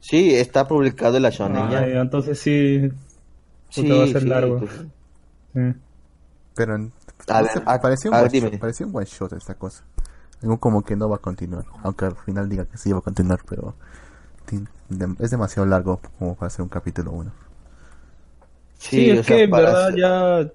[0.00, 1.62] Sí, está publicado en la shonen.
[1.62, 2.88] Ah, entonces sí,
[3.68, 4.58] Sí, va a ser sí, largo.
[4.58, 4.70] pues.
[5.54, 5.80] sí.
[6.56, 6.92] Pero en-
[7.30, 8.50] A ver, a- parecía, un a ver, one dime.
[8.50, 9.82] shot, parecía un one shot esta cosa.
[10.42, 13.02] Algo como que no va a continuar, aunque al final diga que sí va a
[13.02, 13.74] continuar, pero
[15.20, 17.32] es demasiado largo como para hacer un capítulo uno.
[18.78, 20.50] Sí, es o sea, que en verdad hacer- ya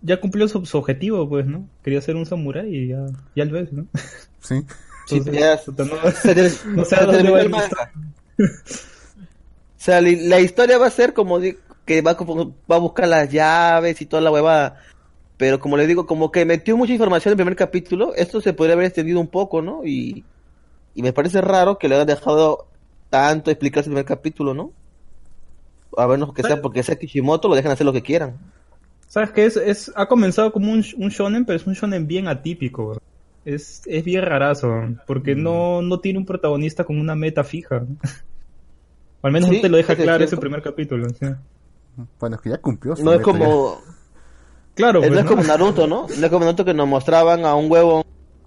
[0.00, 1.68] ya cumplió su, su objetivo, pues, ¿no?
[1.82, 3.04] Quería ser un samurái y ya,
[3.36, 3.86] ya lo es, ¿no?
[4.40, 4.64] Sí.
[5.06, 7.92] Sí, ya no- se ter- no se terminó el manga.
[8.38, 8.44] O
[9.80, 11.38] sea, li- la historia va a ser como
[11.84, 14.80] que va, como- va a buscar las llaves y toda la huevada.
[15.38, 18.52] Pero como le digo, como que metió mucha información en el primer capítulo, esto se
[18.54, 19.86] podría haber extendido un poco, ¿no?
[19.86, 20.26] Y,
[20.94, 22.66] y me parece raro que le hayan dejado
[23.10, 24.72] tanto explicarse el primer capítulo, ¿no?
[25.96, 28.36] A menos que sea porque sea Kishimoto, lo dejan hacer lo que quieran.
[29.08, 29.46] ¿Sabes qué?
[29.46, 32.88] Es, es, ha comenzado como un, un shonen, pero es un shonen bien atípico.
[32.88, 32.98] bro.
[33.44, 34.70] Es, es bien rarazo,
[35.06, 35.42] porque Mm.
[35.42, 37.86] no, no tiene un protagonista con una meta fija.
[39.22, 41.08] O al menos Sí, no te lo deja claro ese primer capítulo.
[41.08, 41.26] sí.
[42.20, 43.24] Bueno, es que ya cumplió su No es ya.
[44.78, 45.30] Claro, no pues, es ¿no?
[45.30, 46.06] como Naruto, ¿no?
[46.18, 48.04] No es como Naruto que nos mostraban a un huevo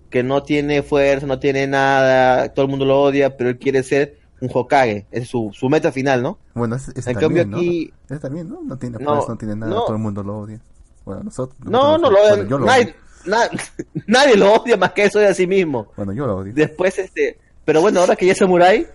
[0.09, 3.83] que no tiene fuerza, no tiene nada, todo el mundo lo odia, pero él quiere
[3.83, 6.39] ser un Hokage, es su, su meta final, ¿no?
[6.55, 8.15] Bueno, ese, ese En también, cambio aquí- ¿no?
[8.15, 8.59] Ese también, ¿no?
[8.63, 9.81] No tiene No, fuerza, no tiene nada, no.
[9.83, 10.59] todo el mundo lo odia.
[11.05, 11.57] Bueno, nosotros...
[11.63, 12.95] No, no lo bueno, yo lo nadie, odio.
[13.25, 13.49] na-
[14.07, 15.91] nadie lo odia más que eso de a sí mismo.
[15.95, 16.53] Bueno, yo lo odio.
[16.55, 18.87] Después, este, pero bueno, ahora que ya es samurái,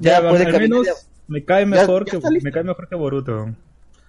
[0.00, 0.60] ya, Ya, puede al caminar.
[0.80, 0.92] menos ya-
[1.28, 3.46] me cae mejor ya que me cae mejor que Boruto.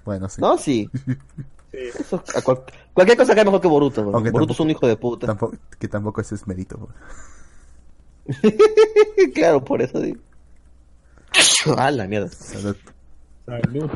[0.04, 0.42] Bueno, sí.
[0.42, 0.90] No, sí.
[1.74, 4.04] Eso, a cual- cualquier cosa que es mejor que Boruto.
[4.04, 5.28] Boruto es un hijo de puta.
[5.28, 6.90] Tampoco, que tampoco ese es mérito.
[9.34, 10.20] claro, por eso digo.
[11.78, 12.28] Ah, la mierda.
[12.30, 12.76] Salud.
[13.46, 13.90] Salud.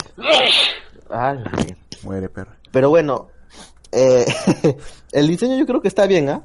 [1.09, 1.77] Ah, la mierda.
[2.03, 2.51] Muere, perro.
[2.71, 3.29] Pero bueno,
[3.91, 4.25] eh,
[5.11, 6.43] el diseño yo creo que está bien, ¿ah?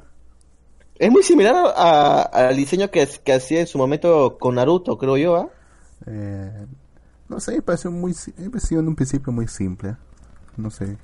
[0.95, 4.97] Es muy similar a- a- al diseño que, que hacía en su momento con Naruto,
[4.97, 5.49] creo yo, ¿ah?
[6.07, 6.65] Eh,
[7.29, 8.13] no sé, me pareció muy...
[8.51, 9.95] pareció en un principio muy simple.
[10.57, 10.97] No sé.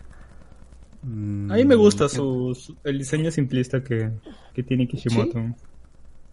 [1.04, 4.12] Mm, A mí me gusta su, su- el diseño simplista que,
[4.54, 5.40] que tiene Kishimoto.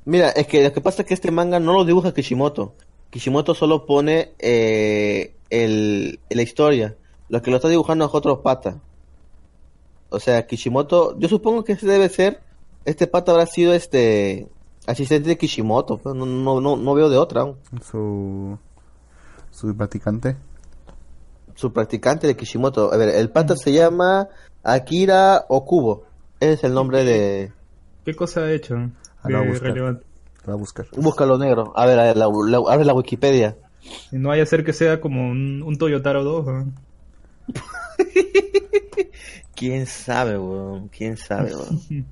[0.07, 2.75] Mira, es que lo que pasa es que este manga no lo dibuja Kishimoto.
[3.11, 6.97] Kishimoto solo pone eh, el, la historia.
[7.29, 8.81] Lo que lo está dibujando es otro pata.
[10.11, 12.41] O sea, Kishimoto, yo supongo que ese debe ser,
[12.85, 14.49] este pata habrá sido este
[14.87, 17.57] asistente de Kishimoto, pues, no, no, no, no veo de otra aún.
[17.91, 18.59] Su...
[19.51, 20.37] Su practicante.
[21.55, 22.93] Su practicante de Kishimoto.
[22.93, 24.29] A ver, el pata se llama
[24.65, 26.05] Akira Okubo.
[26.41, 27.53] Es el nombre de...
[28.05, 28.91] ¿Qué cosa ha hecho?
[29.23, 29.69] Ah, lo voy a buscar.
[29.71, 30.05] relevante?
[30.47, 30.87] Lo a buscar.
[30.97, 31.73] Búscalo negro.
[31.77, 33.57] A ver, a ver, la, la- abre la Wikipedia.
[34.11, 36.47] Y no vaya a ser que sea como un, un Toyotaro 2.
[36.47, 36.73] ¿no?
[39.55, 40.89] ¿Quién sabe, weón?
[40.89, 41.81] ¿Quién sabe, weón?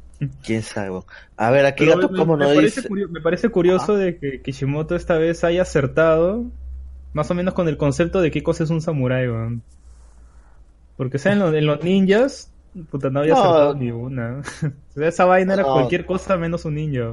[0.45, 1.05] ¿Quién sabe, weón?
[1.37, 2.89] A ver, aquí Pero gato, me, ¿cómo me no parece dice?
[2.89, 6.45] curio- me parece curioso de que Kishimoto esta vez haya acertado
[7.13, 9.63] más o menos con el concepto de qué cosa es un samurái, weón.
[10.97, 12.51] Porque o sea, en, lo- en los ninjas,
[12.91, 13.41] puta, no había No.
[13.41, 14.41] acertado ni una.
[14.63, 15.73] o sea, esa vaina era No.
[15.75, 17.13] cualquier cosa menos un ninja.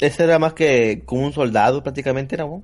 [0.00, 2.62] Ese era más que como un soldado prácticamente, era, weón.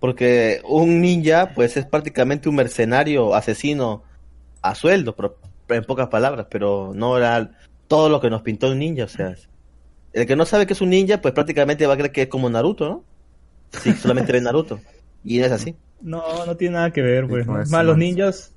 [0.00, 4.02] Porque un ninja, pues es prácticamente un mercenario asesino
[4.60, 5.36] a sueldo, pero
[5.68, 7.50] en pocas palabras, pero no era
[7.86, 9.34] todo lo que nos pintó un ninja, o sea.
[10.12, 12.28] El que no sabe que es un ninja, pues prácticamente va a creer que es
[12.28, 13.04] como Naruto, ¿no?
[13.80, 14.80] Sí, solamente ve Naruto.
[15.24, 15.76] Y no es así.
[16.00, 17.46] No, no tiene nada que ver, pues.
[17.46, 17.62] no ¿no?
[17.62, 18.52] es- Más, no los ninjas,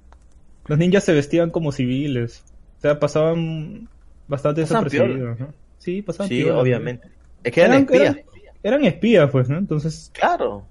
[0.68, 2.44] los ninjas se vestían como civiles.
[2.78, 3.88] O sea, pasaban
[4.28, 5.54] bastante Pasaban desapercibidos, ¿no?
[5.78, 7.08] Sí, pasaban Sí, piola, obviamente.
[7.44, 8.02] Es que eran espías.
[8.02, 8.20] Eran,
[8.64, 9.58] eran espías, pues, ¿no?
[9.58, 10.66] Entonces, Claro.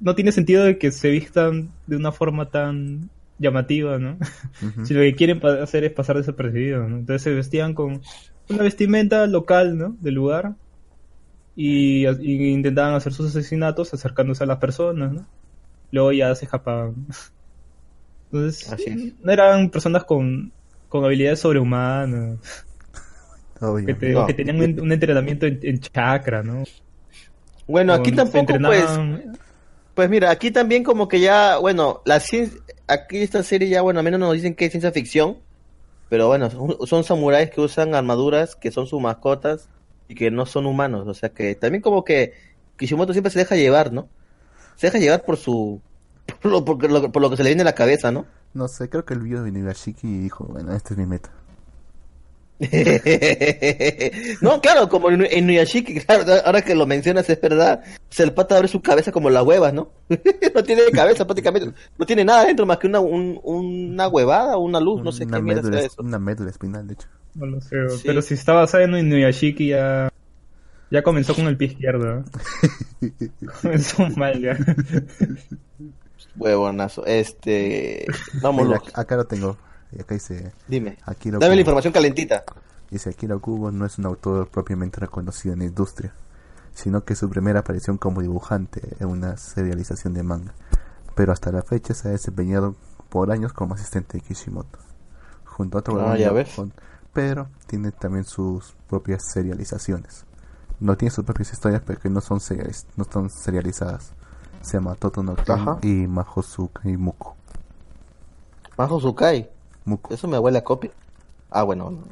[0.00, 3.08] no tiene sentido de que se vistan de una forma tan
[3.38, 4.18] llamativa, ¿no?
[4.84, 6.96] Si lo que quieren hacer es pasar desapercibidos, ¿no?
[6.98, 8.00] Entonces se vestían con
[8.48, 9.96] una vestimenta local, ¿no?
[10.00, 10.54] Del lugar.
[11.54, 15.26] Y, y intentaban hacer sus asesinatos acercándose a las personas, ¿no?
[15.90, 16.94] Luego ya se escapaban.
[18.32, 19.12] Entonces, Así es.
[19.24, 20.52] no eran personas con,
[20.88, 22.38] con habilidades sobrehumanas,
[23.60, 23.86] Obvio.
[23.86, 24.26] que, te- No.
[24.26, 26.64] que tenían un, un entrenamiento en, en chakra, ¿no?
[27.66, 29.38] Bueno, aquí tampoco, pues, entrenaban-
[29.94, 34.00] pues mira, aquí también como que ya, bueno, la ciencia, aquí esta serie ya, bueno,
[34.00, 35.38] al menos nos dicen que es ciencia ficción,
[36.08, 39.68] pero bueno, son, son samuráis que usan armaduras que son sus mascotas
[40.06, 42.32] y que no son humanos, o sea que también como que
[42.78, 44.08] Kishimoto siempre se deja llevar, ¿no?
[44.76, 45.82] Se deja llevar por su,
[46.40, 48.26] por lo, por lo- por lo que se le viene a la cabeza, ¿no?
[48.54, 51.30] No sé, creo que el video de Nigashiki dijo, bueno, esta es mi meta.
[54.40, 57.82] no, claro, como en, en Nuyashiki, claro, ahora que lo mencionas es verdad.
[57.86, 59.90] O sea, el pata abre su cabeza como la hueva, ¿no?
[60.54, 64.64] no tiene cabeza prácticamente, no tiene nada dentro más que una, un- una huevada o
[64.64, 66.02] una luz, no sé una, qué mierda eso.
[66.02, 67.06] una médula espinal, de hecho.
[67.36, 68.02] No lo sé, Sí.
[68.06, 70.08] pero si está basada en Inuyashiki ya,
[70.90, 72.24] ya comenzó con el pie izquierdo.
[73.62, 74.56] comenzó mal ya.
[76.36, 77.04] Huevonazo.
[77.06, 78.06] Este,
[78.42, 79.56] vamos, acá lo tengo.
[79.98, 80.98] Acá dice dime.
[81.04, 82.44] Akira Dame la información calentita.
[82.90, 86.12] Dice Akira Kubo no es un autor propiamente reconocido en la industria,
[86.74, 90.54] sino que su primera aparición como dibujante en una serialización de manga.
[91.14, 92.76] Pero hasta la fecha se ha desempeñado
[93.08, 94.78] por años como asistente de Kishimoto,
[95.44, 96.50] junto a otro Ah, ya ves.
[96.54, 96.72] con-
[97.12, 100.24] pero tiene también sus propias serializaciones.
[100.78, 104.12] No tiene sus propias historias, pero que no son serializ- no están serializadas.
[104.62, 105.78] Se llama Toto no Ken Ajá.
[105.82, 107.36] y Mahosuka y Muko.
[108.76, 109.48] Majo Sukai.
[109.84, 110.14] Muko.
[110.14, 110.90] Eso me huele a copia.
[111.50, 111.90] Ah, bueno.
[111.90, 112.02] no.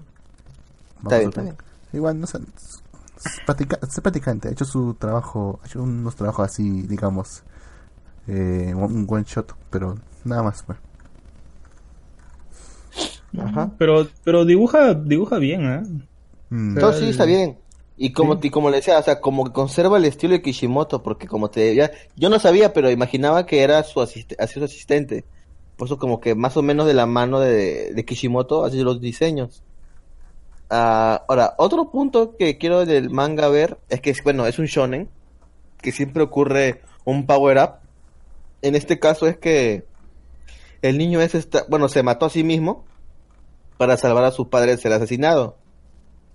[1.03, 1.57] Está bien, está bien.
[1.93, 7.43] Igual, no sé, es, practicante, ha hecho su trabajo, ha hecho unos trabajos así, digamos,
[8.27, 10.77] eh, un one shot, pero nada más fue.
[13.39, 13.71] Ajá.
[13.79, 15.83] Pero, pero dibuja, dibuja bien, ¿eh?
[16.51, 17.59] Mm, No, sí, está bien.
[17.97, 18.41] Y como, Sí.
[18.49, 21.49] y como le decía, o sea, como que conserva el estilo de Kishimoto, porque como
[21.51, 25.25] te ya, yo no sabía, pero imaginaba que era su, asiste, así su asistente.
[25.77, 29.01] Por eso como que más o menos de la mano de, de Kishimoto hace los
[29.01, 29.63] diseños.
[30.69, 34.67] Ah, ahora, otro punto que quiero del manga ver es que, es, bueno, es un
[34.67, 35.09] shonen,
[35.81, 37.71] que siempre ocurre un power up.
[38.63, 39.85] En este caso es que
[40.83, 42.85] el niño ese está, bueno, se mató a sí mismo
[43.79, 45.57] para salvar a su padre de ser asesinado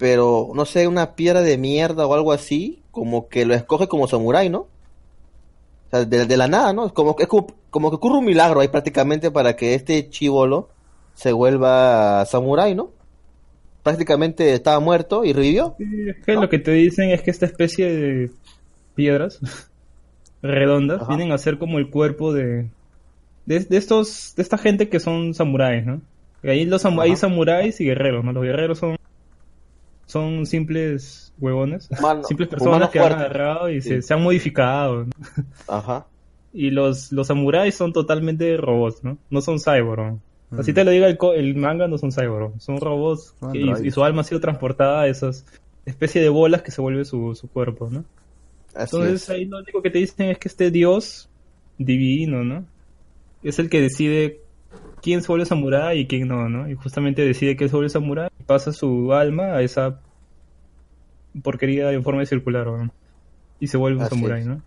[0.02, 4.08] pero no sé, una piedra de mierda o algo así, como que lo escoge como
[4.08, 4.60] samurái, ¿no?
[4.62, 6.86] O sea, de, de la nada, ¿no?
[6.88, 10.70] Es como, es como, como que ocurre un milagro ahí prácticamente para que este chivolo
[11.14, 12.92] se vuelva samurái, ¿no?
[13.84, 15.76] Prácticamente estaba muerto y revivió.
[15.78, 18.32] Sí, es que lo que te dicen es que esta especie de
[18.96, 19.40] piedras
[20.42, 21.16] redondas Ajá.
[21.16, 22.70] vienen a ser como el cuerpo de,
[23.46, 26.02] de, de estos, de esta gente que son samuráis, ¿no?
[26.44, 28.34] Y ahí los samu- hay samuráis y guerreros, ¿no?
[28.34, 28.96] Los guerreros son,
[30.12, 31.88] son simples huevones,
[32.28, 34.08] simples personas que han agarrado y se, Sí.
[34.08, 35.12] se han modificado, ¿no?
[35.68, 36.06] Ajá.
[36.54, 39.18] Y los, los samuráis son totalmente robots, ¿no?
[39.30, 40.18] No son cyborg.
[40.58, 40.76] Así Mm.
[40.76, 42.60] te lo diga el, co- el manga, no son cyborg.
[42.60, 45.46] Son robots y, su alma ha sido transportada a esas
[45.86, 48.04] especie de bolas que se vuelve su, su cuerpo, ¿no?
[48.76, 49.30] Así Entonces es.
[49.30, 51.30] ahí lo único que te dicen es que este dios
[51.78, 52.66] divino, ¿no?
[53.44, 54.42] Es el que decide
[55.02, 56.70] quién se vuelve samurái y quién no, ¿no?
[56.70, 60.00] Y justamente decide que se vuelve samurái pasa su alma a esa
[61.44, 62.92] porquería en forma circular, ¿no?
[63.60, 64.46] Y se vuelve un samurái.
[64.46, 64.62] ¿no?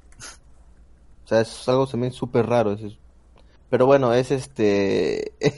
[1.25, 2.73] O sea, es algo también súper raro.
[2.73, 2.97] es-
[3.71, 5.33] Pero bueno, es este...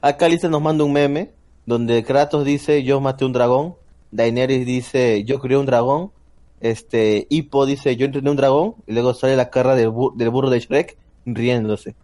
[0.00, 1.32] Acá Lisa nos manda un meme
[1.66, 3.74] donde Kratos dice yo maté un dragón,
[4.10, 6.10] Daenerys dice yo crié un dragón,
[6.60, 10.30] este Hippo dice yo entrené un dragón y luego sale la cara del, bu- del
[10.30, 11.94] burro de Shrek riéndose.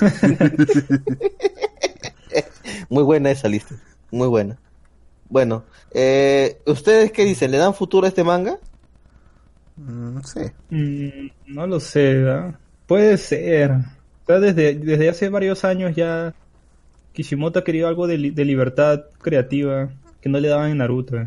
[2.88, 3.74] muy buena esa lista,
[4.12, 4.56] muy buena.
[5.28, 7.50] Bueno, eh, ¿ustedes qué dicen?
[7.50, 8.58] ¿Le dan futuro a este manga?
[9.76, 10.52] mm, no sé.
[10.70, 12.54] Mm, no lo sé, ¿verdad?
[12.86, 13.70] Puede ser.
[13.72, 16.34] O sea, desde, desde hace varios años ya
[17.12, 19.90] Kishimoto ha querido algo de, li- de libertad creativa
[20.20, 21.16] que no le daban en Naruto.
[21.16, 21.26] ¿eh?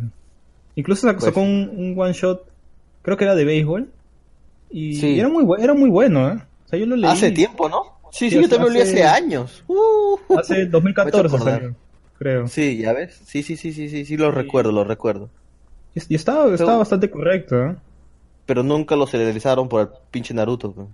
[0.76, 2.44] Incluso sacó, Pues sacó un, un one shot,
[3.02, 3.90] creo que era de béisbol.
[4.70, 5.20] Y Sí.
[5.20, 6.38] era, muy, era muy bueno, ¿eh?
[6.66, 7.82] O sea, yo lo leí Hace tiempo, ¿no?
[8.12, 9.64] Sí, sí, Sí, yo también lo leí hace- años.
[9.68, 11.72] Uh, Hace Me 2014
[12.18, 12.48] creo.
[12.48, 13.22] Sí, ya ves.
[13.26, 15.30] Sí, sí, sí, sí, sí, sí, lo recuerdo, lo recuerdo.
[15.94, 17.76] Y, y estaba, estaba Pero- bastante correcto, ¿eh?
[18.46, 20.88] Pero nunca lo serializaron por el pinche Naruto.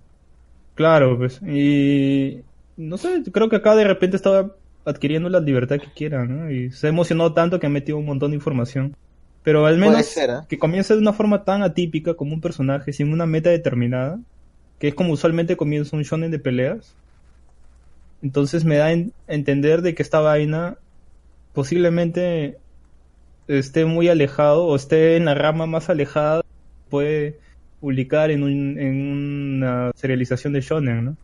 [0.74, 1.40] Claro, pues.
[1.42, 2.40] Y
[2.78, 4.52] no sé, creo que acá de repente estaba
[4.84, 6.50] adquiriendo la libertad que quiera, ¿no?
[6.50, 8.96] Y se emocionó tanto que ha metido un montón de información.
[9.42, 10.34] Pero al menos ser, ¿eh?
[10.48, 14.18] que comience de una forma tan atípica como un personaje sin una meta determinada,
[14.78, 16.94] que es como usualmente comienza un shonen de peleas.
[18.22, 20.76] Entonces me da a en- entender de que esta vaina
[21.52, 22.58] posiblemente
[23.48, 26.42] esté muy alejado o esté en la rama más alejada
[26.90, 27.38] puede
[27.80, 31.16] publicar en, un, en una serialización de shonen, ¿no?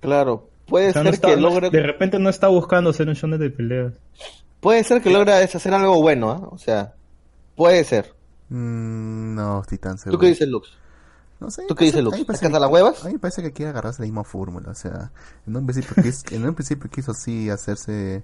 [0.00, 3.08] Claro, puede O sea, no ser está- que logre, de repente no está buscando hacer
[3.08, 3.92] un shonen de peleas.
[4.60, 6.48] puede ser que logre hacer algo bueno, ¿ah?
[6.50, 6.94] O sea,
[7.56, 8.12] puede ser.
[8.48, 10.18] Mm, no estoy tan seguro.
[10.18, 10.68] ¿Tú qué dices, Lux?
[11.40, 11.64] No sé.
[11.68, 12.14] ¿Tú qué dices, Lux?
[12.14, 13.04] a mí me parece ¿Sacas que- las huevas?
[13.04, 14.70] A mí me parece que quiere agarrarse la misma fórmula.
[14.70, 15.10] O sea,
[15.46, 18.22] en un principio, quis- en un principio quiso así hacerse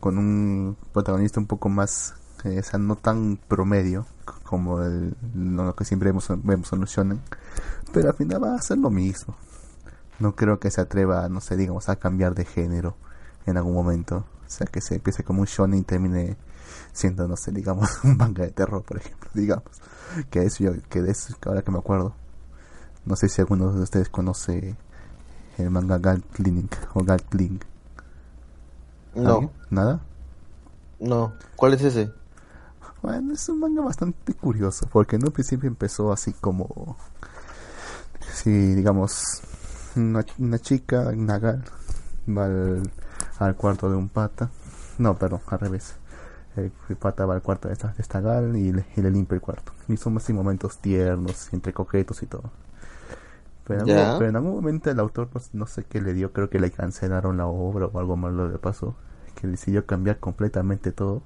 [0.00, 2.14] con un protagonista un poco más,
[2.44, 4.06] eh, o sea, no tan promedio
[4.44, 7.20] como el, lo que siempre vemos, vemos en shonen.
[7.92, 9.34] Pero al final va a hacer lo mismo.
[10.18, 12.96] No creo que se atreva, no sé, digamos, a cambiar de género
[13.46, 14.24] en algún momento.
[14.46, 16.36] O sea, que se empiece como un shonen y termine
[16.92, 19.70] siendo, no sé, digamos, un manga de terror, por ejemplo, digamos.
[20.30, 22.14] Que eso yo, que de eso, ahora que me acuerdo.
[23.04, 24.76] No sé si alguno de ustedes conoce
[25.56, 27.60] el manga Gatling o Gatling.
[29.18, 29.50] No, ¿Alguien?
[29.70, 30.00] ¿Nada?
[31.00, 31.32] no.
[31.56, 32.10] ¿Cuál es ese?
[33.02, 36.96] Bueno, es un manga bastante curioso, porque en un principio empezó así como...
[38.32, 39.40] Si, digamos,
[39.96, 41.64] una, una chica, Nagal,
[42.28, 42.82] va al,
[43.38, 44.50] al cuarto de un pata.
[44.98, 45.94] No, perdón, al revés.
[46.56, 49.10] El, el pata va al cuarto de esta, de esta gal y le, y le
[49.10, 49.72] limpia el cuarto.
[49.88, 52.50] Y son así momentos tiernos, entre coquetos y todo.
[53.64, 56.32] Pero en, algún, pero en algún momento el autor, no, no sé qué le dio,
[56.32, 58.96] creo que le cancelaron la obra o algo malo le pasó.
[59.40, 61.22] Que decidió cambiar completamente todo.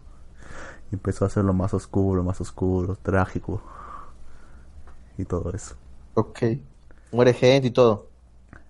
[0.91, 3.63] Y empezó a hacerlo más oscuro, más oscuro, trágico.
[5.19, 5.75] Y todo eso.
[6.15, 6.39] Ok.
[7.13, 8.07] Muere gente y todo.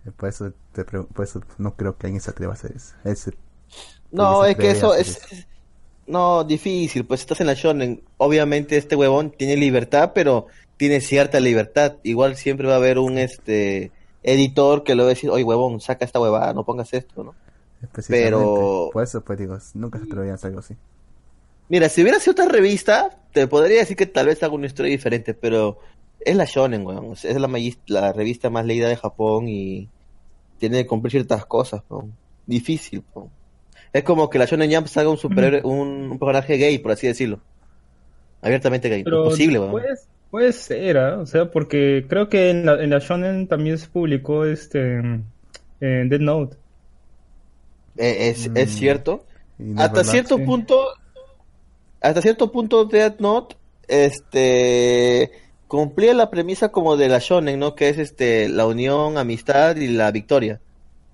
[0.05, 2.95] Eh, Por eso, te por eso no creo que alguien se atreva a hacer eso.
[3.05, 3.35] Ese-
[4.11, 5.21] No, es que eso es-
[6.07, 8.03] No, difícil, pues estás en la shonen.
[8.19, 10.47] Obviamente este huevón tiene libertad, pero
[10.77, 11.97] tiene cierta libertad.
[12.03, 13.93] Igual siempre va a haber un este
[14.23, 17.37] editor que le va a decir, oye huevón, saca esta huevada, no pongas esto, ¿no?
[18.09, 20.75] Pero- Por eso, pues digo, nunca se atreverían a hacer algo así.
[21.69, 24.91] Mira, si hubiera sido otra revista, te podría decir que tal vez haga una historia
[24.91, 25.79] diferente, pero
[26.21, 27.13] es la shonen, weón.
[27.13, 27.49] Es la,
[27.87, 29.89] la revista más leída de Japón y
[30.59, 32.13] tiene que cumplir ciertas cosas, weón.
[32.47, 33.31] Difícil, weón.
[33.93, 37.07] Es como que la shonen Jump haga un superhéroe, un, un personaje gay, por así
[37.07, 37.41] decirlo.
[38.41, 39.05] Abiertamente gay.
[39.05, 39.71] Pero es posible, weón.
[39.71, 39.89] puede,
[40.31, 41.19] puede ser, ¿ah?
[41.21, 45.25] o sea, porque creo que en la, en la Shonen también se publicó este en
[45.81, 46.57] Dead Note.
[47.97, 48.79] Eh, es, es Mm.
[48.79, 49.25] cierto.
[49.77, 50.45] Hasta cierto sí.
[50.45, 50.87] punto
[52.01, 53.57] hasta cierto punto Death Note
[53.87, 55.31] este
[55.69, 59.87] cumplía la premisa como de la shonen no que es este la unión amistad y
[59.89, 60.61] la victoria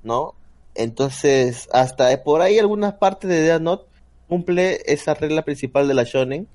[0.03, 0.35] no
[0.75, 3.85] entonces hasta por ahí algunas partes de Death Note
[4.29, 6.49] cumple esa regla principal de la shonen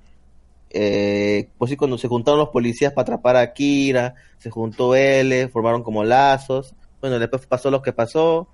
[0.72, 5.48] eh, pues sí cuando se juntaron los policías para atrapar a Kira se juntó L
[5.50, 8.48] formaron como lazos bueno después pasó lo que pasó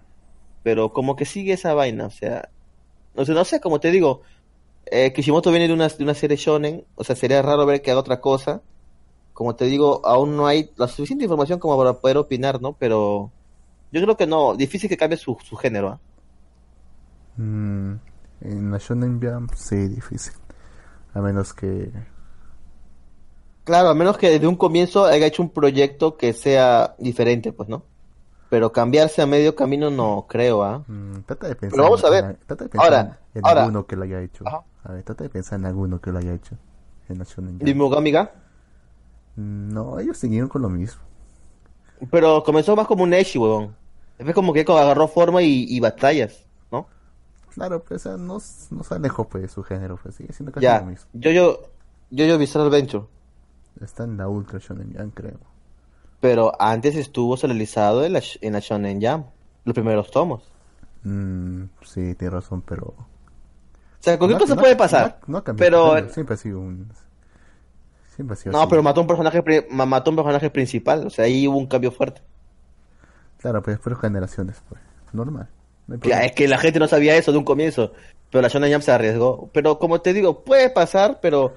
[0.64, 2.49] pero como que sigue esa vaina o sea
[3.15, 4.22] no sé, no sé, como te digo,
[4.86, 7.91] eh, Kishimoto viene de una, de una serie shonen, o sea, sería raro ver que
[7.91, 8.61] haga otra cosa.
[9.34, 12.73] Como te digo, aún no hay la suficiente información como para poder opinar, ¿no?
[12.73, 13.31] Pero
[13.91, 15.99] yo creo que no, difícil que cambie su, su género.
[17.38, 17.94] Mm,
[18.41, 20.34] en la Shonen Jump, sí, difícil.
[21.14, 21.91] A menos que.
[23.64, 27.69] Claro, a menos que desde un comienzo haya hecho un proyecto que sea diferente, pues,
[27.69, 27.84] ¿no?
[28.50, 30.84] Pero cambiarse a medio camino no creo, ¿ah?
[30.88, 31.72] mm, trata de pensar.
[31.78, 32.38] Pero vamos a en- ver.
[32.48, 33.62] Trata de pensar Ahora, en ahora.
[33.64, 34.48] alguno que lo haya hecho.
[34.48, 34.64] Ajá.
[34.84, 36.56] A ver, trata de pensar en alguno que lo haya hecho.
[37.10, 37.26] En la.
[39.36, 41.02] Mm, No, ellos siguieron con lo mismo.
[42.12, 43.76] Pero comenzó más como un Eshi, huevón.
[44.18, 46.88] Después como que agarró forma y, y batallas, ¿no?
[47.54, 48.38] Claro, pues o sea, no,
[48.72, 51.08] no se alejó pues, de su género, pues sigue siendo casi Ya, lo mismo.
[51.14, 51.62] yo, yo,
[52.10, 53.06] yo, yo Bizarre Adventure.
[53.82, 55.40] Está en la Ultra Shonen Jump, creo.
[56.20, 59.28] Pero antes estuvo serializado en la, en la Shonen Jump,
[59.66, 60.44] los primeros tomos.
[61.04, 62.88] Mm, sí, tiene razón, pero.
[62.88, 65.20] O sea, cualquier No- cosa no- puede pasar.
[65.28, 66.90] No, cambiado pero siempre ha sido un.
[68.16, 68.68] Siempre ha sido no, así.
[68.70, 72.22] pero mató un personaje mató un personaje principal, o sea, ahí hubo un cambio fuerte.
[73.38, 74.82] Claro, pues fueron generaciones, pues.
[75.14, 75.48] Normal.
[76.04, 77.94] Ya, es que la gente no sabía eso de un comienzo,
[78.30, 79.50] pero la Shonen Jump se arriesgó.
[79.54, 81.54] Pero como te digo, puede pasar, pero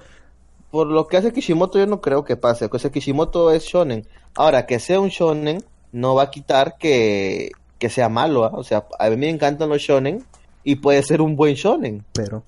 [0.73, 2.67] por lo que hace Kishimoto yo no creo que pase.
[2.71, 4.07] O sea, Kishimoto es shonen.
[4.33, 8.51] Ahora, que sea un shonen no va a quitar que, que sea malo, ¿ah?
[8.55, 10.25] O sea, a mí me encantan los shonen
[10.63, 12.03] y puede ser un buen shonen.
[12.11, 12.41] Pero.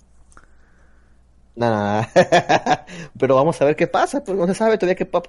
[1.56, 2.10] Nada,
[3.20, 5.22] pero vamos a ver qué pasa, pues no se sabe todavía qué pa-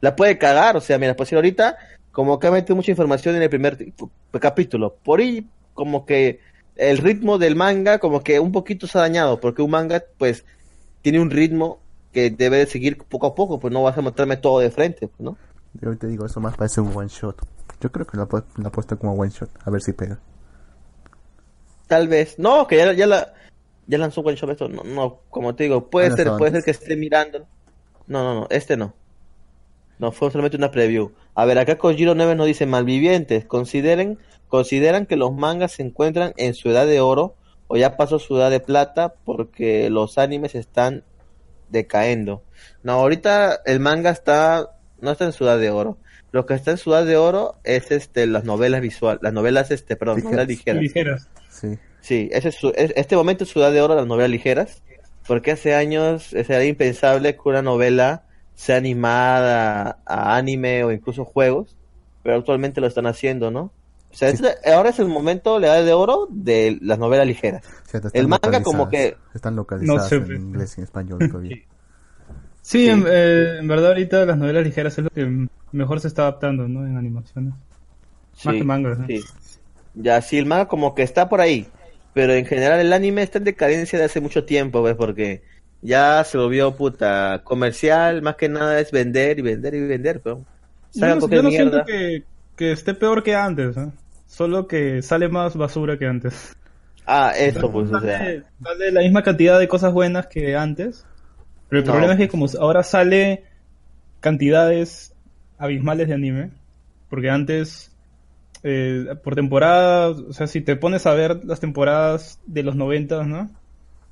[0.00, 1.76] la puede cagar, o sea, mira, pues si ahorita
[2.12, 3.92] como que ha metido mucha información en el primer
[4.40, 6.40] capítulo, por ahí como que
[6.76, 10.46] el ritmo del manga como que un poquito se ha dañado, porque un manga pues
[11.02, 11.78] tiene un ritmo
[12.12, 15.08] que debe de seguir poco a poco, pues no vas a mostrarme todo de frente,
[15.08, 15.36] pues, ¿no?
[15.80, 17.36] Yo te digo, eso más parece un one shot.
[17.80, 19.50] Yo creo que la, pu- la apuesta como one shot.
[19.64, 20.18] A ver si pega.
[21.86, 23.32] Tal vez, no, que ya, ya la
[23.86, 26.62] ya lanzó One Shot esto, no, no, como te digo, puede ¿Ha ser, puede ser
[26.64, 27.46] que esté mirando.
[28.06, 28.92] No, no, no, este no.
[29.98, 31.12] No, fue solamente una preview.
[31.34, 34.18] A ver, acá Kojiro 9 nos dice, malvivientes, consideren,
[34.48, 37.34] consideran que los mangas se encuentran en su edad de oro
[37.66, 41.02] o ya pasó su edad de plata porque los animes están
[41.70, 42.42] decayendo.
[42.82, 44.70] No, ahorita el manga está,
[45.00, 45.98] no está en su edad de oro.
[46.30, 49.70] Lo que está en su edad de oro es este las novelas visuales, las novelas
[49.70, 50.32] este, perdón, Ligeras.
[50.32, 50.82] novelas ligeras.
[50.82, 51.28] Ligeras.
[51.48, 51.78] Sí.
[52.00, 54.82] Sí, ese es este momento es ciudad de oro las novelas ligeras,
[55.26, 58.24] porque hace años era impensable que una novela
[58.54, 61.76] sea animada a anime o incluso juegos,
[62.22, 63.72] pero actualmente lo están haciendo, ¿no?
[64.10, 64.42] O sea, Sí.
[64.44, 67.62] este- ahora es el momento, la edad de oro de las novelas ligeras.
[68.12, 69.18] El manga como localizadas.
[69.34, 71.56] Están localizadas No sé, en inglés y en español todavía.
[71.56, 71.66] Sí,
[72.84, 72.88] Sí.
[72.88, 76.68] En, eh, en verdad ahorita las novelas ligeras es lo que mejor se está adaptando,
[76.68, 76.86] ¿no?
[76.86, 77.52] En animaciones.
[77.52, 79.06] Más Sí, que mangas, ¿no?
[79.06, 79.20] sí.
[79.94, 81.66] Ya, sí, el manga como que está por ahí,
[82.14, 84.94] pero en general el anime está en decadencia de hace mucho tiempo, ¿ves?
[84.96, 85.42] Porque
[85.82, 90.44] ya se volvió puta comercial, más que nada es vender y vender y vender, pero
[90.94, 91.70] Yo no, cualquier yo no mierda.
[91.70, 92.24] siento que,
[92.58, 93.90] que esté peor que antes, ¿eh?
[94.26, 96.54] Solo que sale más basura que antes.
[97.06, 101.06] Ah, eso pues, o sea, Sale, sale la misma cantidad de cosas buenas que antes.
[101.68, 101.92] Pero el No.
[101.92, 103.44] problema es que como ahora sale
[104.20, 105.14] cantidades
[105.58, 106.52] abismales de anime,
[107.08, 107.96] porque antes
[108.64, 113.24] eh, por temporada, o sea, si te pones a ver las temporadas de los 90,
[113.24, 113.50] ¿no?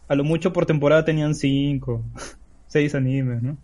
[0.08, 2.04] A lo mucho por temporada tenían 5,
[2.68, 3.58] 6 animes, ¿no?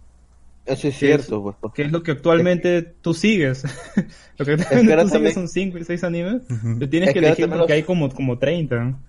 [0.65, 1.73] Eso es Que cierto, pues.
[1.75, 3.65] Que es lo que actualmente tú sigues.
[4.39, 6.43] lo que que actualmente ahora tú también- sigues son 5 y 6 animes.
[6.51, 6.79] Ujú.
[6.79, 8.77] Te tienes Es que que elegir porque los- hay como, como 30.
[8.77, 9.01] ¿no?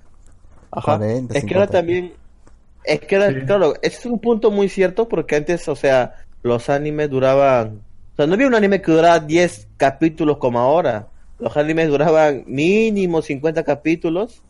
[0.72, 0.98] Ajá.
[0.98, 1.72] 40, es que ahora 50.
[1.72, 2.14] también,
[2.84, 3.46] es que ahora, Sí.
[3.46, 7.82] claro, ese es un punto muy cierto porque antes, o sea, los animes duraban,
[8.14, 11.08] o sea, no había un anime que duraba 10 capítulos como ahora.
[11.40, 14.42] Los animes duraban mínimo 50 capítulos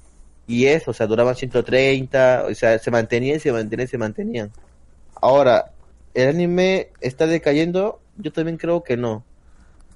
[0.48, 4.52] y eso, o sea, duraban 130, o sea, se mantenían, se mantenían, se mantenían.
[5.22, 5.72] Ahora,
[6.14, 8.00] ¿el anime está decayendo?
[8.18, 9.24] Yo también creo que no.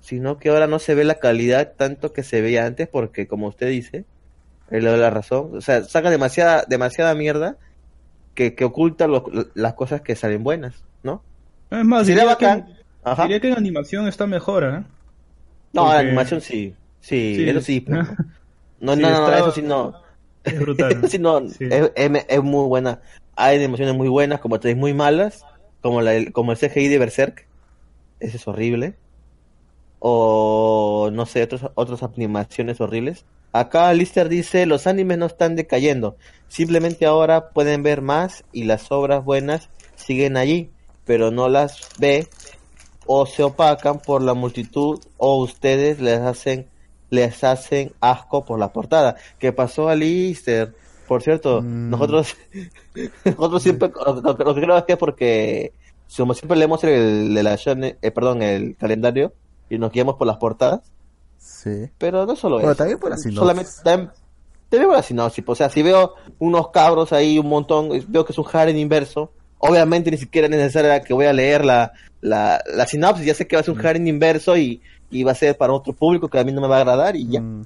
[0.02, 3.48] Sino que ahora no se ve la calidad tanto que se veía antes porque, como
[3.48, 4.06] usted dice,
[4.70, 5.52] él le da la razón.
[5.56, 7.58] O sea, saca demasiada, demasiada mierda
[8.36, 11.22] que, que oculta lo- las cosas que salen buenas, ¿no?
[11.72, 12.76] Es más, Sería diría que, bacán.
[13.04, 13.24] Ajá.
[13.24, 14.84] diría que en animación está mejor, ¿eh?
[15.74, 16.74] No, la porque- animación sí.
[17.02, 17.50] Sí, Sí.
[17.50, 17.82] eso sí.
[17.82, 18.04] pero
[18.80, 19.94] No, Sí, no, no, está- eso sí no.
[20.44, 21.02] Es brutal.
[21.10, 21.48] Sí no.
[21.50, 21.66] Sí.
[21.70, 23.02] Es, es- es muy buena.
[23.36, 25.44] Hay animaciones muy buenas, como tres muy malas,
[25.88, 27.48] como, la, el- como el CGI de Berserk.
[28.20, 28.96] Ese es horrible.
[30.00, 33.26] O no sé, otros, otras animaciones horribles.
[33.52, 36.18] Acá Lister dice, los animes no están decayendo.
[36.48, 40.70] Simplemente ahora pueden ver más y las obras buenas siguen allí,
[41.06, 42.28] pero no las ve
[43.06, 46.68] o se opacan por la multitud o ustedes les hacen
[47.10, 49.16] les hacen asco por la portada.
[49.40, 50.76] ¿Qué pasó a Lister?
[51.08, 51.90] Por cierto, Mm.
[51.90, 52.36] nosotros
[53.26, 55.72] nosotros siempre lo, que creo es que es porque
[56.16, 59.34] como siempre leemos el shonen- eh, perdón, el calendario
[59.70, 60.82] y nos guiamos por las portadas,
[61.38, 61.90] Sí.
[61.98, 62.78] pero no solo Bueno, eso.
[62.78, 63.40] también por la sinopsis.
[63.40, 64.12] Solamente también-
[64.70, 65.44] también por la sinopsis.
[65.48, 69.32] O sea, si veo unos cabros ahí, un montón, veo que es un harem inverso,
[69.60, 73.48] obviamente ni siquiera es necesario que voy a leer la, la, la sinopsis, ya sé
[73.48, 76.28] que va a ser un harem inverso y, y va a ser para otro público
[76.30, 77.42] que a mí no me va a agradar y ya.
[77.42, 77.66] Mm,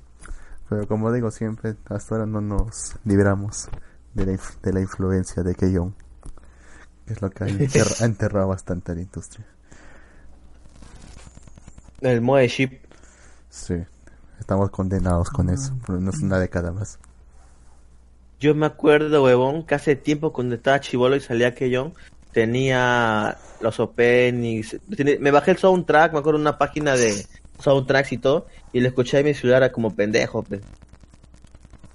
[0.72, 3.68] Pero como digo siempre, hasta ahora no nos libramos
[4.14, 5.94] de la, inf- de la influencia de Keyon.
[7.06, 9.46] Que es lo que ha, enterra- ha enterrado bastante a la industria.
[12.00, 12.80] El Moe Ship.
[13.50, 13.84] Sí.
[14.40, 15.74] Estamos condenados con eso.
[15.86, 17.00] Por unos una década más.
[18.40, 21.94] Yo me acuerdo, huevón, que hace tiempo cuando estaba chivolo y salía Keyon,
[22.32, 27.26] tenía los openings, tenía- me bajé el soundtrack, me acuerdo de una página de
[27.62, 30.62] soundtracks y todo, y lo escuché en mi celular era como pendejo, pues.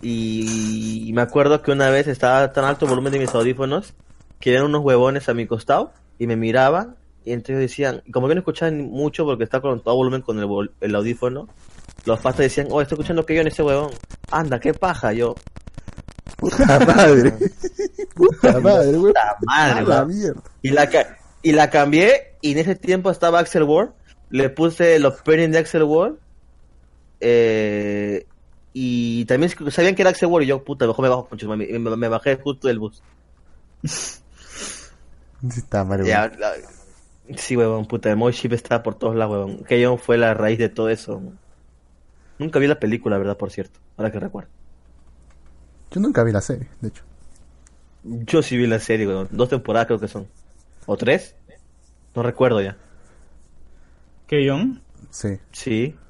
[0.03, 3.95] Y me acuerdo que una vez estaba tan alto el volumen de mis audífonos,
[4.41, 8.29] que eran unos huevones a mi costado, y me miraban, y entonces decían, y como
[8.29, 11.49] yo no escuchaban mucho porque estaba con todo volumen con el, vol- el audífono,
[12.05, 13.91] los pastas decían, oh, estoy escuchando Keyon ese huevón.
[14.31, 15.35] Anda, qué paja, yo.
[16.37, 17.33] ¡Puta madre!
[18.15, 19.13] ¡Puta madre, güey!
[19.13, 19.85] Puta madre.
[20.63, 20.89] Y la,
[21.43, 23.91] y la cambié y en ese tiempo estaba Axel Ward.
[24.31, 26.15] Le puse los opening de Axel Ward.
[27.21, 28.27] Eh,
[28.73, 32.09] y también sabían que era Axel Ward y yo, puta, mejor me bajo, me, me
[32.09, 33.03] bajé justo del bus.
[36.03, 36.13] Güey.
[36.13, 36.55] Ya, la-
[37.37, 39.65] sí, huevón, puta, el Ship está por todos lados, huevón.
[39.65, 41.23] Que yo fue la raíz de todo eso.
[42.39, 44.51] Nunca vi la película, verdad, por cierto, ahora que recuerdo.
[45.91, 47.03] Yo nunca vi la serie, de hecho.
[48.03, 49.29] Yo sí vi la serie, huevón.
[49.31, 50.27] Dos temporadas creo que son.
[50.87, 51.35] ¿O tres?
[52.15, 52.77] No recuerdo ya.
[54.29, 54.85] ¿Keyon?
[55.11, 55.41] Sí.
[55.53, 56.01] Sí.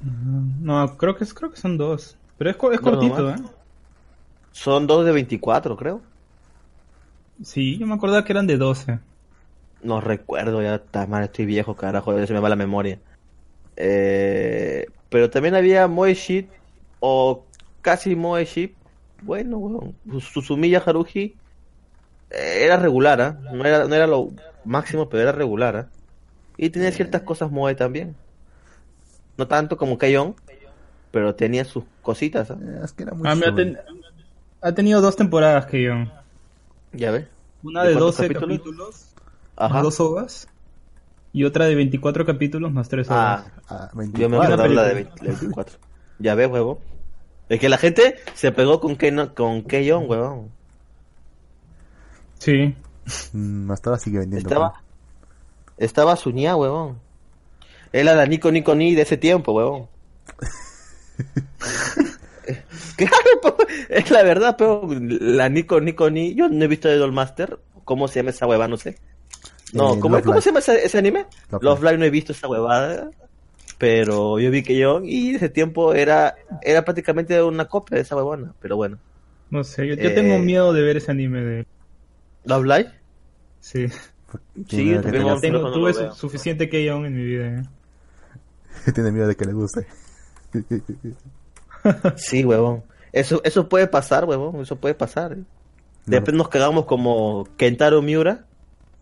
[0.00, 2.18] No, creo que, es- creo que son dos.
[2.36, 3.36] Pero es, co- es cortito, no, ¿eh?
[4.52, 6.08] Son dos de 24, creo.
[7.44, 9.00] Sí, yo me acordaba que eran de 12.
[9.80, 13.02] No recuerdo, ya está mal, estoy viejo, carajo, ya se me va la memoria.
[13.76, 16.54] Eh, pero también había Moe Ship
[17.00, 17.50] o
[17.82, 18.78] casi Moe Ship.
[19.20, 21.40] Bueno, weón, Susumiya Haruhi
[22.30, 23.40] eh, era regular, ¿ah?
[23.50, 25.76] no, era, no era lo máximo, pero era regular.
[25.76, 25.92] ¿ah?
[26.56, 28.14] Y tenía ciertas cosas Moe también.
[29.36, 30.34] No tanto como Kayon,
[31.10, 32.50] pero tenía sus cositas.
[32.50, 32.58] ¿ah?
[32.60, 33.54] Eh, Es que era muy Ah, shonen.
[33.56, 33.78] ten-
[34.60, 36.12] ha tenido dos temporadas Keyon.
[36.92, 37.26] Ya ves.
[37.62, 38.58] Una ¿De de cuántos 12 capítulos?
[38.58, 39.06] capítulos,
[39.56, 39.74] Ajá.
[39.74, 40.48] más dos ovas.
[41.32, 43.44] Y otra de 24 capítulos más tres ovas.
[43.46, 43.96] Ah, Ah, Yo
[44.28, 44.42] me 24.
[44.54, 45.14] acuerdo Una la de película.
[45.14, 45.78] 20 la de 24.
[46.18, 46.80] Ya ves, huevo.
[47.48, 50.50] Es que la gente se pegó con Keyon, con Keyon, huevón.
[52.38, 52.74] Sí.
[53.32, 54.48] Mm, hasta ahora sigue vendiendo.
[54.48, 54.82] Estaba,
[55.84, 56.98] estaba Suñá, huevón.
[57.92, 59.88] Era la Nico Nico Ni de ese tiempo, huevón.
[62.96, 63.56] claro, po,
[63.88, 67.58] es la verdad, pero la Nico Nico Ni, yo no he visto de Dollmaster.
[67.84, 68.68] ¿Cómo se llama esa hueva?
[68.68, 68.96] No sé.
[69.72, 71.26] No, Eh, ¿cómo, Love ¿cómo se llama ese, ese anime?
[71.50, 71.80] Love Love Live.
[71.82, 73.10] Live no he visto esa huevada.
[73.78, 78.16] Pero yo vi que yo, y ese tiempo era, era prácticamente una copia de esa
[78.16, 78.54] huevona.
[78.60, 78.98] Pero bueno.
[79.50, 81.66] No sé, yo, yo Eh, tengo miedo de ver ese anime de...
[82.44, 82.90] Love Live.
[83.60, 83.86] Sí.
[84.68, 86.14] Sí, que también Tengo, no lo tuve veo.
[86.14, 87.46] suficiente Keyon en mi vida.
[87.48, 87.62] ¿eh?
[88.94, 89.86] tiene miedo de que le guste.
[92.16, 92.84] Sí, huevón.
[93.12, 94.60] Eso, eso puede pasar, huevón.
[94.62, 95.32] Eso puede pasar.
[95.32, 95.42] ¿eh?
[96.06, 98.46] Después nos cagamos como Kentaro Miura.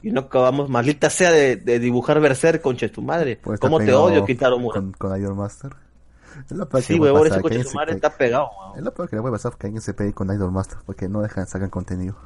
[0.02, 3.32] Y no acabamos, maldita sea, de, de dibujar Berserk, concha de tu madre.
[3.32, 4.80] Estar ¿Cómo te odio, Kentaro Miura?
[4.80, 5.72] Con, con Idol Master.
[6.48, 8.78] Es que Sí, huevón, ese que alguien tu madre está pegado, huevón.
[8.78, 11.06] Es lo peor que le puede pasar que alguien se pegue con Idol Master porque
[11.08, 12.16] no dejan sacar contenido.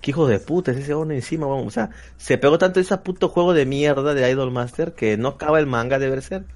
[0.00, 1.66] Qué hijo de puta es ese hombre encima, huevón.
[1.66, 5.28] O sea, se pegó tanto ese puto juego de mierda de Idol Master que no
[5.28, 6.46] acaba el manga de Berserk.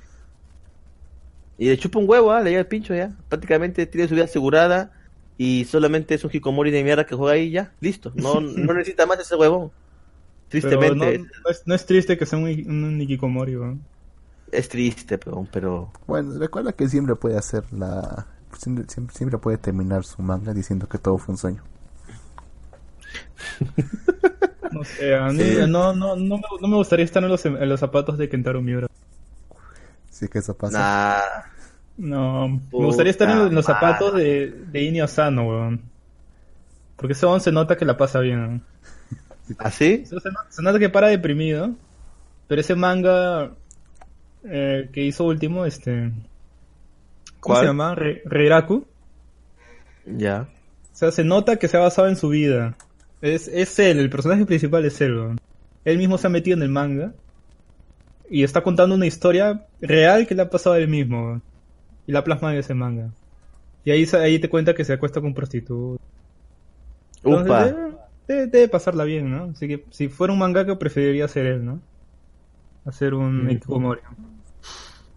[1.59, 2.41] Y le chupa un huevo, ¿ah?
[2.41, 3.13] le llega el pincho ya.
[3.29, 4.93] Prácticamente tiene su vida asegurada
[5.37, 7.73] y solamente es un hikomori de mierda que juega ahí y ya.
[7.81, 8.13] Listo.
[8.15, 9.71] No, no necesita más ese huevón.
[10.49, 11.19] Tristemente.
[11.19, 13.83] no, no es, no es triste que sea un, un Nikikomori, weón.
[14.53, 18.27] Es triste, pero, pero Bueno, recuerda que siempre puede hacer la...
[18.57, 21.63] Siempre, siempre, siempre puede terminar su manga diciendo que todo fue un sueño.
[24.73, 27.69] No sé, a mí no, no, no, me, no me gustaría estar en los, en
[27.69, 28.89] los zapatos de Kentaro Miura.
[30.11, 30.79] Sí que eso pasa.
[30.79, 31.43] nah.
[31.97, 33.81] No, me gustaría estar en los, en los madre.
[33.81, 35.81] zapatos de, de Inio Asano, weón.
[36.97, 38.63] Porque ese se nota que la pasa bien.
[39.59, 40.05] ¿Así?
[40.07, 41.71] Se, se nota- se nota que para deprimido.
[42.49, 43.53] Pero ese manga
[44.45, 46.11] eh, que hizo último, este...
[47.39, 47.61] ¿Cómo ¿Cuál?
[47.61, 47.95] se llama?
[47.95, 48.85] Re- Reiraku.
[50.05, 50.49] Ya.
[50.93, 52.75] O sea, se nota que se ha basado en su vida.
[53.25, 55.41] Es, es él, el personaje principal es él, weón.
[55.87, 57.15] Él mismo se ha metido en el manga.
[58.29, 61.43] Y está contando una historia real que le ha pasado a él mismo, weón.
[62.07, 63.09] Y la plasma en ese manga.
[63.83, 66.07] Y ahí, ahí te cuenta que se acuesta con prostitutas.
[67.23, 67.65] Entonces, Upa.
[68.29, 69.45] Debe, debe- pasarla bien, ¿no?
[69.45, 71.81] Así que si fuera un mangaka preferiría ser él, ¿no?
[72.85, 74.01] Hacer un Ikikomori.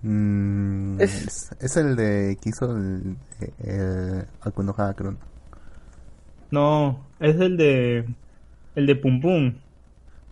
[0.02, 1.50] Mm, Es- es...
[1.60, 3.18] es el de que hizo el,
[3.60, 4.26] el
[4.96, 5.16] creo.
[6.52, 7.07] ¿no?
[7.20, 8.06] Es el de...
[8.76, 9.54] El de Pum Pum.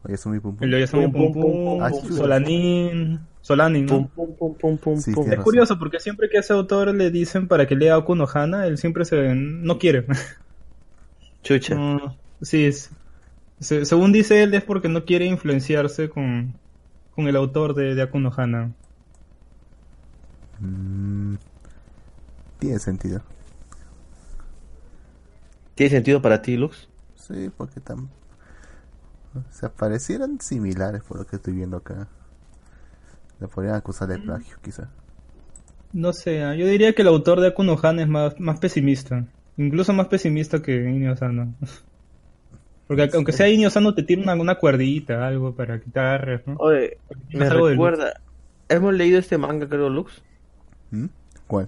[0.04, 0.58] Muy pum pum.
[0.64, 1.82] El de Oyasumi Pum, Pum Pum, Pum.
[1.84, 1.90] Ah.
[1.92, 3.20] Solanin...
[3.42, 4.08] Solanin, ¿no?
[4.08, 5.24] Pum, pum, pum, pum, pum, Sí, pum.
[5.24, 8.28] tiene Es curioso porque siempre que a ese autor le dicen para que lea Okuno
[8.32, 10.06] Hana, él siempre se no quiere.
[11.44, 11.76] Chucha.
[11.76, 12.90] No, sí, es-
[13.60, 16.54] se- según dice él es porque no quiere influenciarse con,
[17.16, 18.72] con el autor de, de Akuno Hana.
[20.60, 21.36] Mm,
[22.60, 23.22] tiene sentido.
[25.76, 26.88] ¿Tiene sentido para ti, Lux?
[27.16, 28.10] Sí, porque tan...
[29.36, 32.08] O sea, parecieran similares por lo que estoy viendo acá.
[33.42, 34.90] Le podrían acusar de plagio, quizá.
[35.92, 39.26] No sé, ah, yo diría que el autor de Akuno Hana es más, más pesimista.
[39.58, 41.54] Incluso más pesimista que Inio Sano.
[42.88, 46.56] Porque aunque sea Inio Sano te tira una, una cuerdita, algo para quitar, ¿no?
[46.58, 46.98] Oye,
[47.34, 48.22] me algo de recuerda.
[48.70, 50.22] Hemos leído este manga, creo, Lux.
[50.92, 51.06] ¿Mm?
[51.48, 51.68] ¿Cuál?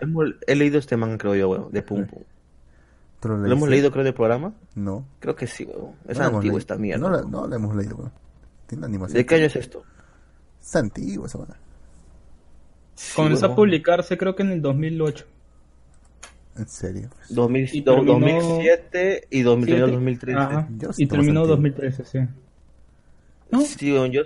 [0.00, 2.22] Hemos, he leído este manga, creo yo, de Pum Pum.
[3.20, 4.52] ¿Tú lo, ¿Lo hemos leído, creo, del programa?
[4.74, 5.04] No.
[5.18, 5.92] Creo que sí, weón.
[6.06, 6.58] Es No leído.
[6.58, 7.00] esta mierda.
[7.08, 8.12] No, la- no lo hemos leído, weón.
[8.66, 9.16] Tiene animación.
[9.16, 9.82] ¿De qué año es esto?
[10.62, 11.54] Es antiguo esa weón.
[12.94, 15.24] Sí, Comenzó a publicarse creo que en el 2008.
[16.56, 17.08] En serio.
[17.30, 19.92] 2000 Y terminó- 2007 y 2013 Siete.
[19.92, 20.38] 2013.
[20.40, 20.68] Ajá.
[20.76, 22.18] Yo lo Y terminó más 2013, sí.
[23.50, 23.60] ¿No?
[23.62, 24.22] Sí, weón, yo,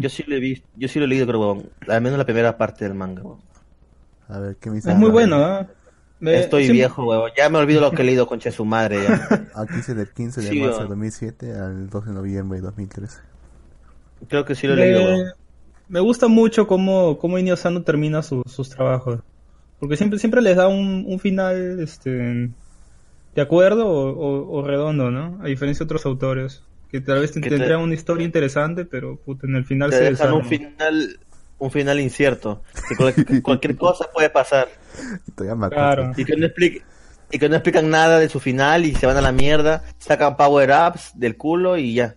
[0.00, 1.70] yo sí lo he visto, yo sí lo he leído, creo, weón.
[1.88, 3.38] Al menos la primera parte del manga, weón.
[4.28, 4.90] A ver, ¿qué me dice?
[4.90, 5.66] Es muy bueno, ¿ah?
[6.20, 7.30] Me- Estoy siempre- viejo, weón.
[7.36, 9.28] Ya me olvido lo que he leído, concha de su madre, ya.
[9.54, 10.88] Aquí dice del 15 de Sí, marzo de weón.
[10.90, 13.20] 2007 al 12 de noviembre de 2013.
[14.28, 15.32] Creo que sí lo he leído, me, weón.
[15.88, 19.20] me gusta mucho cómo, cómo Inio Sano termina su- sus trabajos.
[19.78, 22.10] Porque siempre, siempre les da un, un final este,
[23.34, 25.38] de acuerdo o, o- o redondo, ¿no?
[25.40, 26.62] A diferencia de otros autores.
[26.90, 29.98] Que tal vez te te- tendrían una historia interesante, pero puta, en el final Te
[29.98, 31.20] se dejan un final,
[31.58, 32.62] un final incierto.
[32.88, 34.68] Que cual- cualquier cosa puede pasar.
[35.36, 36.12] Claro.
[36.16, 36.82] Y que no explique-
[37.30, 40.36] y que no explican nada de su final y se van a la mierda, sacan
[40.36, 42.16] power ups del culo y ya.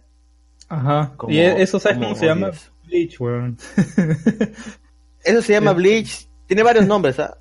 [0.70, 1.12] Ajá.
[1.18, 2.52] Como- y e- eso, ¿sabes cómo se llama?
[2.86, 3.58] Bleach, weón.
[5.24, 6.28] Eso se llama Bleach.
[6.48, 7.38] Tiene varios nombres, ¿ah?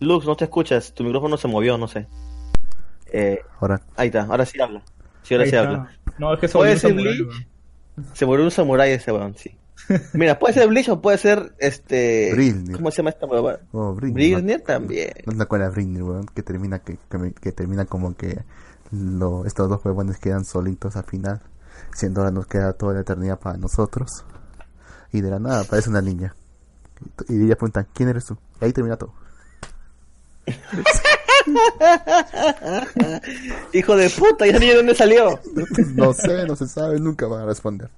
[0.00, 0.92] Lux, no te escuchas.
[0.94, 2.06] Tu micrófono se movió, no sé.
[3.12, 4.82] Eh, Ahora, ahí está, ahora sí habla.
[5.22, 5.68] Sí, ahora Ahí sí está.
[5.68, 5.90] habla.
[6.18, 7.46] No, es que eso Puede ser Bleach.
[8.12, 9.56] Se murió un samurái ese weón, sí.
[10.14, 12.30] Mira, puede ser Bleach o puede ser este.
[12.34, 12.74] Britney.
[12.74, 13.60] ¿Cómo se llama esta huevada?
[13.72, 14.34] oh, Britney.
[14.34, 15.12] Britney también.
[15.26, 18.42] No te acuerdas de Britney, weón, que termina que, que, me- que termina como que
[18.92, 21.40] lo, estos dos huevones quedan solitos al final,
[21.94, 24.24] siendo ahora nos queda toda la eternidad para nosotros.
[25.12, 26.34] Y de la nada aparece una niña.
[27.28, 28.36] Y ella pregunta, ¿quién eres tú?
[28.60, 29.12] Y ahí termina todo.
[33.72, 35.40] Hijo de puta, ya ni de dónde salió.
[35.94, 37.90] no sé, no se sabe, nunca van a responder.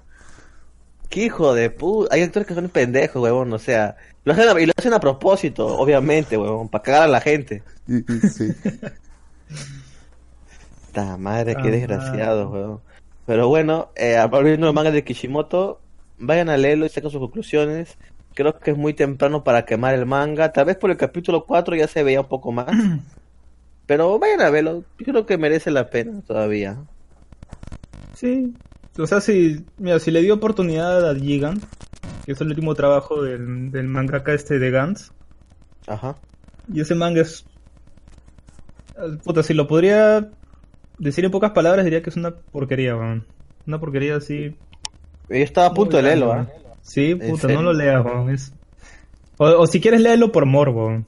[1.09, 2.15] Qué hijo de puta.
[2.15, 3.53] Hay actores que son pendejos, huevón.
[3.53, 7.09] O sea, lo hacen a, y lo hacen a propósito, obviamente, huevón, para cagar a
[7.09, 7.62] la gente.
[8.31, 8.53] Sí,
[10.93, 12.81] Ta madre, qué Ah, desgraciado, huevón.
[13.27, 15.81] Pero bueno, eh, volviendo al manga de Kishimoto,
[16.19, 17.97] vayan a leerlo y saquen sus conclusiones.
[18.35, 20.53] creo que es muy temprano para quemar el manga.
[20.53, 22.66] Tal vez por el capítulo 4 ya se veía un poco más.
[23.87, 24.85] Pero vayan a verlo.
[24.99, 26.77] Yo creo que merece la pena todavía.
[28.15, 28.55] Sí.
[28.98, 31.62] O sea, si, mira, si le dio oportunidad a Gigant,
[32.24, 35.12] que es el último trabajo del, del mangaka este de Gantz,
[35.86, 36.16] Ajá.
[36.73, 37.44] y ese manga es...
[39.24, 40.31] Puta, si lo podría
[40.98, 43.27] decir en pocas palabras, diría que es una porquería, weón.
[43.66, 44.56] Una porquería así...
[45.28, 46.48] Yo estaba a punto de leerlo, weón.
[46.81, 48.31] Sí, ¿En puta, no lo leas, weón.
[48.31, 48.52] Es...
[49.36, 51.05] O, o si quieres léelo por morbo.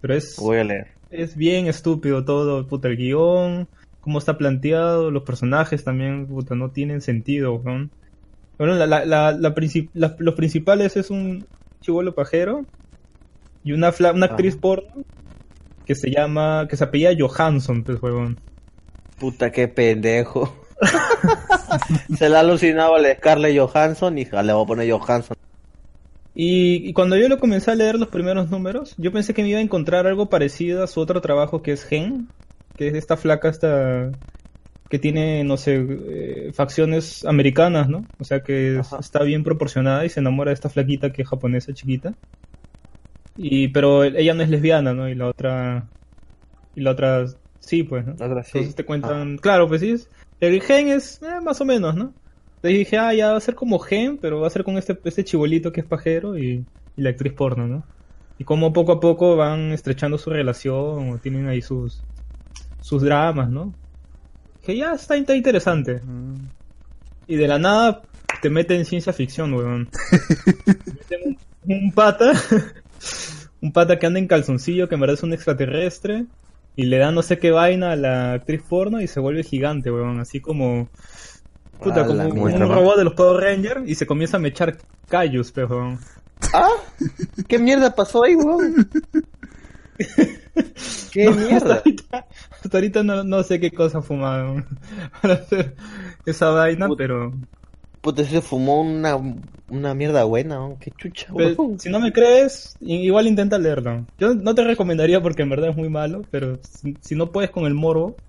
[0.00, 0.36] Pero es...
[0.36, 0.88] Voy a leer.
[1.10, 3.66] Es bien estúpido todo, puta, el guion,
[4.00, 7.90] cómo está planteado, los personajes también, puta, no tienen sentido, weón.
[8.58, 11.46] Bueno, la, la, la, la princip- la- los principales es un
[11.80, 12.64] chivolo pajero
[13.64, 14.60] y una, fla- una actriz Ajá.
[14.60, 14.90] porno
[15.86, 18.38] que se llama, que se apellida Johansson, pues, weón.
[19.18, 20.54] Puta, qué pendejo.
[22.16, 25.36] se le ha alucinado a la Scarlett Johansson y le voy a poner Johansson.
[26.34, 29.48] Y, y cuando yo lo comencé a leer los primeros números, yo pensé que me
[29.48, 32.28] iba a encontrar algo parecido a su otro trabajo que es Gen,
[32.80, 34.14] que es esta flaca esta
[34.88, 35.76] que tiene, no sé,
[36.48, 38.10] eh, facciones americanas, ¿no?
[38.18, 38.98] O sea que Ajá.
[38.98, 42.16] está bien proporcionada y se enamora de esta flaquita que es japonesa chiquita.
[43.36, 45.08] Y pero ella no es lesbiana, ¿no?
[45.08, 45.92] Y la otra
[46.74, 47.26] y la otra
[47.60, 48.16] sí, pues, ¿no?
[48.18, 48.60] La otra sí.
[48.60, 52.16] Entonces te cuentan, claro, pues sí, es- el gen es eh, más o menos, ¿no?
[52.56, 54.98] Entonces dije, ah, ya va a ser como gen, pero va a ser con este,
[55.04, 56.66] este chibolito que es pajero y,
[56.96, 57.90] y la actriz porno, ¿no?
[58.38, 62.06] Y como poco a poco van estrechando su relación o tienen ahí sus,
[62.80, 63.74] sus dramas, ¿no?
[64.64, 66.00] Que ya está, está interesante.
[66.04, 66.48] Mm,
[67.26, 68.02] Y de la nada
[68.42, 69.88] te mete en ciencia ficción, weón.
[69.88, 72.32] Te meten un, un pata,
[73.60, 76.26] un pata que anda en calzoncillo, que en verdad es un extraterrestre,
[76.76, 79.90] y le da no sé qué vaina a la actriz porno y se vuelve gigante,
[79.90, 80.20] weón.
[80.20, 80.88] Así como,
[81.78, 84.78] puta, como un, robot de los Power Rangers y se comienza a mechar
[85.08, 85.98] callos, weón.
[86.54, 86.70] ¿Ah?
[87.48, 88.88] ¿Qué mierda pasó ahí, weón?
[91.12, 91.56] ¿Qué No, mierda?
[91.56, 92.26] Hasta ahorita,
[92.62, 94.66] hasta ahorita no, no sé qué cosa fumaron
[95.22, 95.76] para hacer
[96.24, 97.34] esa vaina, pero...
[98.02, 99.16] Puta, se fumó una,
[99.68, 100.58] una mierda buena.
[100.80, 104.06] Qué chucha, Pero, si no me crees, igual intenta leerlo.
[104.18, 107.50] Yo no te recomendaría porque en verdad es muy malo, pero si, si no puedes
[107.50, 108.20] con el morbo,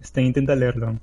[0.00, 1.00] este, intenta leerlo.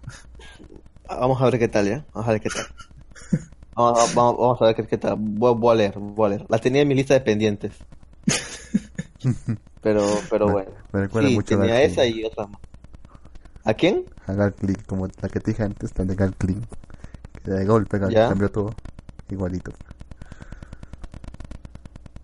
[1.08, 2.08] Ah, Vamos a ver qué tal, ¿ya?
[2.14, 2.66] Vamos a ver qué tal.
[3.76, 5.16] Vamos, vamos- vamos a ver qué, qué tal.
[5.20, 6.46] Voy, voy a leer, voy a leer.
[6.50, 7.86] La tenía en mi lista de pendientes.
[9.82, 10.72] Pero, pero Me- bueno.
[10.94, 12.62] me recuerda sí, mucho tenía esa y otra más.
[13.66, 14.06] ¿A quién?
[14.28, 16.60] A Click, como la que te dije antes, la de Gal Click.
[17.44, 18.30] Que de golpe Ya.
[18.30, 18.76] cambió todo.
[19.32, 19.72] Igualito.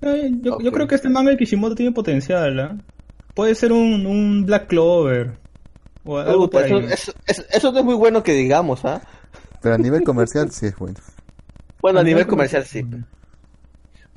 [0.01, 2.77] Eh, yo, yo creo que este manga de Kishimoto tiene potencial, ¿ah?
[3.33, 5.33] Puede ser un, un Black Clover.
[6.03, 6.85] O algo por eso, ahí.
[6.91, 9.01] eso- eso- eso no es muy bueno que digamos, ¿ah?
[9.61, 10.99] Pero a nivel comercial sí es bueno.
[11.81, 12.85] Bueno, a nivel comercial sí.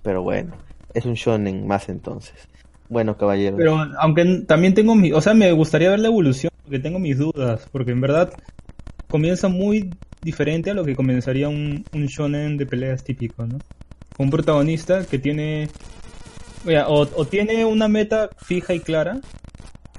[0.03, 0.53] Pero bueno,
[0.95, 2.35] es un shonen más entonces.
[2.91, 3.57] Bueno, caballeros.
[3.57, 7.17] Pero aunque también tengo mi, o sea, me gustaría ver la evolución, porque tengo mis
[7.17, 8.33] dudas, porque en verdad
[9.09, 13.59] comienza muy diferente a lo que comenzaría un, un shonen de peleas típico, ¿no?
[14.19, 15.71] Un protagonista que tiene,
[16.65, 19.21] mira, o, o tiene una meta fija y clara,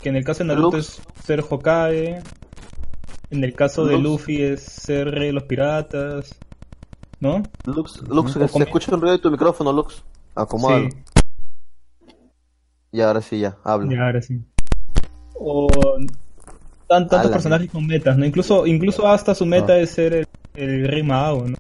[0.04, 0.90] que en el caso de Naruto Lux.
[0.90, 2.22] es ser Hokage,
[3.30, 3.98] en el caso de.
[3.98, 6.36] Luffy es ser rey de los piratas,
[7.22, 7.42] ¿no?
[7.66, 10.04] Lux, Lux, se escucha un ruido de tu micrófono, Lux.
[10.36, 10.90] Acomódalo.
[10.90, 10.98] Sí.
[12.92, 13.94] Y ahora sí, ya, habla.
[13.94, 14.42] Ya, ahora sí.
[15.36, 15.68] O
[16.88, 18.26] tan- tantos Ala, personajes con metas, ¿no?
[18.26, 19.78] Incluso, incluso hasta su meta Ah.
[19.80, 21.58] es ser el, el rey mago, ¿no?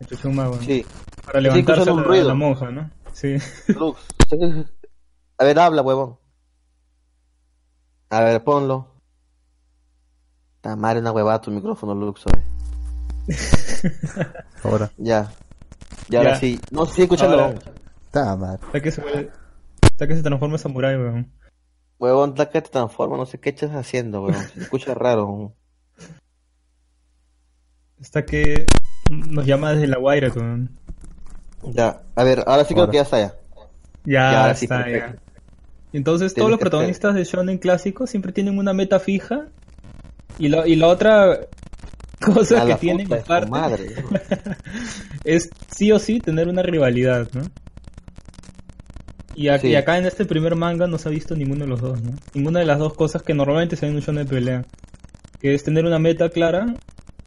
[0.00, 0.62] El chuchu mago, ¿no?
[0.62, 0.84] Sí,
[1.24, 2.90] Para Sí, levantarse escuchan un la, monja, ¿no?
[3.12, 3.36] Sí.
[3.68, 4.00] Lux.
[5.38, 6.18] A ver, habla, huevón.
[8.10, 8.88] A ver, ponlo.
[10.60, 12.24] Tamar una huevada tu micrófono, Lux.
[14.64, 14.90] Ahora.
[14.98, 15.30] Ya.
[16.08, 16.36] Y ahora Ya.
[16.40, 16.60] sí.
[16.70, 17.40] No, sí, escúchalo.
[17.44, 17.58] Ahora-
[18.06, 18.58] Está mal.
[18.62, 19.30] Hasta que se vuelve-
[19.96, 21.32] hasta que se transforma en samurái, weón.
[21.98, 24.44] Huevón, la que te transforma, no sé qué estás haciendo, huevón.
[24.52, 25.54] Se escucha raro.
[27.98, 28.66] Hasta que
[29.10, 30.70] nos llama desde la Guaira, weón.
[31.62, 32.90] Ya, a ver, ahora sí creo Ahora.
[32.92, 33.34] que ya está ya.
[34.04, 35.12] Ya, Ya, ahora sí, está, perfecto.
[35.14, 35.18] ya.
[35.94, 39.46] Entonces Tienes todos los hacer- protagonistas de shonen clásicos siempre tienen una meta fija
[40.38, 41.40] y la, y la otra
[42.22, 43.94] cosa A que tienen aparte madre.
[45.24, 47.40] es sí o sí tener una rivalidad, ¿no?
[49.36, 49.74] Y, aquí, Sí.
[49.74, 52.12] acá en este primer manga no se ha visto ninguno de los dos, ¿no?
[52.32, 54.64] Ninguna de las dos cosas que normalmente se ven en un shonen de pelea.
[55.40, 56.74] Que es tener una meta clara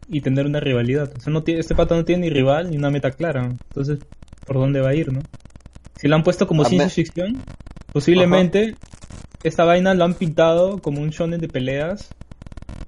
[0.07, 1.11] y tener una rivalidad.
[1.15, 3.45] O sea, no tiene, este pata no tiene ni rival ni una meta clara.
[3.45, 3.99] Entonces,
[4.45, 5.21] ¿por dónde va a ir, no?
[5.97, 7.43] Si lo han puesto como ciencia ficción,
[7.93, 8.75] posiblemente
[9.43, 12.09] esta vaina lo han pintado como un shonen de peleas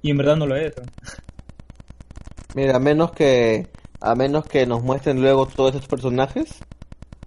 [0.02, 0.74] y en verdad no lo es.
[2.54, 3.68] Mira, a menos que
[4.00, 6.58] a menos que nos muestren luego todos esos personajes,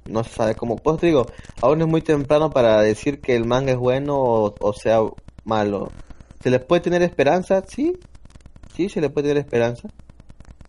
[0.09, 0.75] no se sabe cómo.
[0.77, 1.27] Pues te digo,
[1.61, 4.99] aún es muy temprano para decir que el manga es bueno o, o sea
[5.43, 5.91] malo.
[6.41, 7.63] ¿Se le puede tener esperanza?
[7.67, 7.97] Sí,
[8.75, 9.89] sí, se le puede tener esperanza.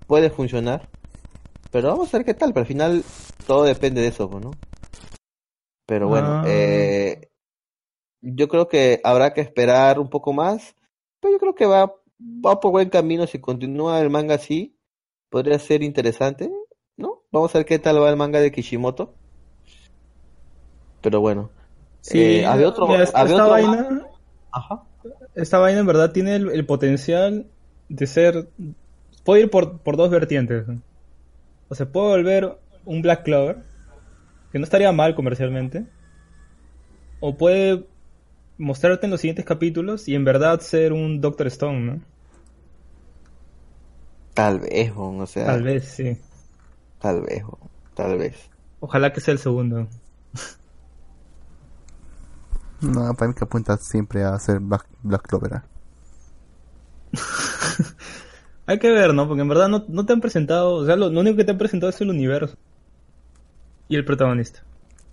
[0.06, 0.88] Puede funcionar.
[1.70, 3.04] Pero vamos a ver qué tal, pero al final
[3.46, 4.52] todo depende de eso, pues, ¿no?
[5.86, 6.44] Pero bueno, Ah.
[6.46, 7.28] eh,
[8.22, 10.74] yo creo que habrá que esperar un poco más.
[11.20, 13.26] Pero yo creo que va, va por buen camino.
[13.26, 14.76] Si continúa el manga así,
[15.28, 16.50] podría ser interesante,
[16.96, 17.22] ¿no?
[17.30, 19.14] Vamos a ver qué tal va el manga de Kishimoto.
[21.06, 21.50] Pero bueno.
[22.00, 24.06] Sí, Eh, había otro- mira, esta, había esta otro vaina,
[24.50, 24.82] Ajá.
[25.34, 27.46] esta vaina en verdad tiene el, el potencial
[27.88, 28.48] de ser,
[29.24, 30.64] puede ir por, por dos vertientes.
[31.68, 33.58] O se puede volver un Black Clover,
[34.52, 35.86] que no estaría mal comercialmente,
[37.20, 37.86] o puede
[38.58, 42.00] mostrarte en los siguientes capítulos y en verdad ser un Doctor Stone, ¿no?
[44.34, 46.18] Tal vez, bon, o sea, Tal vez, sí.
[46.98, 48.50] tal vez, bon, tal vez.
[48.80, 49.86] Ojalá que sea el segundo.
[52.80, 55.52] No, para mí que apunta siempre a ser Black, Black Clover.
[55.54, 55.60] ¿eh?
[58.66, 59.28] Hay que ver, ¿no?
[59.28, 61.52] Porque en verdad no, no te han presentado, o sea, lo, lo único que te
[61.52, 62.56] han presentado es el universo.
[63.88, 64.62] Y el protagonista.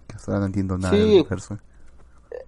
[0.07, 0.99] Que hasta no entiendo nada Sí.
[0.99, 1.59] del universo.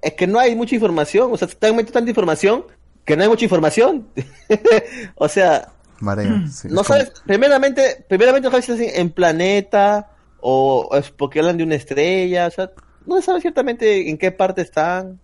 [0.02, 2.66] Es que no hay mucha información, o sea, te han metido tanta información
[3.06, 4.08] que no hay mucha información.
[5.16, 6.48] o sea, Marea.
[6.48, 10.10] sí, no es como- sabes, primeramente, primeramente no sabes si estás en planeta
[10.42, 12.72] o es porque hablan de una estrella, o sea,
[13.06, 15.20] no se sabe ciertamente en qué parte están,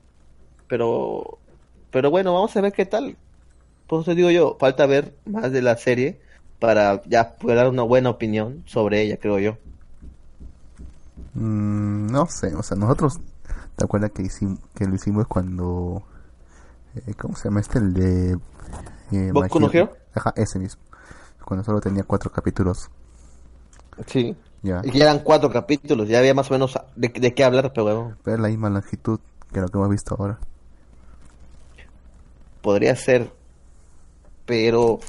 [0.68, 1.38] pero,
[1.92, 3.18] pero bueno, vamos a ver qué tal.
[3.88, 6.20] Por eso digo yo, falta ver más de la serie
[6.60, 9.58] para ya poder dar una buena opinión sobre ella, creo yo.
[11.34, 13.20] Mm, no sé, o sea, nosotros,
[13.76, 16.04] ¿te acuerdas que, hicimos, que lo hicimos cuando...
[16.96, 17.80] eh, ¿Cómo se llama este?
[17.80, 18.38] El de...
[19.12, 19.98] Eh, ¿Boku My no Hero?
[20.14, 20.82] Ajá, ese mismo.
[21.44, 22.90] Cuando solo tenía cuatro capítulos.
[24.08, 24.36] Sí.
[24.64, 24.82] Ya.
[24.84, 27.84] Y que eran cuatro capítulos, ya había más o menos de, de qué hablar, pero
[27.84, 29.20] bueno, Pero es la misma longitud
[29.52, 30.38] que lo que hemos visto ahora.
[32.62, 33.30] podría ser.
[34.46, 35.00] Pero.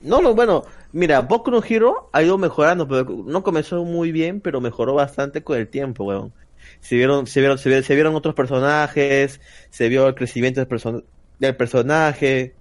[0.00, 4.40] No, no, bueno, mira, Boku no Hero ha ido mejorando, pero no comenzó muy bien,
[4.40, 6.32] pero mejoró bastante con el tiempo, weón.
[6.80, 10.68] Se vieron, se vieron, se vieron, se vieron otros personajes, se vio el crecimiento del,
[10.68, 11.04] perso-
[11.38, 12.54] del personaje.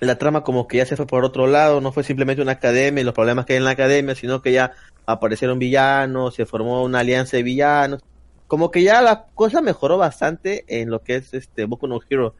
[0.00, 3.02] La trama como que ya se fue por otro lado, no fue simplemente una academia
[3.02, 4.72] y los problemas que hay en la academia, sino que ya
[5.06, 8.00] aparecieron villanos, se formó una alianza de villanos.
[8.46, 12.34] Como que ya la cosa mejoró bastante en lo que es este Boku no Hero.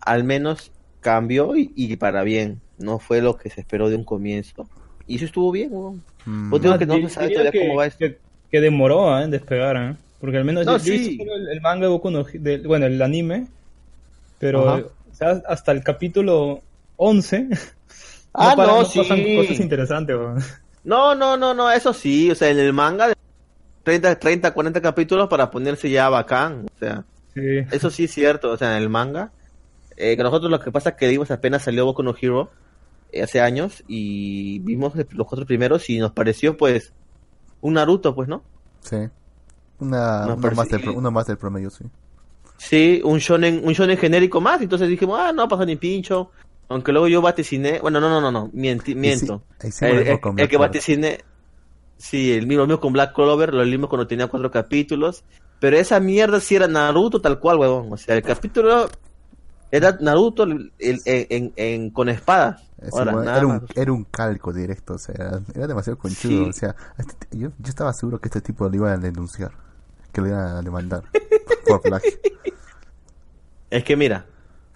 [0.00, 2.60] Al menos cambió y, y para bien.
[2.78, 4.68] No fue lo que se esperó de un comienzo.
[5.06, 6.02] Y eso estuvo bien, weón.
[6.26, 7.98] Mm, Pues digo Ah, que no todavía que, cómo va esto.
[7.98, 8.18] que,
[8.50, 9.24] que demoró ¿eh?
[9.24, 9.96] en despegar, ¿eh?
[10.20, 11.18] Porque al menos No, yo, yo he sí.
[11.20, 13.46] el, el manga de Boku no del- bueno, el anime,
[14.38, 14.74] pero
[15.10, 16.60] o sea, hasta el capítulo
[16.98, 17.48] 11
[18.34, 19.36] Ah, paran, no, pasan sí.
[19.36, 20.14] cosas interesantes.
[20.16, 20.38] weón.
[20.84, 22.30] No, no, no, no, eso sí.
[22.30, 23.12] O sea, en el manga,
[23.82, 26.66] 30, 30, 40 capítulos para ponerse ya bacán.
[26.66, 27.04] O sea,
[27.34, 27.58] Sí.
[27.72, 28.50] eso sí es cierto.
[28.50, 29.32] O sea, en el manga,
[29.96, 32.50] eh, que nosotros lo que pasa es que vimos apenas salió Boku no Hero
[33.12, 36.92] eh, hace años y vimos los cuatro primeros y nos pareció, pues,
[37.60, 38.42] un Naruto, pues, ¿no?
[38.82, 38.96] sí.
[39.80, 41.84] Una, No, uno, más del, uno más del promedio, sí.
[42.56, 46.32] Sí, un shonen, un shonen genérico más, entonces dijimos, ah, no pasa ni pincho.
[46.68, 48.84] Aunque luego yo vaticiné, bueno, no, no, no, no, miento.
[48.84, 49.42] sí el, mismo
[49.80, 51.24] el- el Black que vaticiné,
[51.96, 55.24] sí, el mismo, mismo con Black Clover, lo mismo cuando tenía cuatro capítulos.
[55.60, 57.92] Pero esa mierda sí era Naruto tal cual, huevón.
[57.92, 58.88] O sea, el capítulo
[59.70, 62.62] era Naruto el- el- en, con espadas.
[62.80, 65.98] Es Ahora, igual, nada era, un, era un calco directo, o sea, era, era demasiado
[65.98, 66.44] conchudo.
[66.44, 66.48] Sí.
[66.50, 69.50] O sea, este yo, yo estaba seguro que este tipo lo iba a denunciar,
[70.12, 71.02] que lo iba a demandar
[71.66, 72.12] por plagio.
[73.70, 74.26] Es que mira,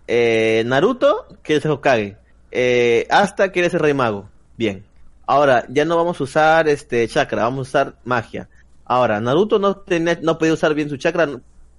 [0.06, 2.16] eh, Naruto quiere ser Hokage,
[2.50, 4.28] eh, Asta quiere ser Rey Mago.
[4.56, 4.84] Bien.
[5.26, 8.48] Ahora, ya no vamos a usar este chakra, vamos a usar magia.
[8.84, 11.28] Ahora, Naruto no tenía, no podía usar bien su chakra,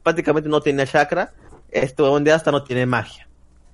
[0.02, 1.34] prácticamente no tenía chakra.
[1.70, 3.28] Esto donde Asta no tiene magia.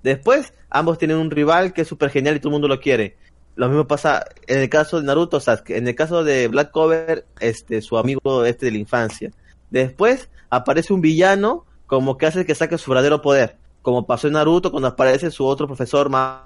[0.04, 3.18] Después, ambos tienen un rival que es súper genial y todo el mundo lo quiere.
[3.56, 5.78] Lo mismo pasa en el caso de Naruto, Sasuke.
[5.78, 9.32] En el caso de Black Cover, este, su amigo este de la infancia.
[9.70, 13.58] Después aparece un villano como que hace que saque su verdadero poder.
[13.82, 16.42] Como pasó en Naruto cuando aparece su otro profesor más...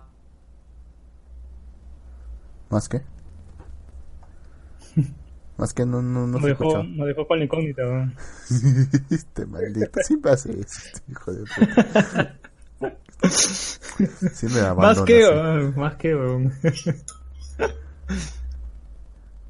[2.70, 3.02] ¿Más que?
[5.58, 6.84] Más que no, no, no Nos se dejó, escuchó.
[6.84, 7.84] nos dejó con la incógnita.
[7.84, 8.16] weón.
[9.12, 12.40] este maldito, siempre hace eso, este hijo de puta.
[14.34, 14.88] Siempre me abandona.
[14.88, 16.52] Más que, más que, weón.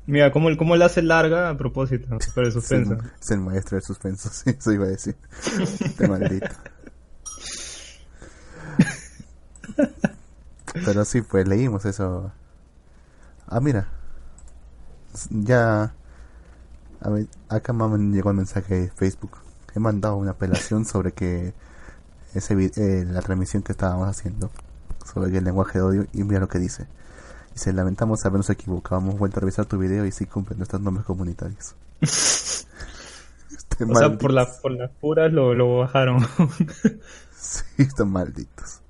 [0.06, 2.98] Mira, cómo, cómo le hace larga a propósito, para el Es el, suspenso.
[3.22, 5.16] es el maestro del suspenso, sí, eso iba a decir.
[5.60, 6.50] Este maldito.
[10.86, 12.32] Pero sí, pues leímos eso.
[13.48, 13.88] Ah, mira.
[15.30, 15.94] Ya.
[17.02, 19.38] A ver, acá me llegó el mensaje de Facebook.
[19.76, 21.54] He mandado una apelación sobre que
[22.34, 24.50] ese eh, la transmisión que estábamos haciendo
[25.06, 26.88] sobre el lenguaje de odio y mira lo que dice.
[27.54, 31.06] Dice, lamentamos habernos equivocado, hemos vuelto a revisar tu video y sí cumplen nuestros nombres
[31.06, 31.76] comunitarios.
[33.74, 36.20] O sea, por, la, por las puras lo, lo bajaron.
[37.36, 38.83] Sí, están malditos.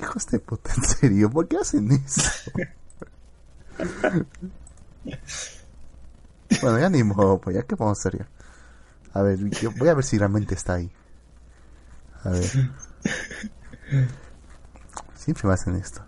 [0.00, 2.22] Hijos de puta, en serio, ¿por qué hacen eso?
[6.62, 8.28] bueno, ya ni modo, pues ya qué vamos a hacer ya.
[9.14, 10.90] A ver, yo voy a ver si realmente está ahí.
[12.24, 12.44] A ver.
[15.14, 16.02] Siempre me hacen esto.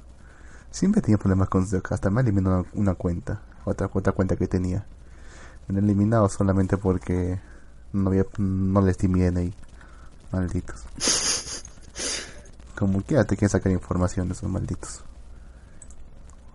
[0.71, 4.47] Siempre tenía problemas con Zuck, hasta me eliminó una, una cuenta, otra, otra cuenta que
[4.47, 4.87] tenía.
[5.67, 7.41] Me han eliminado solamente porque
[7.93, 9.55] no había, no les di mi DNI.
[10.33, 10.85] Malditos.
[12.81, 15.05] Como quiera te quieren sacar información de esos malditos.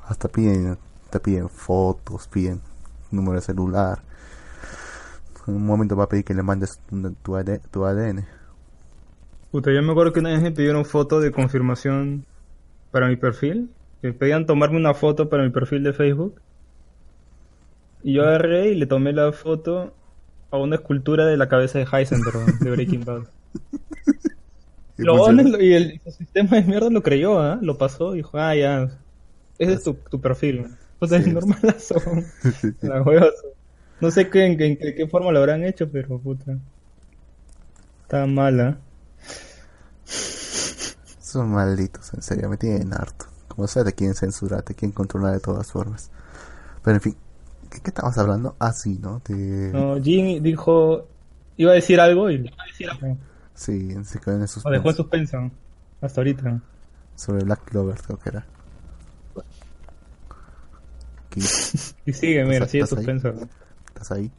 [0.07, 0.76] Hasta piden,
[1.11, 2.61] te piden fotos, piden
[3.11, 4.02] número de celular.
[5.45, 8.26] En un momento va a pedir que le mandes tu, tu AD tu ADN.
[9.52, 12.26] Puta, yo me acuerdo que una vez me pidieron foto de confirmación
[12.89, 13.69] para mi perfil.
[14.02, 16.41] Que pedían tomarme una foto para mi perfil de Facebook.
[18.02, 19.93] Y yo agarré y le tomé la foto
[20.49, 23.26] a una escultura de la cabeza de Heisenberg de Breaking Bad.
[24.97, 25.43] Y Lo funciona.
[25.43, 27.59] bueno, y el, sistema de mierda lo creyó, ¿ah?
[27.61, 28.89] Lo pasó y dijo, ah, ya.
[29.59, 30.67] Ese es tu, tu perfil.
[30.99, 31.31] O sea, es Sí.
[31.34, 31.95] normalazo.
[32.81, 33.03] La.
[34.01, 36.57] No sé qué, en, qué- en qué forma lo habrán hecho, pero puta.
[38.03, 38.77] Está mala.
[41.19, 43.26] Son malditos, en serio, me tienen harto.
[43.47, 46.11] Como sea, te quieren censurar, te quieren controlar de todas formas.
[46.84, 47.15] Pero en fin,
[47.69, 48.55] ¿qué, qué estabas hablando?
[48.59, 49.22] Ah, sí, ¿no?
[49.27, 49.72] De...
[49.73, 51.07] No, Jin dijo.
[51.57, 52.51] Iba a decir algo y
[53.56, 55.52] Sí, se quedó en esos lo dejó en suspenso.
[56.02, 56.61] Hasta ahorita.
[57.15, 58.45] Sobre Black Clover, creo que era.
[61.27, 61.40] Aquí,
[62.06, 62.88] Y sigue, mira, ¿Estás- sigue ahí?
[62.90, 63.34] suspenso.
[63.88, 64.32] ¿Estás ahí?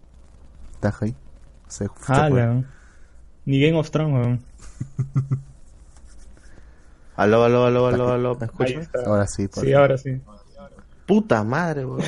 [0.75, 1.15] ¿Estás ahí?
[1.69, 1.89] Se.
[2.07, 2.63] Hala.
[3.47, 4.45] Ni Game of Thrones, weón.
[7.17, 9.01] Aló, aló, aló, aló, aló, ¿me está.
[9.07, 10.21] Ahora sí, por Sí, ahora sí.
[11.07, 12.03] Puta madre, weón.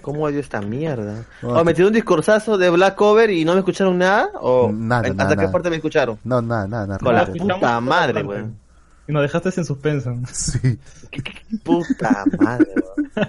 [0.00, 1.24] ¿Cómo odio esta mierda?
[1.42, 4.28] ¿O me te- tiró un discursazo de Black Cover y no me escucharon nada?
[4.40, 5.52] ¿O Nada, ¿hasta nada, qué nada.
[5.52, 6.18] parte me escucharon?
[6.24, 6.98] No, nada, nada, nada.
[6.98, 8.56] Con la puta madre, weón.
[9.08, 10.16] Y nos dejaste en suspenso.
[10.32, 10.78] Sí.
[11.64, 13.28] Puta madre, weón.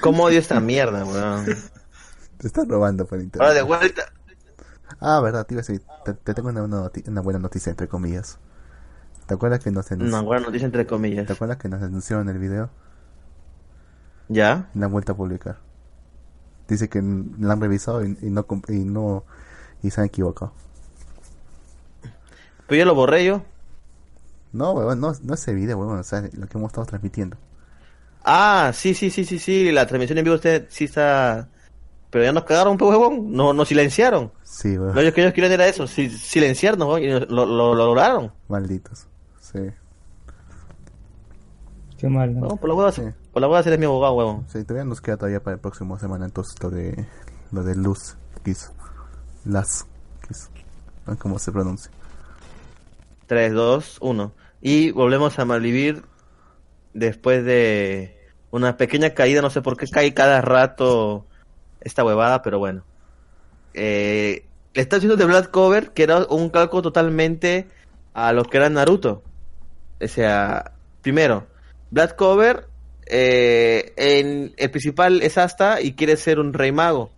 [0.00, 1.44] ¿Cómo odio esta mierda, weón?
[2.38, 3.42] Te estás robando por internet.
[3.42, 4.02] Ahora de vuelta.
[4.98, 5.82] Ah, verdad, te iba a decir.
[6.04, 8.38] Te, te tengo una, una noti- una buena noticia, entre comillas.
[9.30, 11.24] ¿Te acuerdas que nos, anunci- Una buena noticia entre comillas.
[11.24, 12.68] ¿Te acuerdas que nos anunciaron el video?
[14.28, 14.68] ¿Ya?
[14.74, 15.58] La han vuelto a publicar.
[16.66, 19.22] Dice que la han revisado y, y no y no
[19.84, 20.52] y se han equivocado.
[22.66, 23.44] Pero yo lo borré yo.
[24.52, 27.36] No, weón, no, no ese video, weón, o sea, lo que hemos estado transmitiendo.
[28.24, 29.70] Ah, sí, sí, sí, sí, sí.
[29.70, 31.46] La transmisión en vivo usted sí está.
[32.10, 33.30] Pero ya nos cagaron, pues, huevón.
[33.30, 34.32] No, nos silenciaron.
[34.42, 37.74] Sí, weón, Lo que ellos querían era eso, si- silenciarnos, huevón, y lo, lo- lo
[37.76, 38.32] lograron.
[38.48, 39.06] malditos.
[39.52, 39.58] Sí,
[41.98, 42.38] Qué mal.
[42.38, 43.02] No, por la hueva, Sí.
[43.32, 44.46] por la hueva eres mi abogado, huevón.
[44.48, 47.06] sí, todavía nos queda todavía para el próximo semana entonces lo de
[47.52, 48.72] lo de Luz Kiss.
[49.44, 49.86] Las
[50.26, 50.48] Kiss.
[51.06, 51.90] No sé cómo se pronuncia.
[53.26, 54.32] 3, 2, 1.
[54.62, 56.04] Y volvemos a malvivir
[56.94, 58.16] después de
[58.50, 59.42] una pequeña caída.
[59.42, 61.26] No sé por qué cae cada rato
[61.80, 62.82] esta huevada, pero bueno.
[63.74, 67.68] Eh, está haciendo de Black Cover, que era un calco totalmente
[68.14, 69.22] a lo que era Naruto.
[70.02, 70.72] O sea,
[71.02, 71.46] primero,
[71.90, 72.66] Black Cover,
[73.06, 77.10] eh, en, el principal es Asta y quiere ser un rey mago.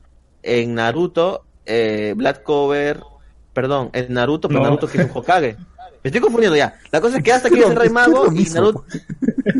[0.42, 3.00] En Naruto, eh, Black Cover,
[3.52, 4.66] perdón, en Naruto, pero No.
[4.66, 5.56] Naruto que es un Hokage.
[6.02, 6.74] Me estoy confundiendo ya.
[6.90, 8.44] La cosa es que Asta quiere ser rey mago y.
[8.50, 8.84] Naruto,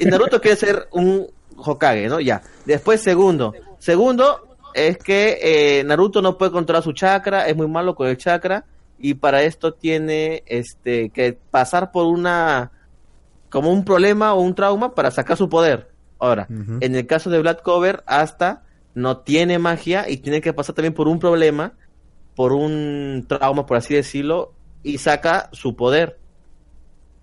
[0.00, 2.18] y Naruto quiere ser un Hokage, ¿no?
[2.18, 2.42] Ya.
[2.64, 3.54] Después, segundo.
[3.78, 8.16] Segundo es que eh, Naruto no puede controlar su chakra, es muy malo con el
[8.16, 8.64] chakra
[8.98, 12.70] y para esto tiene este que pasar por una
[13.52, 15.90] como un problema o un trauma para sacar su poder.
[16.18, 18.62] Ahora, en el caso de Black Cover, hasta
[18.94, 21.74] no tiene magia y tiene que pasar también por un problema,
[22.34, 26.18] por un trauma, por así decirlo, y saca su poder.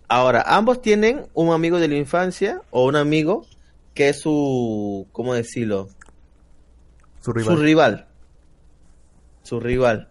[0.07, 3.47] Ahora, ambos tienen un amigo de la infancia o un amigo
[3.95, 5.89] que es su, ¿cómo decirlo?
[7.21, 7.55] Su rival.
[7.55, 8.07] Su rival.
[9.41, 10.09] Su rival.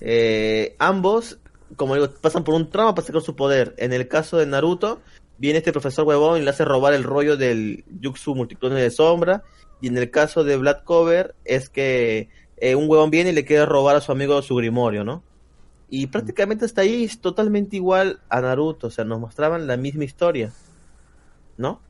[0.00, 1.38] Eh, ambos,
[1.76, 3.74] como digo, pasan por un trauma para sacar su poder.
[3.78, 5.00] En el caso de Naruto,
[5.38, 9.42] viene este profesor huevón y le hace robar el rollo del Jutsu multiclone de sombra.
[9.80, 13.44] Y en el caso de Black Cover, es que eh, un huevón viene y le
[13.44, 15.22] quiere robar a su amigo su grimorio, ¿no?
[15.90, 18.86] Y prácticamente hasta ahí es totalmente igual a Naruto.
[18.86, 20.52] O sea, nos mostraban la misma historia.
[21.56, 21.80] ¿No?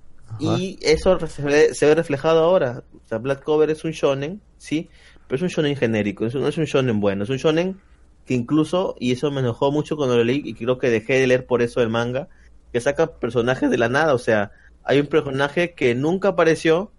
[0.41, 2.83] Y eso se ve, se ve reflejado ahora.
[3.05, 4.89] O sea, Black Cover es un shonen, sí,
[5.29, 7.79] pero es un shonen genérico, es un- no es un shonen bueno, es un shonen
[8.27, 11.27] que incluso, y eso me enojó mucho cuando lo leí, y creo que dejé de
[11.27, 12.29] leer por eso el manga,
[12.75, 14.51] que saca personajes de la nada, o sea,
[14.83, 16.91] hay un personaje que nunca apareció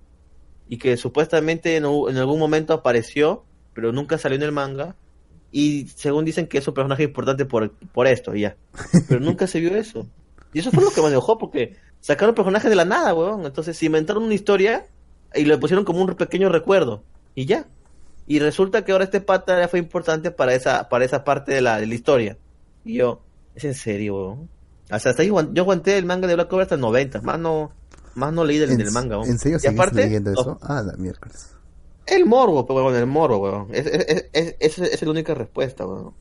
[0.69, 3.43] y que supuestamente en, algún momento apareció,
[3.73, 4.95] pero nunca salió en el manga,
[5.51, 8.55] y según dicen que es un personaje importante por, por esto, y ya.
[9.09, 10.07] Pero nunca se vio eso.
[10.53, 13.45] Y eso fue lo que me enojó, porque sacaron personajes de la nada, weón.
[13.45, 14.85] Entonces inventaron una historia
[15.33, 17.03] y le pusieron como un pequeño recuerdo,
[17.35, 17.67] y ya.
[18.27, 21.59] Y resulta que ahora este pata ya fue importante para esa, para esa parte de
[21.59, 22.37] la, de la historia.
[22.85, 23.19] Y yo,
[23.55, 24.54] es en serio, weón.
[24.89, 27.71] Hasta, hasta ahí yo aguanté el manga de Black Cover hasta el 90, más no,
[28.13, 29.17] más no leí del, ¿En, del manga.
[29.23, 30.59] ¿En serio y aparte, leyendo eso?
[30.61, 31.55] Ah, la miércoles.
[32.05, 33.67] el morbo, pues, weón, el morbo, weón.
[33.71, 36.13] Es, es, es, es, esa es la única respuesta, weón.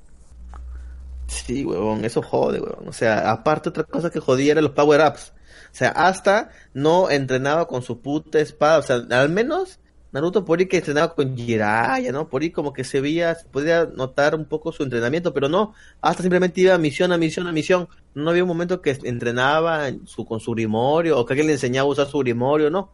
[1.26, 2.88] Sí, weón, eso jode, weón.
[2.88, 5.32] O sea, aparte otra cosa que jodía era los power-ups.
[5.72, 8.78] O sea, hasta no entrenaba con su puta espada.
[8.78, 9.80] O sea, al menos
[10.14, 12.28] Naruto por ahí que entrenaba con Jiraiya, ¿no?
[12.30, 15.74] Por ahí como que se veía, se podía notar un poco su entrenamiento, pero no.
[16.00, 17.88] Hasta simplemente iba misión a misión a misión.
[18.14, 19.90] No había un momento que entrenaba
[20.26, 22.92] con su grimorio o que alguien le enseñaba a usar su grimorio, no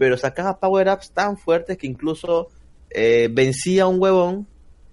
[0.00, 2.48] pero sacaba power-ups tan fuertes que incluso
[2.88, 4.46] eh, vencía a un huevón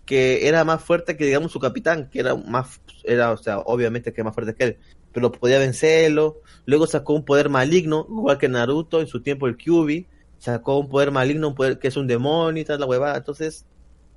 [0.06, 4.12] que era más fuerte que, digamos, su capitán, que era más, era, o sea, obviamente
[4.12, 4.78] que más fuerte que él,
[5.14, 6.42] pero podía vencerlo.
[6.66, 10.08] Luego sacó un poder maligno, igual que Naruto en su tiempo el Kyuubi,
[10.40, 13.18] sacó un poder maligno, un poder que es un demonio y tal, la huevada.
[13.18, 13.66] Entonces,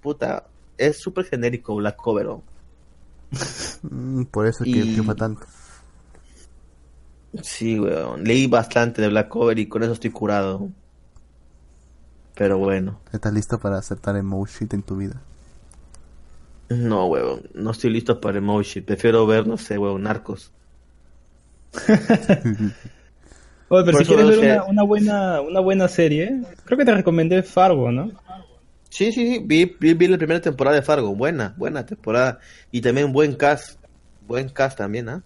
[0.03, 0.47] puta,
[0.79, 2.27] es súper genérico Black Cover.
[2.27, 2.43] ¿no?
[3.83, 5.47] Mm, por eso es que Y- triunfa tanto.
[7.43, 10.69] Sí, weón, leí bastante de Black Cover y con eso estoy curado.
[12.35, 12.99] Pero bueno.
[13.13, 15.21] ¿Estás listo para aceptar el shit en tu vida?
[16.71, 18.81] No, huevón, no estoy listo para emoji.
[18.81, 20.53] Prefiero ver, no sé, huevón, narcos.
[23.71, 26.95] Oye, pero Por si quieres ver una, una buena una buena serie, creo que te
[26.95, 28.11] recomendé Fargo, ¿no?
[28.89, 31.15] Sí, sí, sí, vi, vi, vi la primera temporada de Fargo.
[31.15, 32.41] Buena, buena temporada.
[32.71, 33.81] Y también buen cast.
[34.21, 35.25] Buen cast también, ¿ah?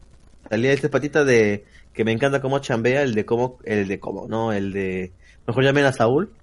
[0.50, 4.28] Salía este patita de que me encanta cómo chambea, el de cómo, el de cómo,
[4.28, 5.14] no, el de
[5.46, 6.36] mejor llamen a Saúl.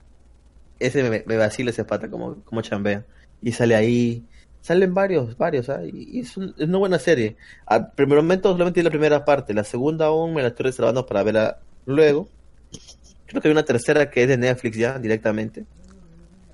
[0.80, 3.06] Ese me, me vacila ese pata como, como chambea.
[3.42, 4.28] Y sale ahí,
[4.62, 5.84] salen varios, varios, ¿ah?
[5.86, 7.38] Y, y es, un- es una buena serie.
[7.66, 11.06] Al primer momento solamente vi la primera parte, la segunda aún me la estoy reservando
[11.06, 12.30] para verla luego.
[13.28, 15.66] Creo que hay una tercera que es de Netflix ya, directamente.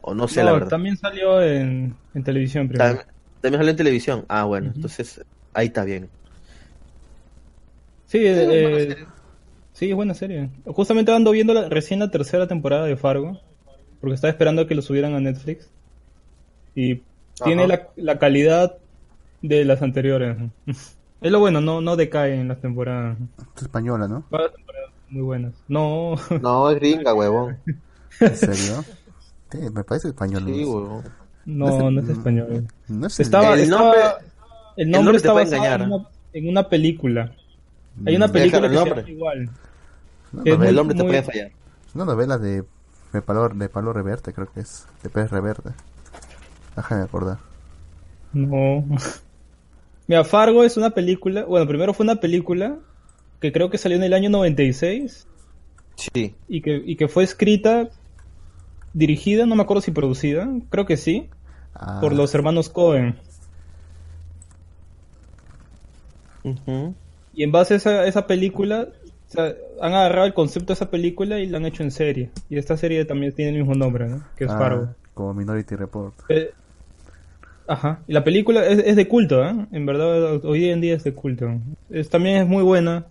[0.02, 0.70] O no sé, la verdad.
[0.70, 2.96] también salió en, en televisión primero.
[2.96, 3.08] También,
[3.42, 4.26] también salió en televisión.
[4.30, 5.22] Ah, bueno, entonces
[5.54, 6.10] ahí está bien.
[8.06, 9.08] Sí, Sí, es buena eh, serie.
[9.74, 10.50] sí, es buena serie.
[10.66, 13.40] Justamente ando viendo la, recién la tercera temporada de Fargo,
[14.00, 15.70] porque estaba esperando a que lo subieran a Netflix.
[16.76, 17.02] Y
[17.44, 18.78] tiene la, la calidad
[19.42, 20.38] de las anteriores.
[21.20, 23.18] Es lo bueno, no, no decae en las temporadas.
[23.56, 24.24] Es española, ¿no?
[25.10, 25.54] Muy buenas.
[25.68, 27.58] No, No, es gringa, huevón.
[28.20, 28.84] ¿En serio?
[29.52, 30.46] Sí, me parece española.
[30.48, 30.72] Sí, ¿no?
[30.72, 31.04] huevón.
[31.46, 32.68] no, no es el- español.
[32.90, 36.08] No es el- Estaba, El estaba- nombre- el el nombre nombre te engañar, en una,
[36.34, 37.32] en una película.
[38.06, 39.02] Hay una Mm, película Deja que el se nombre.
[39.02, 39.50] llama igual.
[40.44, 41.52] Que es novela, muy- El hombre te muy- puede fallar.
[41.96, 42.64] una novela de,
[43.14, 44.86] de Pablo, de Pablo Reverte, creo que es.
[45.04, 45.70] De Pérez Reverte.
[46.76, 47.38] Déjame acordar.
[48.34, 48.84] No.
[50.08, 51.46] Mira, Fargo es una película.
[51.46, 52.78] Bueno, primero fue una película
[53.40, 55.28] que creo que salió en el año 96
[55.96, 56.36] Sí.
[56.48, 57.90] y que, y que fue escrita,
[58.94, 61.30] dirigida, no me acuerdo si producida, creo que sí,
[61.80, 63.16] Ah, por los hermanos Cohen.
[66.44, 66.96] Ujú.
[67.34, 68.88] Y en base a esa, esa película,
[69.28, 72.32] o sea, han agarrado el concepto de esa película y la han hecho en serie.
[72.50, 74.24] Y esta serie también tiene el mismo nombre, ¿no?
[74.36, 74.90] Que es ah, Fargo.
[75.14, 76.16] Como Minority Report.
[76.30, 76.52] Eh,
[77.68, 78.00] ajá.
[78.08, 79.68] Y la película es, es de culto, ¿eh?
[79.72, 81.60] En verdad, hoy en día es de culto.
[81.90, 83.06] Es, también es muy buena.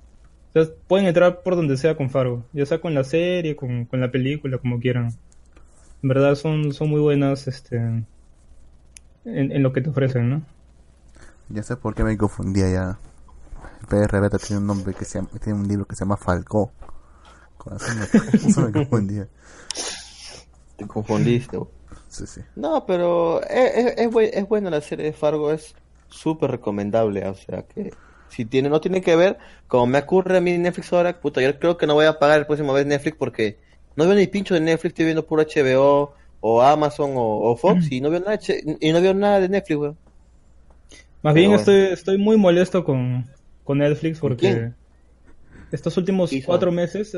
[0.88, 2.44] Pueden entrar por donde sea con Fargo.
[2.52, 5.14] Ya sea con la serie, con, con la película, como quieran.
[6.02, 8.06] En verdad son, son muy buenas este, en,
[9.24, 10.42] en lo que te ofrecen, ¿no?
[11.48, 12.98] Ya sé por qué me confundía ya.
[13.88, 16.72] Reverte tiene un nombre que se llama, tiene un libro que se llama Falcó.
[17.56, 18.04] Con eso me,
[18.48, 19.28] eso me confundía.
[20.76, 21.58] Te confundiste.
[22.08, 22.40] Sí, sí.
[22.54, 25.74] No, pero es, es, es, buen- es buena la serie de Fargo, es
[26.08, 27.26] súper recomendable.
[27.28, 27.92] O sea que
[28.28, 29.38] si tiene, no tiene que ver,
[29.68, 32.18] como me ocurre a mí en Netflix ahora, puta, yo creo que no voy a
[32.18, 33.56] pagar el próximo vez Netflix porque
[33.96, 37.90] no veo ni pincho de Netflix, estoy viendo puro HBO o Amazon o, o Fox
[37.90, 38.38] y no veo nada,
[38.80, 39.96] y no veo nada de Netflix, weón.
[41.22, 41.60] Más Pero bien bueno.
[41.60, 43.26] estoy, estoy muy molesto con,
[43.64, 44.74] con Netflix porque quién?
[45.72, 47.16] estos últimos cuatro meses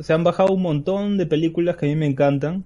[0.00, 2.64] se han bajado un montón de películas que a mí me encantan.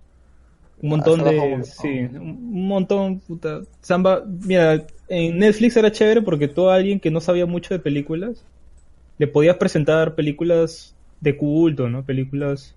[0.82, 1.36] Un montón un de...
[1.36, 1.64] montón.
[1.64, 3.60] Sí, un montón, puta.
[3.82, 7.74] Se han ba- Mira, en Netflix era chévere porque todo alguien que no sabía mucho
[7.74, 8.44] de películas
[9.18, 12.04] le podías presentar películas de culto, ¿no?
[12.04, 12.74] Películas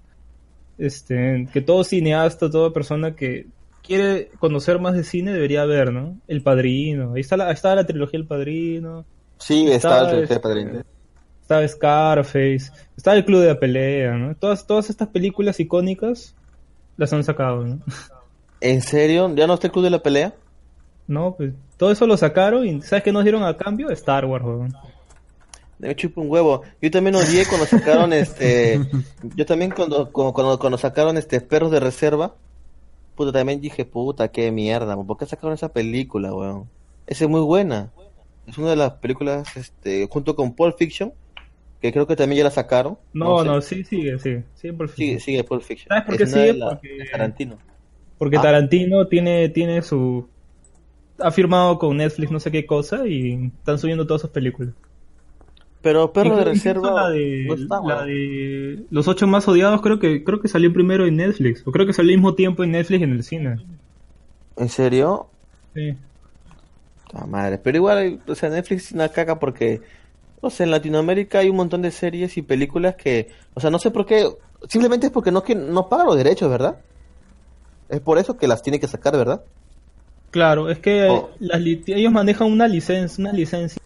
[0.78, 3.48] este, que todo cineasta, toda persona que
[3.86, 6.18] quiere conocer más de cine debería ver, ¿no?
[6.28, 9.06] El Padrino, ahí está la, ahí está la trilogía El Padrino,
[9.38, 10.82] Sí, Está, estaba el este, padrino.
[11.42, 14.36] estaba Scarface, estaba el Club de la Pelea, ¿no?
[14.36, 16.34] Todas, todas estas películas icónicas
[16.98, 17.80] las han sacado, ¿no?
[18.62, 19.34] ¿En serio?
[19.36, 20.34] ¿Ya no está el club de la pelea?
[21.08, 23.90] No, pues todo eso lo sacaron y ¿sabes qué nos dieron a cambio?
[23.90, 24.74] Star Wars, weón.
[25.80, 26.62] Me chupa un huevo.
[26.82, 28.80] Yo también odié cuando sacaron este.
[29.36, 32.36] Yo también cuando, cuando, cuando, cuando sacaron este Perros de Reserva.
[33.16, 34.96] Puta, también dije, puta, qué mierda.
[34.96, 36.70] ¿Por qué sacaron esa película, weón?
[37.06, 37.92] Esa es muy buena.
[38.48, 41.14] Es una de las películas, este, junto con Pulp Fiction.
[41.84, 42.98] Que creo que también ya la sacaron.
[43.12, 43.46] No, sé.
[43.46, 44.46] no, sí, sigue, sigue.
[44.56, 45.90] Sigue por Sigue, sigue Pulp Fiction.
[45.90, 46.54] ¿Sabes por qué sigue?
[46.54, 47.58] la- Porque- Tarantino.
[48.18, 48.42] Porque Ah.
[48.42, 50.26] Tarantino tiene, tiene su...
[51.20, 54.74] Ha firmado con Netflix no sé qué cosa y están subiendo todas sus películas.
[55.82, 56.94] Pero Perros de Reserva.
[56.94, 58.08] La de, no está, la weón.
[58.08, 61.68] de Los ocho más odiados creo que creo que salió primero en Netflix.
[61.68, 63.58] O creo que salió al mismo tiempo en Netflix y en el cine.
[64.56, 65.28] ¿En serio?
[65.76, 65.98] Sí.
[67.14, 67.58] Ah, madre.
[67.58, 69.82] Pero igual, o sea, Netflix es una caca porque,
[70.44, 73.80] no sé, en Latinoamérica hay un montón de series y películas que, o sea, no
[73.80, 74.28] sé por qué,
[74.70, 76.78] simplemente es porque no, que no pagan los derechos, ¿verdad?
[77.90, 79.42] Es por eso que las tiene que sacar, ¿verdad?
[80.32, 81.30] Claro, es que Oh.
[81.40, 83.82] las li- ellos manejan una licencia, una licencia,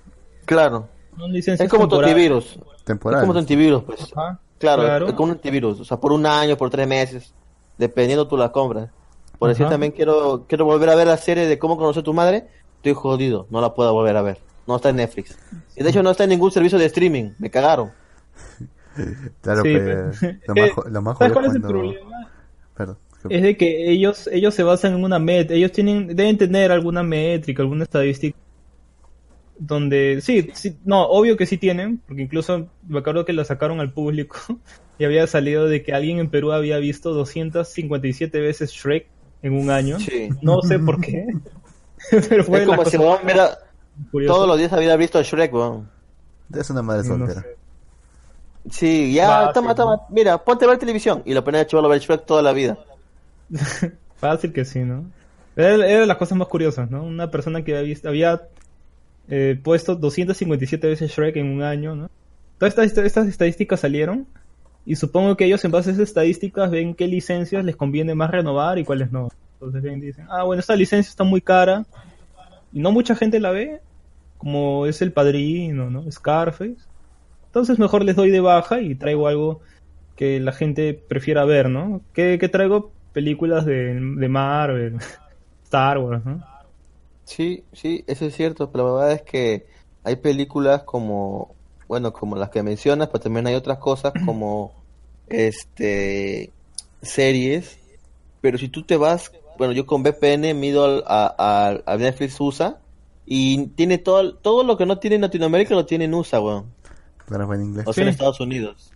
[0.46, 0.88] Claro.
[1.16, 2.10] una licencia Es como tu temporal.
[2.10, 2.60] antivirus.
[2.78, 3.20] Es Temporal.
[3.22, 4.12] como tu antivirus, pues.
[4.16, 5.08] Ajá, Claro, claro.
[5.08, 5.80] es como un antivirus.
[5.82, 7.34] O sea, por un año, por tres meses,
[7.78, 8.90] dependiendo tú la compras.
[9.38, 12.14] Por decir también quiero, quiero volver a ver la serie de cómo conocer a tu
[12.14, 12.48] madre.
[12.78, 14.40] Estoy jodido, no la puedo volver a ver.
[14.68, 15.38] No está en Netflix.
[15.76, 17.32] Y de hecho no está en ningún servicio de streaming.
[17.40, 17.92] Me cagaron.
[19.42, 22.32] Claro, Sí, pero pero- lo más, lo más ¿Sabes jodido cuál es el problema?
[22.76, 22.98] Perdón.
[23.30, 27.04] Es de que ellos ellos se basan en una met, ellos tienen deben tener alguna
[27.04, 28.36] métrica, alguna estadística
[29.60, 33.80] donde sí, sí, no, obvio que sí tienen, porque incluso me acuerdo que la sacaron
[33.80, 34.38] al público
[35.00, 39.08] y había salido de que alguien en Perú había visto 257 veces Shrek
[39.42, 40.00] en un año.
[40.00, 40.30] Sí.
[40.42, 41.28] No sé por qué.
[42.30, 42.98] Pero fue Es como si
[44.28, 45.90] todos los días había visto a Shrek, weón.
[46.54, 47.42] Es una madre No soltera.
[47.42, 47.58] sé.
[48.70, 49.76] Sí, ya, Fácil, toma, ¿no?
[49.76, 51.24] toma, mira, ponte a ver televisión.
[51.26, 52.78] Y lo ponía a chaval a ver Shrek toda la vida.
[54.18, 55.06] Fácil que sí, ¿no?
[55.56, 57.04] Era, era de las cosas más curiosas, ¿no?
[57.04, 58.42] Una persona que había, visto, había
[59.30, 62.10] eh, puesto 257 veces Shrek en un año, ¿no?
[62.58, 64.28] Todas estas, estas estadísticas salieron
[64.86, 68.32] y supongo que ellos en base a esas estadísticas ven qué licencias les conviene más
[68.32, 69.30] renovar y cuáles no.
[69.54, 71.86] Entonces ven, dicen, ah, bueno, esta licencia está muy cara
[72.72, 73.82] y no mucha gente la ve,
[74.38, 76.10] como es El Padrino, ¿no?
[76.12, 76.78] Scarface.
[77.48, 79.62] Entonces mejor les doy de baja y traigo algo
[80.16, 82.06] que la gente prefiera ver, ¿no?
[82.14, 82.96] ¿Qué, qué traigo?
[83.14, 84.98] Películas de, de Marvel,
[85.64, 86.46] Star Wars, ¿no?
[87.26, 89.68] Sí, sí, eso es cierto, pero la verdad es que
[90.04, 91.58] hay películas como,
[91.88, 94.86] bueno, como las que mencionas, pero también hay otras cosas como,
[95.28, 96.56] este,
[97.02, 97.82] series,
[98.42, 101.36] pero si tú te vas, bueno, yo con VPN mido al- a,
[101.86, 102.82] a- a Netflix USA
[103.30, 106.66] y tiene todo, todo lo que no tiene en Latinoamérica lo tiene en USA, weón,
[107.28, 107.86] Claro, fue en inglés.
[107.86, 108.10] o sea, en.
[108.10, 108.92] Estados Unidos.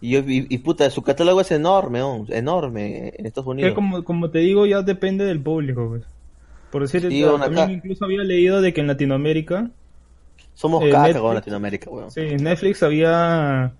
[0.00, 3.74] Y, yo, y, y puta, su catálogo es enorme, weón, enorme en Estados Que Unidos.
[3.74, 6.04] como, como te digo, ya depende del público, pues.
[6.70, 9.70] Por decir, Sí, también acá- incluso había leído de que en Latinoamérica,
[10.54, 12.10] Somos eh, caca Netflix- con Latinoamérica, weón.
[12.10, 13.72] sí, Netflix había,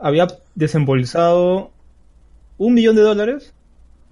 [0.00, 1.70] había desembolsado
[2.58, 3.52] un millón de dólares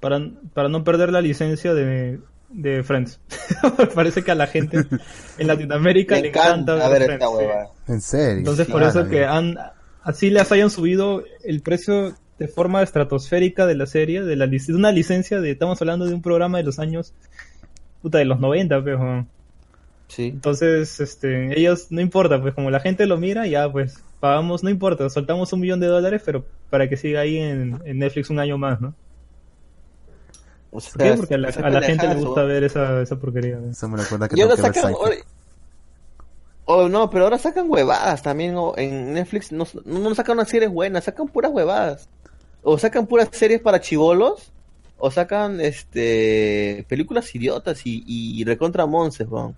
[0.01, 0.21] para,
[0.55, 3.21] para no perder la licencia de, de Friends.
[3.95, 4.85] Parece que a la gente
[5.39, 7.93] en Latinoamérica le encanta, encanta ver Friends, esta sí.
[7.93, 8.39] En serio.
[8.39, 9.57] Entonces Sí, por eso que han
[10.03, 14.61] así les hayan subido el precio de forma estratosférica de la serie, de la de
[14.75, 17.13] una licencia de estamos hablando de un programa de los años
[18.01, 18.99] puta de los 90, pues.
[18.99, 19.27] ¿no?
[20.07, 20.27] Sí.
[20.29, 24.71] Entonces, este, ellos no importa, pues como la gente lo mira, ya pues pagamos, no
[24.71, 28.39] importa, soltamos un millón de dólares, pero para que siga ahí en, en Netflix un
[28.39, 28.95] año más, ¿no?
[30.71, 31.15] O sea, ¿Por qué?
[31.15, 33.57] Porque a la, esa a la gente le gusta ver esa, esa porquería.
[33.57, 33.71] ¿no?
[33.71, 34.83] Eso me recuerda que Y ahora que sacan.
[34.83, 35.25] Seinfeld.
[36.71, 38.55] Oh, no, pero ahora sacan huevadas también.
[38.57, 42.09] o en Netflix no, no, no sacan unas series buenas, sacan puras huevadas.
[42.63, 44.53] O sacan puras series para chivolos.
[44.99, 49.55] O sacan este películas idiotas y, y, recontra monces, weón.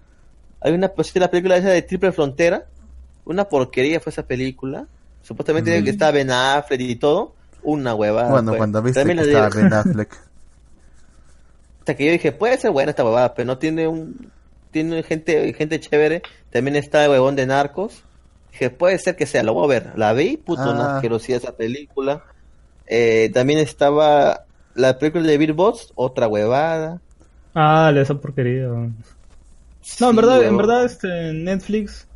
[0.61, 2.67] Hay una pues, la película esa de Triple Frontera.
[3.25, 4.87] Una porquería fue esa película.
[5.23, 5.85] Supuestamente Mm.
[5.85, 7.35] que estaba Ben Affleck y todo.
[7.63, 8.31] Una huevada.
[8.31, 8.59] Bueno, fue.
[8.59, 10.17] cuando viste También que estaba Ben Affleck.
[11.91, 14.31] hasta que yo dije, puede ser buena esta huevada, pero no tiene un
[14.71, 18.05] tiene gente gente chévere, también está el huevón de Narcos.
[18.53, 19.99] Dije, puede ser que sea, lo voy a ver.
[19.99, 20.71] La vi, puto, Ah.
[20.71, 22.23] una asquerosidad esa película.
[22.87, 24.45] Eh, también estaba
[24.77, 27.01] la película de Bill Boss, otra huevada.
[27.55, 28.69] Ah, esa porquería.
[28.69, 28.87] ¿no?
[28.87, 28.95] No,
[29.83, 32.07] Sí, en verdad, en verdad, este, Netflix,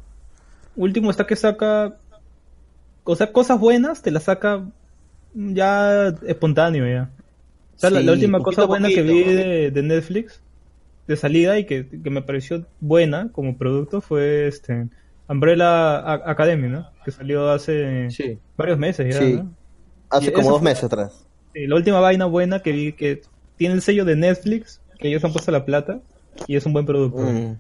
[0.77, 1.95] último está que saca
[3.03, 4.63] o sea, cosas buenas te las saca
[5.35, 7.11] ya espontáneo ya.
[7.77, 10.41] O sea, la- Sí, la, última cosa buena que vi de, de Netflix
[11.07, 14.89] de salida y que, que me pareció buena como producto fue este
[15.29, 16.89] Umbrella Academy, ¿no?
[17.05, 18.39] Que salió hace Sí.
[18.57, 19.33] varios meses ya, Sí.
[19.35, 19.53] ¿no?
[20.11, 21.27] Hace Y como dos fue- meses atrás.
[21.53, 23.23] Sí, la última vaina buena que vi que
[23.57, 26.01] tiene el sello de Netflix, que ellos han puesto la plata
[26.47, 27.21] y es un buen producto.
[27.23, 27.57] Mm.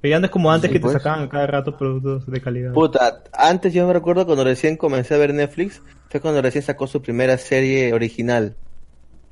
[0.00, 0.92] Pero ya no es como antes Sí, que pues.
[0.92, 2.72] te sacaban a cada rato productos de calidad.
[2.72, 6.86] Puta, antes yo me recuerdo cuando recién comencé a ver Netflix, fue cuando recién sacó
[6.86, 8.54] su primera serie original.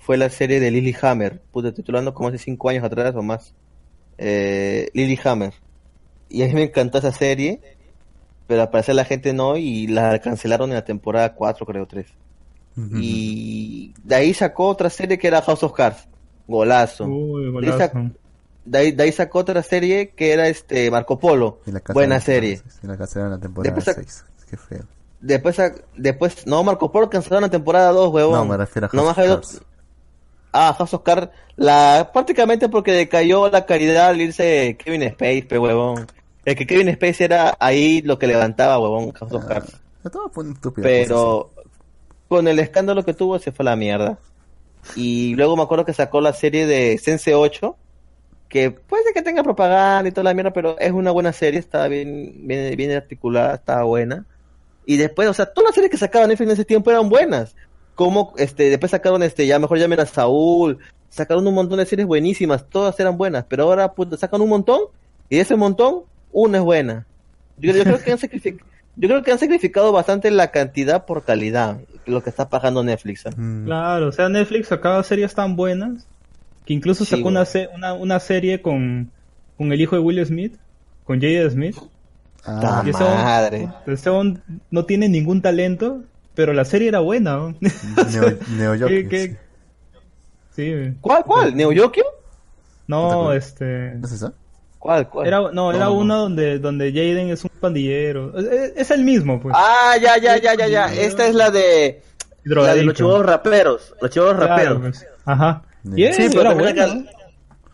[0.05, 3.55] Fue la serie de Lily Hammer, puta, titulando como hace cinco años atrás o más.
[4.18, 5.55] Eh, Lily Hammer.
[6.28, 7.60] Y a mí me encantó esa serie,
[8.47, 12.06] pero al parecer la gente no y la cancelaron en la temporada 4, creo, 3.
[12.76, 12.89] Ujú.
[13.01, 16.06] Y de ahí sacó otra serie que era House of Cards.
[16.47, 17.06] Golazo.
[17.06, 18.10] Uy, golazo.
[18.66, 21.60] De ahí, de ahí sacó otra serie que era este Marco Polo.
[21.94, 22.60] Buena serie.
[22.82, 24.24] Y la cancelaron en la temporada Después sac- 6.
[24.51, 24.85] Qué feo.
[25.20, 25.56] Después,
[25.97, 28.35] después, no, Marco Polo cancelaron la temporada 2, huevón.
[28.35, 29.62] No, me refiero a No House me of Cards.
[30.56, 35.59] Ah, House of Cards, la, prácticamente porque decayó la calidad al irse Kevin Space, pe
[35.59, 36.06] huevón.
[36.44, 39.81] El que Kevin Space era ahí lo que levantaba, huevón, House of Cards.
[40.05, 40.10] Ah,
[40.52, 41.51] estúpida Pero
[42.28, 44.18] con el escándalo que tuvo se fue a la mierda.
[44.94, 47.76] Y luego me acuerdo que sacó la serie de Sense 8,
[48.48, 51.89] que puede que tenga propaganda y toda la mierda, pero es una buena serie, estaba
[51.89, 54.24] bien, bien, bien articulada, estaba buena.
[54.86, 57.56] Y después, o sea, todas las series que sacaban en ese tiempo eran buenas.
[57.95, 60.79] Como, este, después sacaron, este, ya mejor llamen a Saúl,
[61.11, 64.81] sacaron un montón de series buenísimas, todas eran buenas, pero ahora, puta, sacan un montón,
[65.29, 66.01] y de ese montón,
[66.33, 67.07] una es buena.
[67.59, 68.61] Yo, yo creo que han sacrific-
[68.97, 73.27] yo creo que han sacrificado bastante la cantidad por calidad, lo que está pagando Netflix.
[73.27, 73.31] ¿eh?
[73.37, 73.65] Mm.
[73.66, 76.07] Claro, o sea, Netflix sacaba series tan buenas
[76.66, 79.11] que incluso sacó una, se- una, una serie con,
[79.57, 80.57] con el hijo de Will Smith,
[81.05, 81.77] con Jada Smith.
[82.45, 83.69] Ah, Y ese madre.
[83.87, 86.03] Ese hombre no tiene ningún talento,
[86.35, 87.36] pero la serie era buena.
[87.36, 87.55] ¿no?
[87.61, 88.39] Neo,
[88.77, 89.36] Neo ¿Qué- qué?
[90.55, 90.94] Sí, güey.
[91.01, 91.56] ¿Cuál, cuál?
[91.56, 92.05] ¿Neo Yokio?
[92.86, 93.94] no, ¿No este...
[93.97, 94.32] ¿No es esa?
[94.78, 95.27] ¿Cuál, cuál?
[95.27, 95.94] Era, no, era no.
[95.94, 98.39] una donde, donde Jaden es un pandillero.
[98.39, 99.55] Es, el mismo, pues.
[99.59, 100.94] Ah, ya, ya, ya, ya, ya.
[100.94, 102.02] Esta es la de,
[102.44, 103.94] la de los chivos raperos.
[104.02, 104.78] Los chivos Claro, raperos.
[104.81, 105.06] pues.
[105.24, 105.62] Ajá.
[105.85, 107.05] Sí, pero era la- ¿no?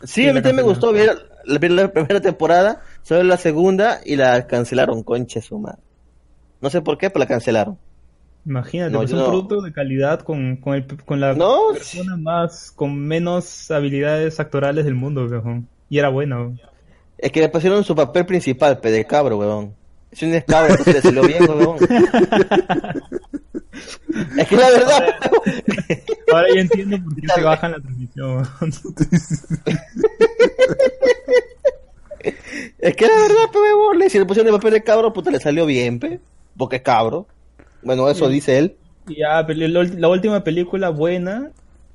[0.04, 1.58] Sí, a mí también me gustó ver la,
[1.92, 5.78] primera temporada, solo la segunda y la cancelaron, conche su madre.
[6.60, 7.76] No sé por qué, pero la cancelaron.
[8.50, 9.28] Imagínate, No, pues yo un no.
[9.28, 14.84] producto de calidad con, con, el, con la No, persona más, con menos habilidades actorales
[14.84, 15.62] del mundo, viejo.
[15.88, 16.56] Y era bueno.
[17.16, 19.72] es que le pusieron su papel principal, pe de cabro, huevón.
[20.10, 21.76] Es un cabro, entonces le salió bien, huevón.
[24.36, 25.04] es que la verdad,
[26.32, 28.48] Ahora ya entiendo por qué se bajan la transmisión.
[32.80, 33.58] es que la verdad, pe
[33.98, 36.18] le- si le pusieron el papel de cabro, puta, le salió bien, pe.
[36.56, 37.26] Porque es cabro.
[37.82, 38.76] Bueno, eso dice él.
[39.08, 41.50] Y ya, la, última película buena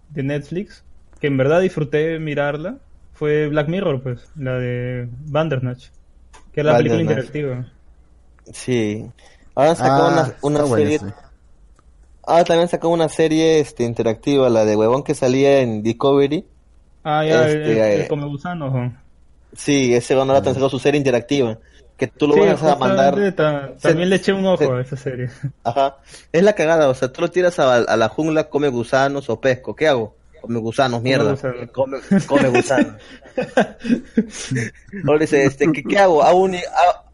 [0.10, 0.84] de Netflix,
[1.20, 2.78] que en verdad disfruté mirarla,
[3.14, 5.88] fue Black Mirror, pues, la de Bandersnatch,
[6.52, 7.66] que era la película interactiva.
[8.52, 9.06] Sí.
[9.56, 11.00] Ahora sacó Ah, una, serie.
[11.00, 11.06] sí.
[12.24, 16.46] Ahora también sacó una serie este, interactiva, la de huevón que salía en Discovery.
[17.04, 18.92] Ah, ya, el, Este, el, el eh, come gusano, jo.
[19.56, 21.60] Sí, ese bueno, ahora sacó su serie interactiva.
[21.98, 23.16] Que tú lo Sí, vas a mandar.
[23.16, 25.30] se- también le eché un ojo se- a esa serie.
[25.64, 25.98] Ajá.
[26.34, 29.40] Es la cagada, o sea, tú lo tiras a, a la jungla, come gusanos o
[29.40, 29.76] pesco.
[29.76, 30.16] ¿Qué hago?
[30.42, 31.36] Come gusanos, mierda.
[31.72, 31.98] Come,
[32.28, 32.94] come gusanos.
[35.08, 36.24] Ahora dice, este, ¿qué, qué hago?
[36.24, 36.56] ¿Hago un,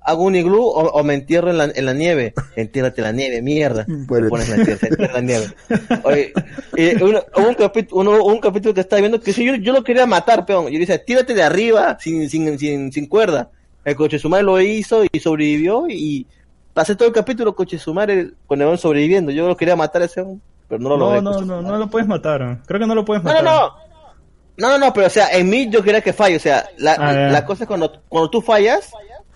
[0.02, 2.34] hago un iglú o, o me entierro en la, en la nieve?
[2.56, 3.86] Entiérrate en la nieve, mierda.
[4.10, 5.46] Te pones la tierra, en la nieve.
[6.04, 6.34] Oye,
[6.76, 9.74] y uno- hubo un, capítulo, uno- un capítulo que estaba viendo que sí, yo, yo
[9.74, 10.66] lo quería matar, peón.
[10.66, 13.50] Yo le decía, tírate de arriba sin, sin, sin, sin cuerda.
[13.84, 16.28] El coche sumar lo hizo y sobrevivió y
[16.74, 18.10] pasé todo el capítulo coche sumar
[18.46, 19.32] con el sobreviviendo.
[19.32, 20.24] Yo lo quería matar a ese
[20.68, 22.60] pero no lo No, no, no, no lo puedes matar.
[22.66, 23.44] Creo que no lo puedes matar.
[23.44, 23.92] no, no.
[24.58, 26.36] No, no, no, pero o sea, en mí yo quería que falle.
[26.36, 28.92] O sea, la, Ah, la cosa es cuando, cuando tú fallas,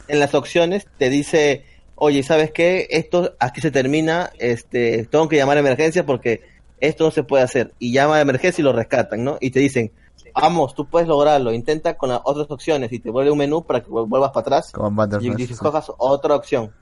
[0.08, 1.66] en las opciones te dice,
[1.96, 2.88] oye, ¿sabes qué?
[2.92, 6.42] Esto aquí se termina, este, tengo que llamar a emergencia porque
[6.80, 7.74] esto no se puede hacer.
[7.80, 9.38] Y llama a emergencia y lo rescatan, ¿no?
[9.40, 9.92] Y te dicen,
[10.36, 13.82] vamos, tú puedes lograrlo, intenta con las otras opciones y te vuelve un menú para
[13.82, 15.56] que vuel- vuelvas para atrás Como y, y sí.
[15.56, 16.74] cojas otra opción.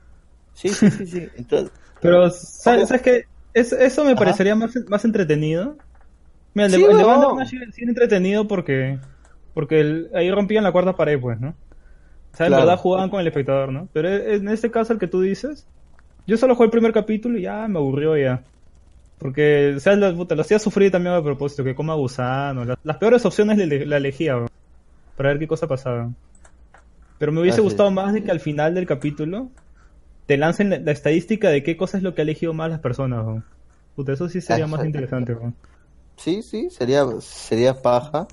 [0.52, 1.28] Sí, sí, sí, sí.
[1.36, 2.88] Entonces, Pero, ¿sabes.
[2.88, 3.24] ¿sabes qué?
[3.52, 4.16] Es- eso me Ajá.
[4.16, 5.80] parecería más, más entretenido.
[6.54, 7.04] Mira, el de, Sí, el de.
[7.04, 9.00] Bandersnatch sí, sí era entretenido porque,
[9.54, 11.50] porque el- ahí rompían la cuarta pared, pues, ¿no?
[11.50, 12.56] O sea, en Claro.
[12.56, 13.90] verdad jugaban con el espectador, ¿no?
[13.92, 15.68] Pero e- en este caso, el que tú dices,
[16.26, 18.46] yo solo jugué el primer capítulo y ya me aburrió ya.
[19.24, 22.62] Porque, o sea, lo, puta, lo hacía sufrir también a propósito, que coma gusano.
[22.66, 24.50] Las, las peores opciones le- la elegía, weón,
[25.16, 26.10] para ver qué cosa pasaba.
[27.16, 29.48] Pero me hubiese Así gustado más de que al final del capítulo
[30.26, 32.80] te lancen la, la estadística de qué cosa es lo que ha elegido más las
[32.80, 33.24] personas.
[33.24, 33.44] weón.
[33.96, 35.32] Puta, eso sí sería más interesante.
[35.32, 35.54] weón.
[36.16, 38.28] Sí, sí, sería, sería paja.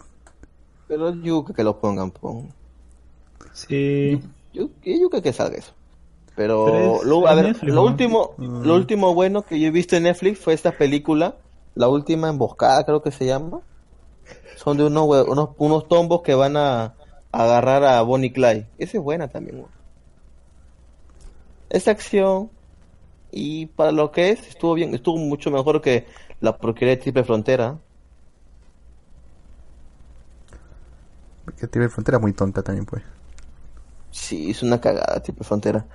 [0.90, 2.50] Pero yuca que lo pongan, pon.
[3.54, 4.20] Sí.
[4.54, 5.72] Yo, yo yuca que salga eso.
[6.42, 7.88] Pero, lo, a ver, Netflix, lo ¿no?
[7.88, 11.36] último, lo último bueno que yo he visto en Netflix fue esta película,
[11.76, 13.62] la última emboscada creo que se llama.
[14.56, 16.94] Son de unos, unos, unos tombos que van a,
[17.32, 18.68] a agarrar a Bonnie Clyde.
[18.78, 19.72] Esa es buena también, weón.
[21.70, 22.50] Esa acción
[23.32, 26.06] y para lo que es, estuvo bien, estuvo mucho mejor que
[26.42, 27.78] la porquería de Triple Frontera.
[31.58, 33.04] Que tiene frontera muy tonta también, pues.
[34.12, 35.86] Sí, es una cagada Triple Frontera.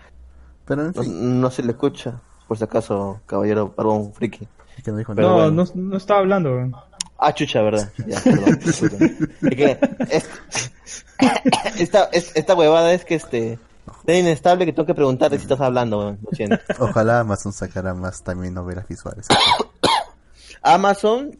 [0.66, 4.46] Pero en No, fin, no se le escucha, por si acaso, caballero barbón friki.
[4.84, 5.50] que no dijo Pero nada.
[5.50, 5.72] no, bueno.
[5.74, 6.50] no, no estaba hablando.
[6.50, 6.74] weón.
[7.18, 7.90] Ah, chucha, verdad.
[8.06, 9.28] Ya, perdón, disculpen.
[9.42, 9.78] Es que
[10.10, 10.28] es-
[11.80, 13.58] esta, es- esta huevada es que este
[14.04, 16.18] tan inestable que tengo que preguntarte si estás hablando, weón.
[16.22, 16.58] Lo siento.
[16.78, 19.26] Ojalá Amazon sacara más también novelas visuales.
[20.62, 21.32] Amazon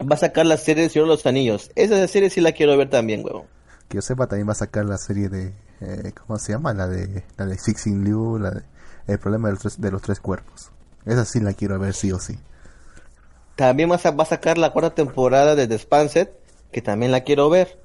[0.00, 1.70] va a sacar la serie de Señor de los Anillos.
[1.74, 3.44] Esa serie sí la quiero ver también, huevón.
[3.88, 5.52] Que yo sepa, también va a sacar la serie de.
[5.80, 6.72] eh, ¿Cómo se llama?
[6.74, 8.62] La de la de Sixing Liu, la de
[9.06, 10.70] El problema de los, tres, de los tres cuerpos.
[11.04, 12.38] Esa sí la quiero ver sí o sí.
[13.56, 16.32] También va a, sa- va a sacar la cuarta temporada de The Expanse,
[16.70, 17.78] que también la quiero ver.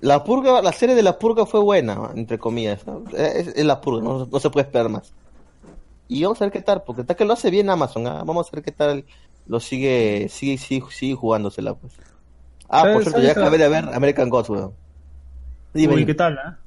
[0.00, 2.84] La purga, la serie de la purga fue buena, entre comillas.
[2.86, 3.04] ¿no?
[3.16, 5.12] Es, es la purga, no, no se puede esperar más.
[6.08, 8.06] Y vamos a ver qué tal, porque está que lo hace bien Amazon.
[8.08, 8.22] ¿ah?
[8.24, 9.04] Vamos a ver qué tal
[9.46, 11.92] lo sigue, sigue, sigue, sigue jugándosela, pues.
[12.68, 14.72] Ah, por ¿Sabes- cierto, ya acabé de ver American Gods, weón.
[15.72, 16.04] Dime, Uy.
[16.06, 16.36] ¿qué tal?
[16.38, 16.58] ah?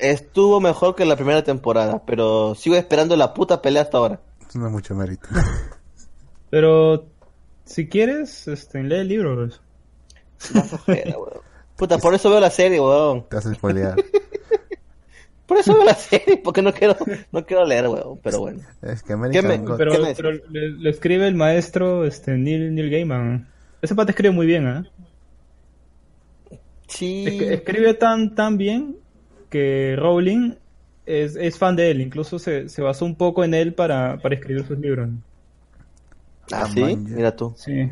[0.00, 4.20] Estuvo mejor que la primera temporada, pero sigo esperando la puta pelea hasta ahora.
[4.48, 5.28] Eso no es mucho mérito.
[6.50, 7.06] Pero
[7.64, 9.36] si quieres, este, lee el libro.
[9.36, 9.60] pues.
[10.54, 11.40] Más ojera, weón.
[11.76, 13.26] Puta, por eso veo la serie, weón.
[13.28, 13.94] Te hace spoilear.
[15.46, 16.96] Por eso veo la serie, porque no quiero,
[17.32, 18.20] no quiero leer, weón.
[18.22, 18.60] Pero bueno.
[18.82, 22.36] es que American me- God- Pero, ¿Qué me pero le, le escribe el maestro este,
[22.38, 23.48] Neil, Neil Gaiman.
[23.82, 24.86] Ese pata escribe muy bien, ¿ah?
[26.86, 27.24] Sí.
[27.26, 28.96] Es- Escribe tan, tan bien
[29.50, 30.54] que Rowling
[31.06, 32.00] es, es fan de él.
[32.00, 35.08] Incluso se, se basó un poco en él para, para escribir sus libros.
[36.52, 37.16] Ah, sí, man, ya.
[37.16, 37.52] mira tú.
[37.56, 37.90] Sí.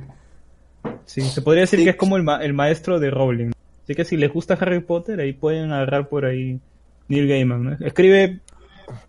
[1.04, 1.84] Sí, se podría decir Sí.
[1.84, 3.50] que es como el, ma- el maestro de Rowling.
[3.84, 6.60] Así que si les gusta Harry Potter, ahí pueden agarrar por ahí
[7.08, 7.62] Neil Gaiman.
[7.64, 7.86] ¿no?
[7.86, 8.40] Escribe,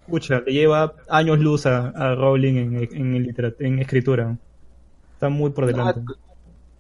[0.08, 2.56] pucha, le lleva años luz a, a Rowling
[2.92, 3.26] en,
[3.60, 4.38] en, escritura.
[5.14, 6.02] Está muy por delante.
[6.08, 6.14] Ah,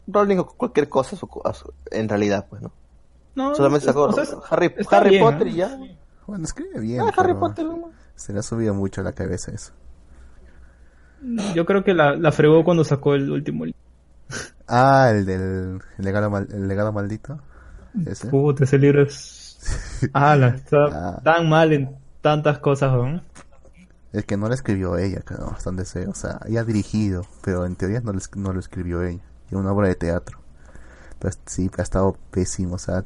[0.07, 2.71] Rowling o cualquier cosa su- a su- en realidad, pues, ¿no?
[3.35, 5.49] No, Solamente sacó o sea, Harry, Harry bien, Potter ¿eh?
[5.51, 5.77] y ya.
[6.27, 7.01] Bueno, escribe bien.
[7.01, 7.91] Ah, Harry Potter, ¿no?
[8.15, 9.71] Se le ha subido mucho a la cabeza eso.
[11.53, 13.79] Yo creo que la, la fregó cuando sacó el último libro.
[14.67, 17.39] Ah, el del el legado, mal- el legado maldito.
[18.05, 18.27] Ese.
[18.27, 19.59] Puta, ese libro es...
[20.13, 21.21] Ala, está Ah.
[21.23, 23.21] tan mal en tantas cosas, ¿no?
[24.13, 26.07] El que no lo escribió ella, creo, hasta donde sé.
[26.07, 29.21] O sea, ella ha dirigido, pero en teoría no lo, es- no lo escribió ella.
[29.47, 30.39] Es una obra de teatro.
[31.19, 32.75] Pero sí, ha estado pésimo.
[32.75, 33.03] O sea,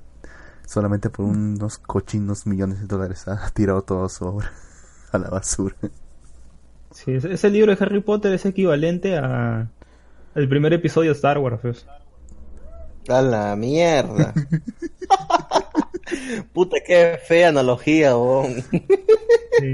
[0.66, 4.52] solamente por unos cochinos millones de dólares ha tirado toda su obra
[5.12, 5.76] a la basura.
[6.92, 9.68] Sí, ese, libro de Harry Potter es equivalente a
[10.36, 11.60] el primer episodio de Star Wars.
[11.62, 11.86] pues.
[13.10, 14.34] A la mierda.
[16.54, 18.14] Puta, qué fea analogía.
[19.60, 19.74] Sí.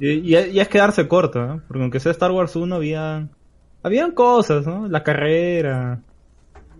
[0.00, 1.62] Y, y- y es quedarse corto, ¿no?
[1.68, 3.28] Porque aunque sea Star Wars 1, había,
[3.82, 4.88] habían cosas, ¿no?
[4.88, 6.00] La carrera.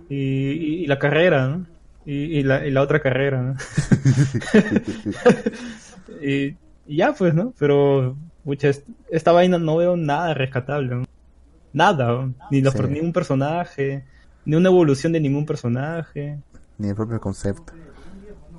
[0.09, 1.66] Y, y- y la carrera, ¿no?
[2.06, 3.55] Y, y la, y la otra carrera, ¿no?
[6.22, 6.56] y,
[6.86, 7.52] y ya, pues, ¿no?
[7.59, 11.05] Pero, pucha, est- esta vaina no veo nada rescatable, ¿no?
[11.72, 12.35] Nada, ¿no?
[12.51, 12.81] Ni, los, Sí.
[12.89, 14.05] ni un personaje,
[14.44, 16.40] ni una evolución de ningún personaje.
[16.78, 17.72] Ni el propio concepto.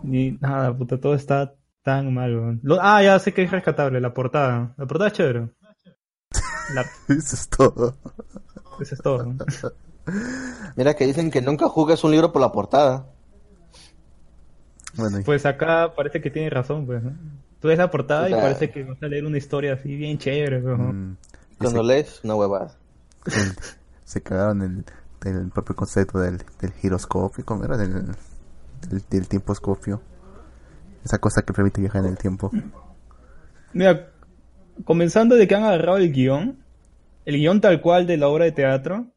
[0.03, 1.53] Ni nada, puta, todo está
[1.84, 2.59] tan mal.
[2.63, 4.73] Lo- ah, ya sé que es rescatable, la portada.
[4.77, 5.49] La portada es chévere.
[6.76, 6.85] La-
[7.15, 7.95] Eso es todo.
[8.80, 9.26] eso es todo.
[9.26, 9.45] ¿no?
[10.76, 13.07] Mira que dicen que nunca jugues un libro por la portada.
[14.95, 17.01] Bueno, y- Pues acá parece que tiene razón, pues.
[17.03, 17.11] ¿no?
[17.59, 19.95] Tú ves la portada y O sea- parece que vas a leer una historia así
[19.95, 20.91] bien chévere, pues, ¿no?
[20.93, 21.18] mm,
[21.59, 22.76] Cuando lees, una huevada.
[24.03, 24.85] se cagaron el,
[25.30, 27.77] el propio concepto del, del giroscopio, ¿cómo era?
[27.77, 27.93] Del,
[28.89, 30.01] del, del tiemposcopio.
[31.05, 32.51] Esa cosa que permite viajar en el tiempo.
[33.73, 34.09] Mira,
[34.84, 36.57] comenzando de que han agarrado el guion,
[37.26, 39.07] el guion tal cual de la obra de teatro,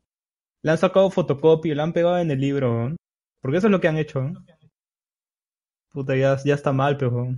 [0.63, 2.97] le han sacado fotocopia y lo han pegado en el libro, ¿no?
[3.43, 4.41] Porque eso es lo que han hecho, ¿no?
[5.95, 7.35] Puta, ya, ya está mal, pero...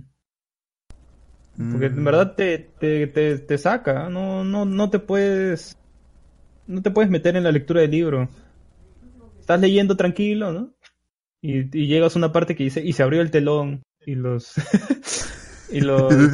[1.71, 5.73] Porque en Mm, verdad te, te, te, te saca, no, no, no te puedes,
[6.67, 8.29] no te puedes meter en la lectura del libro.
[9.39, 10.73] Estás leyendo tranquilo, ¿no?
[11.41, 14.53] Y, y llegas a una parte que dice, y se abrió el telón, y los,
[15.69, 16.31] y los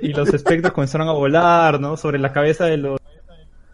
[0.00, 1.96] y los espectros comenzaron a volar, ¿no?
[1.96, 2.98] Sobre la cabeza de los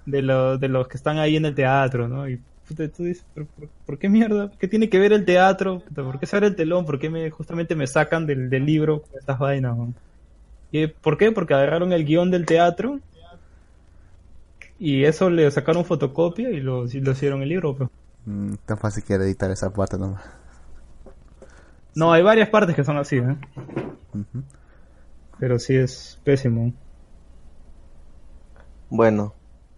[0.06, 2.28] de los de los que están ahí en el teatro, ¿no?
[2.28, 4.53] Y puta, tú dices, ¿por, por, por qué mierda?
[4.59, 5.82] ¿Qué tiene que ver el teatro?
[5.95, 6.85] ¿Por qué se abre el telón?
[6.85, 9.77] ¿Por qué me justamente me sacan del, del libro con estas vainas?
[9.77, 9.95] ¿no?
[10.70, 11.32] ¿Y por qué?
[11.32, 13.01] Porque agarraron el guion del teatro
[14.78, 17.77] y eso le sacaron fotocopia y lo, y lo hicieron el libro.
[17.77, 17.90] Pues.
[18.27, 20.23] Mm, tan fácil que era editar esa parte nomás.
[21.95, 23.36] No, hay varias partes que son así, ¿eh?
[25.40, 26.73] Pero sí es pésimo.
[28.89, 29.35] Bueno,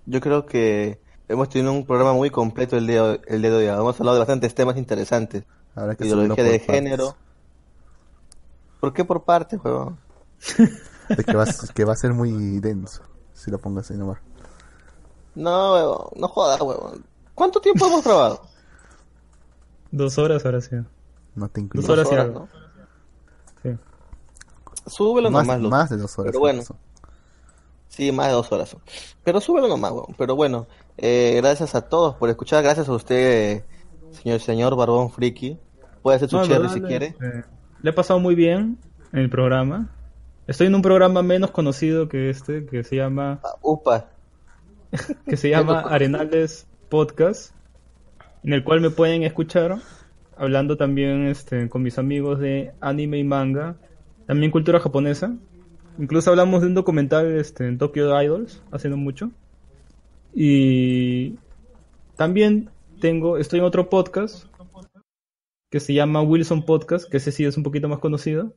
[0.06, 0.99] yo creo que
[1.30, 3.66] hemos tenido un programa muy completo el día, el día de hoy.
[3.66, 5.44] Hemos hablado de bastantes temas interesantes.
[5.74, 6.66] Que subirlo Ideología de partes.
[6.74, 7.16] género.
[8.80, 9.98] ¿Por qué por partes, huevón?
[11.08, 13.02] De que va, a- que va a ser muy denso.
[13.34, 14.18] Si lo pongo así nomás.
[15.34, 17.04] No, huevón, no jodas, huevón.
[17.34, 18.42] ¿Cuánto tiempo hemos grabado?
[19.90, 20.76] Dos horas ahora sí.
[21.34, 21.86] No te incluyo.
[21.86, 22.28] Dos horas y horas.
[22.32, 22.48] ¿no?
[23.62, 23.76] Sí.
[24.86, 26.30] Súbelo más, nomás, más de dos horas.
[26.30, 26.62] Pero bueno.
[28.00, 28.74] Sí, más de dos horas.
[29.22, 30.14] Pero súbelo nomás, huevón.
[30.16, 30.66] Pero bueno,
[30.96, 32.62] eh, gracias a todos por escuchar.
[32.62, 33.62] Gracias a usted,
[34.10, 35.58] señor señor Barbón Friki.
[36.00, 37.08] Puede hacer su No, cherry si quiere.
[37.20, 37.42] eh,
[37.82, 38.78] le he pasado muy bien
[39.12, 39.90] en el programa.
[40.46, 44.08] Estoy en un programa menos conocido que este, que se llama, Ah, Upa.
[45.26, 45.80] que se llama.
[45.80, 47.54] Arenales Podcast,
[48.44, 49.76] en el cual me pueden escuchar
[50.38, 53.76] hablando también este, con mis amigos de anime y manga,
[54.26, 55.34] también cultura japonesa.
[56.00, 59.32] Incluso hablamos de un documental este, en Tokyo Idols, hace no mucho.
[60.32, 61.38] Y
[62.16, 62.70] también
[63.02, 64.46] tengo, estoy en otro podcast
[65.70, 68.56] que se llama Wilson Podcast, que ese sí es un poquito más conocido,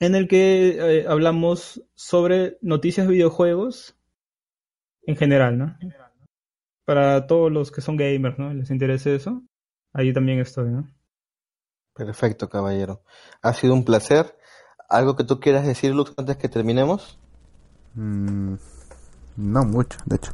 [0.00, 3.96] en el que eh, hablamos sobre noticias de videojuegos
[5.02, 5.78] en general, ¿no?
[6.84, 8.52] Para todos los que son gamers, ¿no?
[8.52, 9.44] Les interese eso,
[9.92, 10.92] ahí también estoy, ¿no?
[11.94, 13.04] Perfecto, caballero.
[13.42, 14.36] Ha sido un placer.
[14.88, 17.18] ¿Algo que tú quieras decir, Lux, antes que terminemos?
[17.94, 18.54] Mm,
[19.36, 20.32] no mucho, de hecho.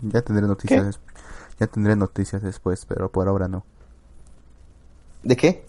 [0.00, 0.96] Ya tendré noticias.
[0.98, 1.12] ¿Qué?
[1.60, 3.64] Ya tendré noticias después, pero por ahora no.
[5.22, 5.64] ¿De qué?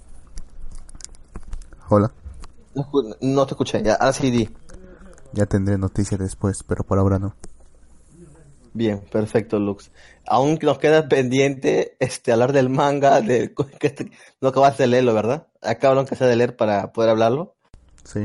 [1.89, 2.11] Hola.
[3.21, 3.83] No, te escuché.
[3.83, 4.49] Ya, ahora sí di.
[5.33, 7.35] Ya tendré noticias después, pero por ahora no.
[8.73, 9.91] Bien, perfecto, Lux.
[10.25, 14.11] Aún nos queda pendiente este hablar del manga, de que
[14.41, 15.47] no acabaste de leerlo, ¿verdad?
[15.61, 17.55] Acabaron que sea de leer para poder hablarlo.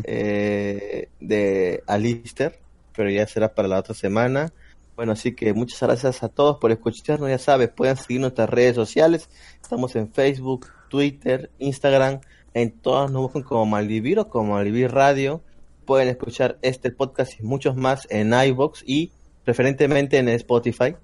[0.04, 2.58] Eh, de Alistair,
[2.96, 4.52] pero ya será para la otra semana.
[4.96, 7.28] Bueno, así que muchas gracias a todos por escucharnos.
[7.30, 9.28] Ya sabes, pueden seguir nuestras redes sociales.
[9.62, 12.20] Estamos en Facebook, Twitter, Instagram.
[12.54, 15.42] En todas nos buscan como Malvivir o como Malvivir Radio.
[15.84, 19.12] Pueden escuchar este podcast y muchos más en iBox y
[19.44, 20.96] preferentemente en Spotify.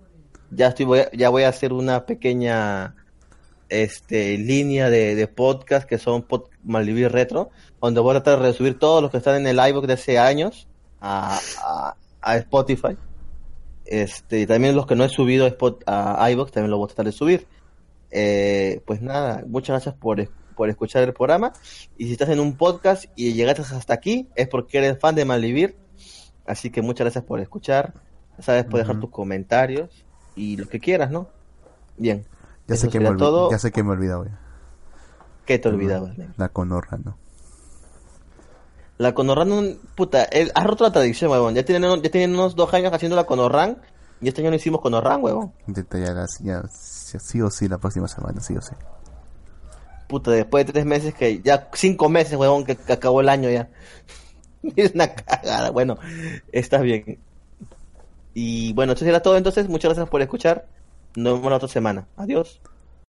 [0.51, 2.97] Ya estoy voy a- ya voy a hacer una pequeña
[3.69, 7.51] este línea de, de podcast que son pod, Malvivir Retro,
[7.81, 10.19] donde voy a tratar de resubir todos los que están en el iBox de hace
[10.19, 10.69] años
[11.01, 12.97] a, a, a Spotify.
[13.85, 16.87] Este, y también los que no he subido a, Spot, a iVoox también lo voy
[16.87, 17.47] a tratar de subir.
[18.11, 21.53] Eh, pues nada, muchas gracias por, por escuchar el programa.
[21.99, 25.25] Y si estás en un podcast y llegaste hasta aquí, es porque eres fan de
[25.25, 25.77] Malvivir.
[26.47, 27.95] Así que muchas gracias por escuchar.
[28.39, 30.05] Ya sabes, puedes dejar tus comentarios
[30.35, 31.29] y lo que quieras, ¿no?
[31.97, 32.25] Bien.
[32.67, 33.51] Ya sé, que me todo.
[33.51, 34.39] ya sé que me he olvidado ya.
[35.45, 36.13] ¿Qué te olvidabas?
[36.37, 37.19] La conorra, ¿no?
[38.97, 41.55] La Conorran, puta, él ha roto la tradición, huevón.
[41.55, 43.79] Ya tienen, ya tienen unos dos años haciendo la Conorran
[44.21, 45.53] y este año no hicimos Conorran, huevón.
[45.67, 48.75] Ya, sí sí o sí la próxima semana, sí o sí.
[50.09, 53.51] Puta, después de tres meses que, ya cinco meses, huevón, que, que acabó el año
[53.51, 53.69] ya.
[54.77, 55.99] Es una cagada, bueno,
[56.51, 57.19] está bien.
[58.33, 59.69] Y bueno, eso será todo entonces.
[59.69, 60.67] Muchas gracias por escuchar.
[61.17, 62.09] Nos vemos la otra semana.
[62.17, 62.61] Adiós.